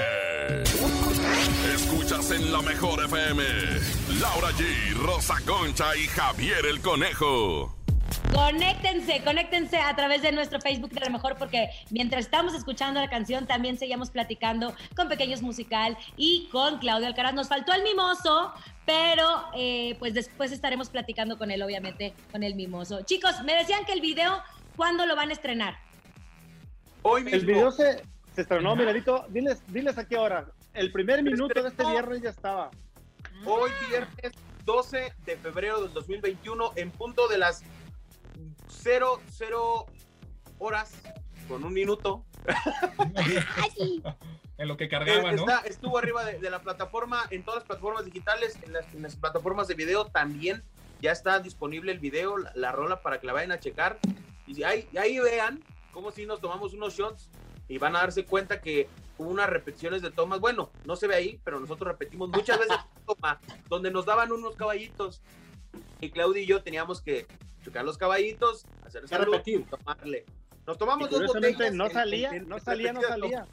Escuchas 1.76 2.32
en 2.32 2.52
la 2.52 2.64
mejor 2.64 3.06
FM. 3.06 3.44
Laura 4.20 4.50
G, 4.54 4.96
Rosa 4.96 5.36
Concha 5.46 5.96
y 5.96 6.08
Javier 6.08 6.66
el 6.66 6.82
Conejo. 6.82 7.79
Conéctense, 8.34 9.24
conéctense 9.24 9.78
a 9.78 9.96
través 9.96 10.22
de 10.22 10.32
nuestro 10.32 10.60
Facebook 10.62 10.92
de 10.92 11.00
la 11.00 11.10
mejor 11.10 11.36
porque 11.38 11.70
mientras 11.90 12.26
estamos 12.26 12.54
escuchando 12.54 13.00
la 13.00 13.10
canción 13.10 13.48
también 13.48 13.78
seguíamos 13.78 14.12
platicando 14.12 14.74
con 14.96 15.08
Pequeños 15.08 15.42
Musical 15.42 15.98
y 16.16 16.48
con 16.52 16.80
Claudio 16.80 17.08
Alcaraz. 17.08 17.34
Nos 17.34 17.48
faltó 17.48 17.74
el 17.74 17.84
mimoso, 17.84 18.54
pero 18.86 19.26
eh, 19.56 19.96
pues 20.00 20.14
después 20.14 20.52
estaremos 20.52 20.90
platicando 20.90 21.38
con 21.38 21.52
él, 21.52 21.62
obviamente, 21.64 22.14
con 22.32 22.44
el 22.44 22.56
mimoso. 22.56 23.02
Chicos, 23.02 23.44
me 23.44 23.54
decían 23.56 23.84
que 23.86 23.94
el 23.94 24.02
video, 24.02 24.42
¿cuándo 24.76 25.06
lo 25.06 25.16
van 25.16 25.30
a 25.30 25.34
estrenar? 25.34 25.78
Hoy 27.02 27.26
El 27.32 27.46
video 27.46 27.72
se, 27.72 28.04
se 28.36 28.42
estrenó, 28.42 28.76
Miradito. 28.76 29.26
Diles, 29.30 29.62
diles 29.68 29.98
a 29.98 30.08
qué 30.08 30.18
hora. 30.18 30.46
El 30.74 30.92
primer 30.92 31.24
minuto 31.24 31.62
de 31.62 31.70
este 31.70 31.86
viernes 31.86 32.22
ya 32.22 32.30
estaba. 32.30 32.70
Hoy 33.46 33.72
viernes 33.90 34.34
12 34.66 35.14
de 35.26 35.38
febrero 35.38 35.82
del 35.82 35.94
2021 35.94 36.74
en 36.76 36.92
punto 36.92 37.28
de 37.28 37.38
las 37.38 37.64
00 38.70 39.86
horas 40.60 40.92
con 41.48 41.64
un 41.64 41.74
minuto. 41.74 42.24
En 44.58 44.68
lo 44.68 44.76
que 44.78 44.90
cargaba, 44.90 45.32
Eh, 45.32 45.36
¿no? 45.36 45.42
está- 45.42 45.60
estuvo 45.68 45.98
arriba 45.98 46.24
de, 46.26 46.38
de 46.40 46.50
la 46.50 46.62
plataforma, 46.62 47.26
en 47.30 47.44
todas 47.44 47.60
las 47.60 47.68
plataformas 47.68 48.06
digitales, 48.06 48.58
en 48.64 48.74
las, 48.74 48.94
en 48.94 49.02
las 49.02 49.16
plataformas 49.16 49.68
de 49.68 49.76
video 49.76 50.06
también 50.06 50.64
ya 51.02 51.12
está 51.14 51.40
disponible 51.40 51.94
el 51.94 52.00
video, 52.00 52.38
la, 52.38 52.52
la 52.56 52.72
rola 52.74 53.02
para 53.02 53.20
que 53.22 53.28
la 53.28 53.34
vayan 53.34 53.54
a 53.54 53.60
checar. 53.60 54.00
Y 54.48 54.56
si 54.56 54.64
ahí, 54.64 54.88
ahí 55.00 55.18
vean 55.20 55.64
cómo 55.94 56.12
si 56.12 56.26
nos 56.26 56.42
tomamos 56.42 56.74
unos 56.74 56.94
shots 56.94 57.30
y 57.70 57.78
van 57.78 57.96
a 57.96 58.00
darse 58.00 58.26
cuenta 58.26 58.60
que 58.60 58.90
hubo 59.18 59.30
unas 59.30 59.50
repeticiones 59.50 60.02
de 60.02 60.12
tomas. 60.12 60.42
Bueno, 60.42 60.72
no 60.86 60.98
se 60.98 61.08
ve 61.08 61.16
ahí, 61.16 61.40
pero 61.46 61.60
nosotros 61.62 61.88
repetimos 61.88 62.28
muchas 62.30 62.60
veces 62.60 62.76
toma 63.08 63.40
donde 63.70 63.92
nos 63.92 64.06
daban 64.06 64.32
unos 64.34 64.56
caballitos 64.58 65.22
y 66.02 66.10
Claudio 66.10 66.42
y 66.42 66.46
yo 66.48 66.62
teníamos 66.64 67.02
que 67.02 67.28
chocar 67.64 67.84
los 67.86 67.98
caballitos, 67.98 68.66
hacer 68.86 69.04
Ya 69.04 69.18
salud, 69.18 69.34
repetir. 69.34 69.66
tomarle. 69.70 70.26
Nos 70.66 70.78
tomamos 70.78 71.10
dos 71.10 71.26
botellas. 71.28 71.74
no 71.74 71.90
salía, 71.90 72.30
en- 72.32 72.48
no 72.48 72.60
salía, 72.60 72.94
no 72.94 73.02
salía. 73.02 73.48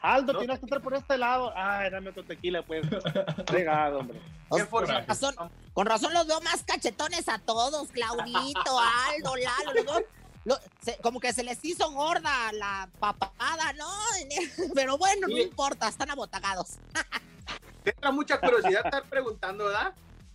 Aldo, 0.00 0.32
No. 0.34 0.38
tienes 0.38 0.58
que 0.60 0.66
entrar 0.66 0.80
por 0.82 0.94
este 0.94 1.18
lado. 1.18 1.52
Ay, 1.56 1.90
dame 1.90 2.10
otro 2.10 2.24
tequila, 2.24 2.62
pues. 2.62 2.86
Regado, 3.46 3.98
hombre. 3.98 4.20
Con, 4.48 4.86
razón, 4.86 5.34
con 5.72 5.86
razón 5.86 6.14
los 6.14 6.26
veo 6.26 6.40
más 6.42 6.62
cachetones 6.62 7.28
a 7.28 7.38
todos, 7.38 7.88
Claudito, 7.88 8.78
Aldo, 9.08 9.36
Lalo, 9.36 9.74
los 9.74 9.84
veo- 9.84 10.06
lo- 10.44 10.58
se- 10.80 10.96
como 10.98 11.18
que 11.20 11.32
se 11.32 11.42
les 11.42 11.62
hizo 11.64 11.90
gorda 11.90 12.52
la 12.52 12.88
papada, 13.00 13.72
¿no? 13.72 13.88
Pero 14.74 14.96
bueno, 14.96 15.26
no 15.26 15.38
importa, 15.38 15.88
están 15.88 16.10
abotagados. 16.10 16.76
Te 17.82 17.94
mucha 18.12 18.40
curiosidad 18.40 18.82
estar 18.84 19.02
preguntando, 19.04 19.64
¿verdad? 19.64 19.92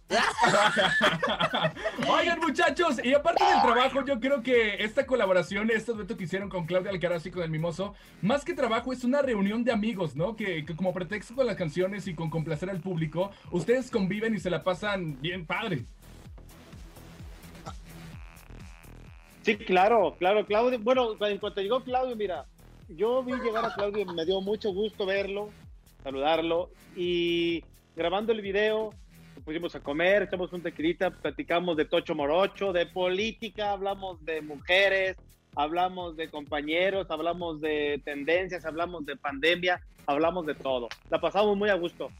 Oigan, 2.10 2.39
muchachos, 2.39 2.99
y 3.03 3.14
aparte 3.14 3.43
del 3.43 3.62
trabajo, 3.62 4.03
yo 4.03 4.20
creo 4.20 4.41
que 4.41 4.84
esta 4.84 5.05
colaboración, 5.05 5.70
este 5.70 5.93
dueto 5.93 6.18
que 6.18 6.24
hicieron 6.24 6.49
con 6.49 6.66
Claudia 6.66 6.91
Alcaraz 6.91 7.26
y 7.28 7.32
con 7.32 7.43
el 7.43 7.51
Mimoso, 7.51 7.93
más 8.22 8.43
que 8.43 8.55
trabajo, 8.55 8.91
es 8.91 9.03
una 9.03 9.22
reunión 9.22 9.64
de 9.64 9.72
amigos, 9.72 10.16
¿no? 10.16 10.36
Que, 10.36 10.66
que 10.66 10.76
como 10.76 10.93
pretexto 10.93 11.36
con 11.36 11.45
las 11.45 11.55
canciones 11.55 12.07
y 12.07 12.16
con 12.16 12.30
complacer 12.30 12.70
al 12.70 12.80
público, 12.80 13.32
ustedes 13.51 13.91
conviven 13.91 14.34
y 14.34 14.39
se 14.39 14.49
la 14.49 14.64
pasan 14.64 15.22
bien 15.22 15.45
padre. 15.45 15.86
Sí, 19.43 19.57
claro, 19.57 20.16
claro, 20.20 20.45
Claudio. 20.45 20.80
Bueno, 20.80 21.16
en 21.22 21.38
cuanto 21.38 21.62
llegó 21.62 21.82
Claudio, 21.82 22.16
mira, 22.16 22.45
yo 22.89 23.24
vi 23.24 23.34
llegar 23.34 23.66
a 23.66 23.74
Claudio, 23.74 24.05
me 24.05 24.26
dio 24.26 24.41
mucho 24.41 24.74
gusto 24.74 25.05
verlo, 25.05 25.49
saludarlo 26.03 26.70
y 26.95 27.64
grabando 27.95 28.32
el 28.32 28.41
video, 28.41 28.93
pusimos 29.50 29.74
a 29.74 29.80
comer, 29.80 30.22
echamos 30.22 30.54
un 30.54 30.62
tequilita, 30.62 31.10
platicamos 31.10 31.76
de 31.76 31.86
Tocho 31.86 32.14
Morocho, 32.14 32.72
de 32.72 32.86
política, 32.86 33.72
hablamos 33.72 34.24
de 34.24 34.43
mujeres, 34.43 35.18
hablamos 35.56 36.16
de 36.16 36.30
compañeros, 36.30 37.10
hablamos 37.10 37.60
de 37.60 38.00
tendencias, 38.06 38.64
hablamos 38.64 39.08
de 39.08 39.16
pandemia, 39.16 39.82
hablamos 40.06 40.45
de 40.45 40.54
todo. 40.54 40.88
La 41.10 41.20
pasamos 41.20 41.58
muy 41.58 41.72
a 41.72 41.74
gusto. 41.74 42.12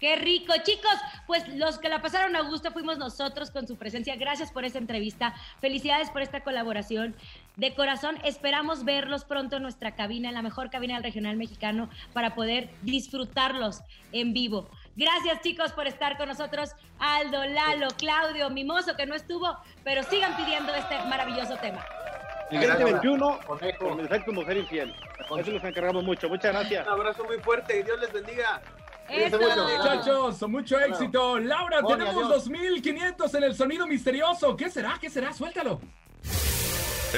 Qué 0.00 0.16
rico, 0.16 0.52
chicos. 0.64 0.90
Pues 1.28 1.46
los 1.48 1.78
que 1.78 1.88
la 1.88 2.02
pasaron 2.02 2.34
a 2.34 2.42
gusto 2.42 2.72
fuimos 2.72 2.98
nosotros 2.98 3.52
con 3.52 3.68
su 3.68 3.76
presencia. 3.76 4.16
Gracias 4.16 4.50
por 4.50 4.64
esta 4.64 4.78
entrevista. 4.78 5.34
Felicidades 5.60 6.10
por 6.10 6.20
esta 6.20 6.40
colaboración. 6.40 7.14
De 7.54 7.74
corazón, 7.74 8.18
esperamos 8.24 8.84
verlos 8.84 9.24
pronto 9.24 9.56
en 9.56 9.62
nuestra 9.62 9.94
cabina, 9.94 10.28
en 10.28 10.34
la 10.34 10.42
mejor 10.42 10.68
cabina 10.68 10.94
del 10.94 11.04
regional 11.04 11.36
mexicano, 11.36 11.88
para 12.12 12.34
poder 12.34 12.70
disfrutarlos 12.82 13.82
en 14.10 14.32
vivo. 14.34 14.68
Gracias, 14.96 15.42
chicos, 15.42 15.72
por 15.72 15.86
estar 15.86 16.16
con 16.16 16.28
nosotros. 16.28 16.70
Aldo, 16.98 17.44
Lalo, 17.44 17.88
Claudio, 17.98 18.48
Mimoso, 18.48 18.96
que 18.96 19.04
no 19.04 19.14
estuvo, 19.14 19.56
pero 19.84 20.02
sigan 20.04 20.34
pidiendo 20.36 20.74
este 20.74 20.98
maravilloso 21.04 21.56
tema. 21.58 21.84
El 22.50 22.66
2021, 22.66 23.40
con 23.46 23.98
el 24.00 24.06
efecto 24.06 24.32
mujer 24.32 24.56
infiel. 24.56 24.94
Eso 25.38 25.50
nos 25.50 25.64
encargamos 25.64 26.02
mucho. 26.02 26.28
Muchas 26.28 26.52
gracias. 26.52 26.86
Un 26.86 26.92
abrazo 26.92 27.24
muy 27.24 27.38
fuerte, 27.38 27.82
Dios 27.82 28.00
les 28.00 28.12
bendiga. 28.12 28.62
Eso. 29.08 29.38
Muchachos, 29.38 30.48
mucho 30.48 30.80
éxito. 30.80 31.38
Laura, 31.38 31.80
Oye, 31.80 31.96
tenemos 31.96 32.16
adiós. 32.16 32.44
2500 32.44 33.34
en 33.34 33.44
el 33.44 33.54
sonido 33.54 33.86
misterioso. 33.86 34.56
¿Qué 34.56 34.70
será? 34.70 34.96
¿Qué 35.00 35.10
será? 35.10 35.32
Suéltalo. 35.32 35.80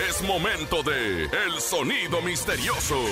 Es 0.08 0.22
momento 0.22 0.82
de 0.82 1.24
El 1.24 1.60
Sonido 1.60 2.20
Misterioso. 2.20 3.02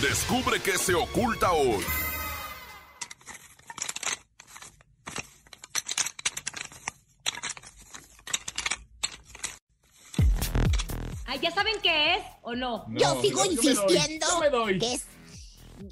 Descubre 0.00 0.58
qué 0.60 0.78
se 0.78 0.94
oculta 0.94 1.52
hoy. 1.52 1.84
Ay, 11.34 11.40
¿Ya 11.42 11.50
saben 11.50 11.74
qué 11.82 12.14
es 12.14 12.22
o 12.42 12.54
no? 12.54 12.86
yo 12.90 13.20
sigo 13.20 13.44
yo 13.44 13.50
me 13.50 13.56
doy, 13.56 13.66
insistiendo 13.66 14.26
yo 14.28 14.40
me 14.40 14.50
doy. 14.50 14.78
que 14.78 14.94
es... 14.94 15.06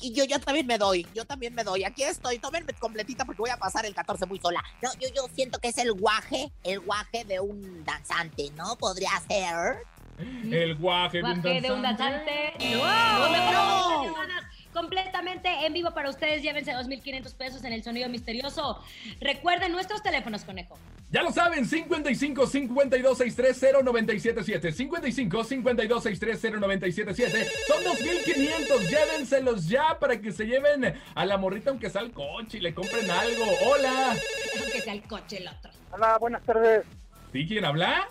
Y 0.01 0.13
yo, 0.13 0.25
yo 0.25 0.39
también 0.39 0.67
me 0.69 0.79
doy, 0.79 1.05
yo 1.13 1.25
también 1.25 1.53
me 1.55 1.65
doy. 1.65 1.83
Aquí 1.83 2.05
estoy, 2.05 2.39
tómenme 2.39 2.73
completita 2.75 3.25
porque 3.25 3.43
voy 3.43 3.51
a 3.51 3.57
pasar 3.57 3.85
el 3.85 3.95
14 3.95 4.27
muy 4.27 4.39
sola. 4.39 4.63
No, 4.81 4.91
yo, 5.01 5.09
yo 5.15 5.27
siento 5.35 5.59
que 5.59 5.69
es 5.69 5.79
el 5.79 5.93
guaje, 5.95 6.53
el 6.63 6.79
guaje 6.81 7.25
de 7.25 7.41
un 7.41 7.85
danzante, 7.85 8.51
¿no? 8.57 8.77
Podría 8.79 9.11
ser. 9.29 9.79
El 10.19 10.77
guaje 10.77 11.19
de 11.19 11.25
un 11.25 11.43
Guaje 11.43 11.61
de 11.61 11.73
un 11.73 11.83
danzante. 11.83 12.55
danzante. 12.59 12.77
¡No! 12.77 13.53
¡No! 13.53 14.05
¡No! 14.15 14.23
Completamente 14.73 15.49
en 15.67 15.73
vivo 15.73 15.91
para 15.93 16.09
ustedes. 16.09 16.43
Llévense 16.43 16.73
2.500 16.73 17.35
pesos 17.35 17.65
en 17.65 17.73
el 17.73 17.83
sonido 17.83 18.09
misterioso. 18.09 18.79
Recuerden 19.21 19.73
nuestros 19.73 20.03
teléfonos, 20.03 20.45
conejo. 20.45 20.79
Ya 21.11 21.23
lo 21.23 21.31
saben, 21.31 21.67
55 21.67 22.47
52 22.47 23.19
630 23.19 23.83
977. 23.83 24.73
55 24.73 25.45
52 25.45 26.03
630 26.03 26.59
977. 26.59 27.51
Son 27.69 27.85
2500. 27.85 28.91
Llévenselos 28.91 29.69
ya 29.69 29.99
para 29.99 30.19
que 30.21 30.33
se 30.33 30.47
lleven 30.47 30.95
a 31.15 31.27
la 31.27 31.37
morrita 31.37 31.71
aunque 31.71 31.91
sea 31.91 32.01
al 32.01 32.13
coche 32.13 32.59
y 32.59 32.61
le 32.61 32.73
compren 32.73 33.11
algo. 33.11 33.45
Hola. 33.67 34.17
Aunque 34.61 34.81
sea 34.81 34.95
el 34.95 35.03
coche 35.03 35.37
el 35.37 35.49
otro. 35.49 35.71
Hola, 35.91 36.17
buenas 36.19 36.43
tardes. 36.45 36.87
¿Sí 37.33 37.47
quién 37.47 37.67
habla? 37.67 38.09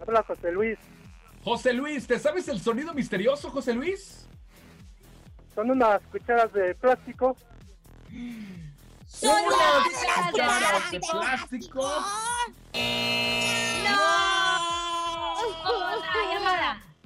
Habla 0.00 0.22
José 0.22 0.52
Luis. 0.52 0.78
José 1.42 1.72
Luis, 1.72 2.06
¿te 2.06 2.18
sabes 2.18 2.48
el 2.48 2.60
sonido 2.60 2.94
misterioso, 2.94 3.50
José 3.50 3.72
Luis? 3.74 4.28
Son 5.54 5.70
unas 5.70 6.00
cucharas 6.12 6.52
de 6.52 6.74
plástico. 6.74 7.36
Son 9.06 9.36
unas 9.44 10.30
cucharas 10.30 10.90
de 10.90 11.00
plástico. 11.00 11.82
Llamada. 13.82 14.29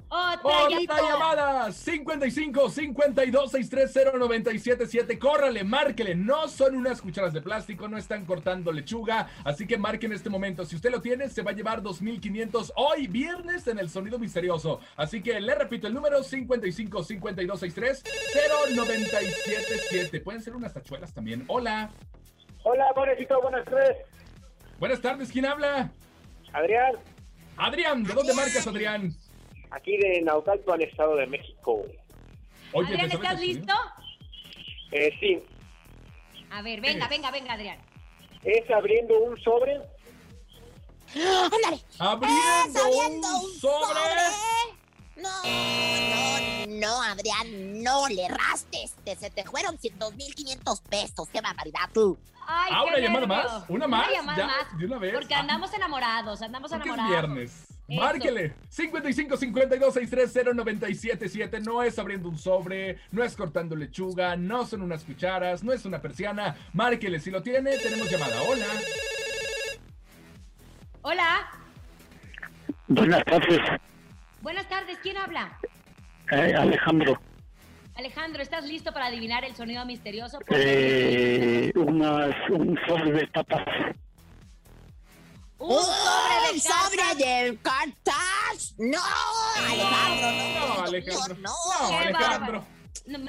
Otra, 0.07 0.39
Otra 0.43 0.69
llamada. 0.69 1.09
llamada. 1.09 1.71
55 1.71 2.69
52 2.69 3.51
630 3.51 4.17
977. 4.17 5.19
Córrale, 5.19 5.63
márquele. 5.63 6.15
No 6.15 6.47
son 6.47 6.75
unas 6.75 7.01
cucharas 7.01 7.33
de 7.33 7.41
plástico, 7.41 7.87
no 7.87 7.97
están 7.97 8.25
cortando 8.25 8.71
lechuga. 8.71 9.27
Así 9.43 9.65
que 9.65 9.77
marque 9.77 10.05
en 10.05 10.13
este 10.13 10.29
momento. 10.29 10.63
Si 10.65 10.75
usted 10.75 10.91
lo 10.91 11.01
tiene, 11.01 11.27
se 11.29 11.41
va 11.41 11.51
a 11.51 11.53
llevar 11.53 11.81
2500 11.81 12.73
hoy 12.75 13.07
viernes 13.07 13.67
en 13.67 13.79
el 13.79 13.89
sonido 13.89 14.19
misterioso. 14.19 14.79
Así 14.95 15.21
que 15.21 15.39
le 15.39 15.55
repito 15.55 15.87
el 15.87 15.93
número 15.93 16.23
55 16.23 17.03
52 17.03 17.59
630 17.59 18.75
977. 18.75 20.21
Pueden 20.21 20.41
ser 20.41 20.55
unas 20.55 20.73
tachuelas 20.73 21.13
también. 21.13 21.43
Hola. 21.47 21.89
Hola, 22.63 22.85
Bonecito, 22.95 23.41
buenas 23.41 23.65
tardes. 23.65 23.97
Buenas 24.79 24.99
tardes, 25.01 25.31
¿quién 25.31 25.45
habla? 25.45 25.91
Adrián, 26.51 26.93
Adrián, 27.57 28.03
¿de 28.03 28.13
dónde 28.13 28.33
marcas, 28.33 28.65
Adrián? 28.67 29.13
Aquí 29.75 29.97
de 29.97 30.21
Naucalpan, 30.21 30.81
Estado 30.81 31.15
de 31.15 31.27
México. 31.27 31.83
Oye, 32.73 32.87
Adrián, 32.93 33.09
¿te 33.09 33.17
sabes 33.17 33.23
¿estás 33.23 33.39
listo? 33.41 33.73
Eh, 34.91 35.11
sí, 35.19 35.43
A 36.51 36.61
ver, 36.61 36.79
venga, 36.81 37.07
venga, 37.07 37.31
venga, 37.31 37.53
Adrián. 37.53 37.77
es 38.43 38.69
abriendo 38.71 39.17
un 39.19 39.37
sobre. 39.41 39.73
¡Ándale! 41.15 41.81
Abriendo 41.99 42.79
abriendo 42.79 43.27
un 43.27 43.45
un 43.45 43.51
sobre. 43.59 43.99
No, 45.17 45.43
no, 45.43 46.67
no, 46.67 47.01
Adrián, 47.03 47.81
no 47.83 48.07
le 48.09 48.27
rastes. 48.27 48.95
Te, 49.05 49.15
se 49.15 49.29
te 49.29 49.43
fueron 49.45 49.77
2.500 49.77 50.81
pesos. 50.89 51.29
¡Qué 51.29 51.39
barbaridad 51.41 51.89
tú! 51.93 52.17
Ay, 52.47 52.71
Ah, 52.73 52.81
qué 52.83 52.89
una 52.89 52.99
llamada 52.99 53.27
más, 53.27 53.69
una 53.69 53.87
más, 53.87 54.11
llamada 54.11 54.37
ya, 54.37 54.45
más. 54.47 54.77
de 54.77 54.85
una 54.85 54.97
vez. 54.99 55.13
Porque 55.13 55.33
Ah. 55.33 55.39
andamos 55.39 55.73
enamorados, 55.73 56.41
andamos 56.41 56.71
es 56.71 56.75
enamorados. 56.81 57.09
viernes. 57.11 57.67
Eso. 57.87 58.01
Márquele. 58.01 58.53
55 58.69 59.37
52 59.37 59.93
630 59.93 60.53
977. 60.53 61.59
No 61.61 61.83
es 61.83 61.99
abriendo 61.99 62.29
un 62.29 62.37
sobre, 62.37 62.97
no 63.11 63.23
es 63.23 63.35
cortando 63.35 63.75
lechuga, 63.75 64.35
no 64.35 64.65
son 64.65 64.81
unas 64.81 65.03
cucharas, 65.03 65.63
no 65.63 65.71
es 65.71 65.85
una 65.85 66.01
persiana. 66.01 66.55
Márquele. 66.73 67.19
Si 67.19 67.29
lo 67.31 67.41
tiene, 67.43 67.77
tenemos 67.77 68.09
llamada. 68.09 68.41
Hola. 68.41 68.65
Hola, 71.07 71.47
Buenas 72.87 73.23
tardes, 73.25 73.59
buenas 74.41 74.67
tardes, 74.69 74.97
¿quién 75.03 75.17
habla? 75.17 75.57
eh, 76.31 76.53
Alejandro. 76.55 77.19
Alejandro, 77.95 78.41
¿estás 78.41 78.65
listo 78.65 78.91
para 78.91 79.05
adivinar 79.07 79.45
el 79.45 79.55
sonido 79.55 79.85
misterioso? 79.85 80.39
Eh, 80.49 81.71
unas, 81.75 82.35
un 82.49 82.77
sobre 82.87 83.11
de 83.11 83.27
papas. 83.27 83.65
Un 85.57 85.83
sobre 85.83 86.47
de 86.47 86.53
¡Un 86.53 86.61
sobre 86.61 87.15
de 87.15 87.59
cartas! 87.61 88.75
¡No! 88.77 88.99
Alejandro, 89.57 90.31
no. 90.31 90.75
No, 90.77 90.83
Alejandro. 90.83 91.37
No, 91.39 91.97
Alejandro. 91.97 92.65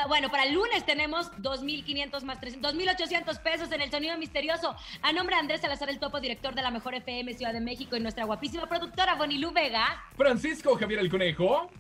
Bueno, 0.09 0.31
para 0.31 0.45
el 0.45 0.55
lunes 0.55 0.87
tenemos 0.87 1.31
2.500 1.33 2.23
más 2.23 2.41
300, 2.41 2.75
2.800 2.75 3.43
pesos 3.43 3.71
en 3.73 3.83
el 3.83 3.91
sonido 3.91 4.17
misterioso. 4.17 4.75
A 5.03 5.13
nombre 5.13 5.37
de 5.37 5.41
Andrés 5.41 5.61
Salazar, 5.61 5.91
el 5.91 6.01
topo 6.01 6.19
director 6.19 6.55
de 6.55 6.63
la 6.63 6.71
Mejor 6.71 6.95
FM 6.95 7.35
Ciudad 7.35 7.53
de 7.53 7.61
México 7.61 7.95
y 7.97 8.01
nuestra 8.01 8.25
guapísima 8.25 8.67
productora 8.69 9.17
Bonilú 9.17 9.53
Vega. 9.53 10.03
Francisco 10.17 10.77
Javier 10.77 11.01
el 11.01 11.11
Conejo. 11.11 11.71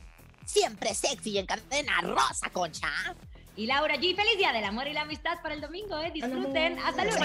Siempre 0.44 0.94
sexy 0.94 1.30
y 1.30 1.38
en 1.38 1.46
cadena 1.46 2.00
rosa, 2.02 2.50
concha. 2.50 2.88
Y 3.56 3.66
Laura 3.66 3.96
G. 3.96 4.14
Feliz 4.14 4.36
Día 4.36 4.52
del 4.52 4.64
Amor 4.64 4.86
y 4.86 4.92
la 4.92 5.00
Amistad 5.02 5.40
para 5.42 5.54
el 5.54 5.62
domingo, 5.62 5.98
¿eh? 5.98 6.10
Disfruten. 6.12 6.78
Hasta 6.78 7.04
luego. 7.04 7.24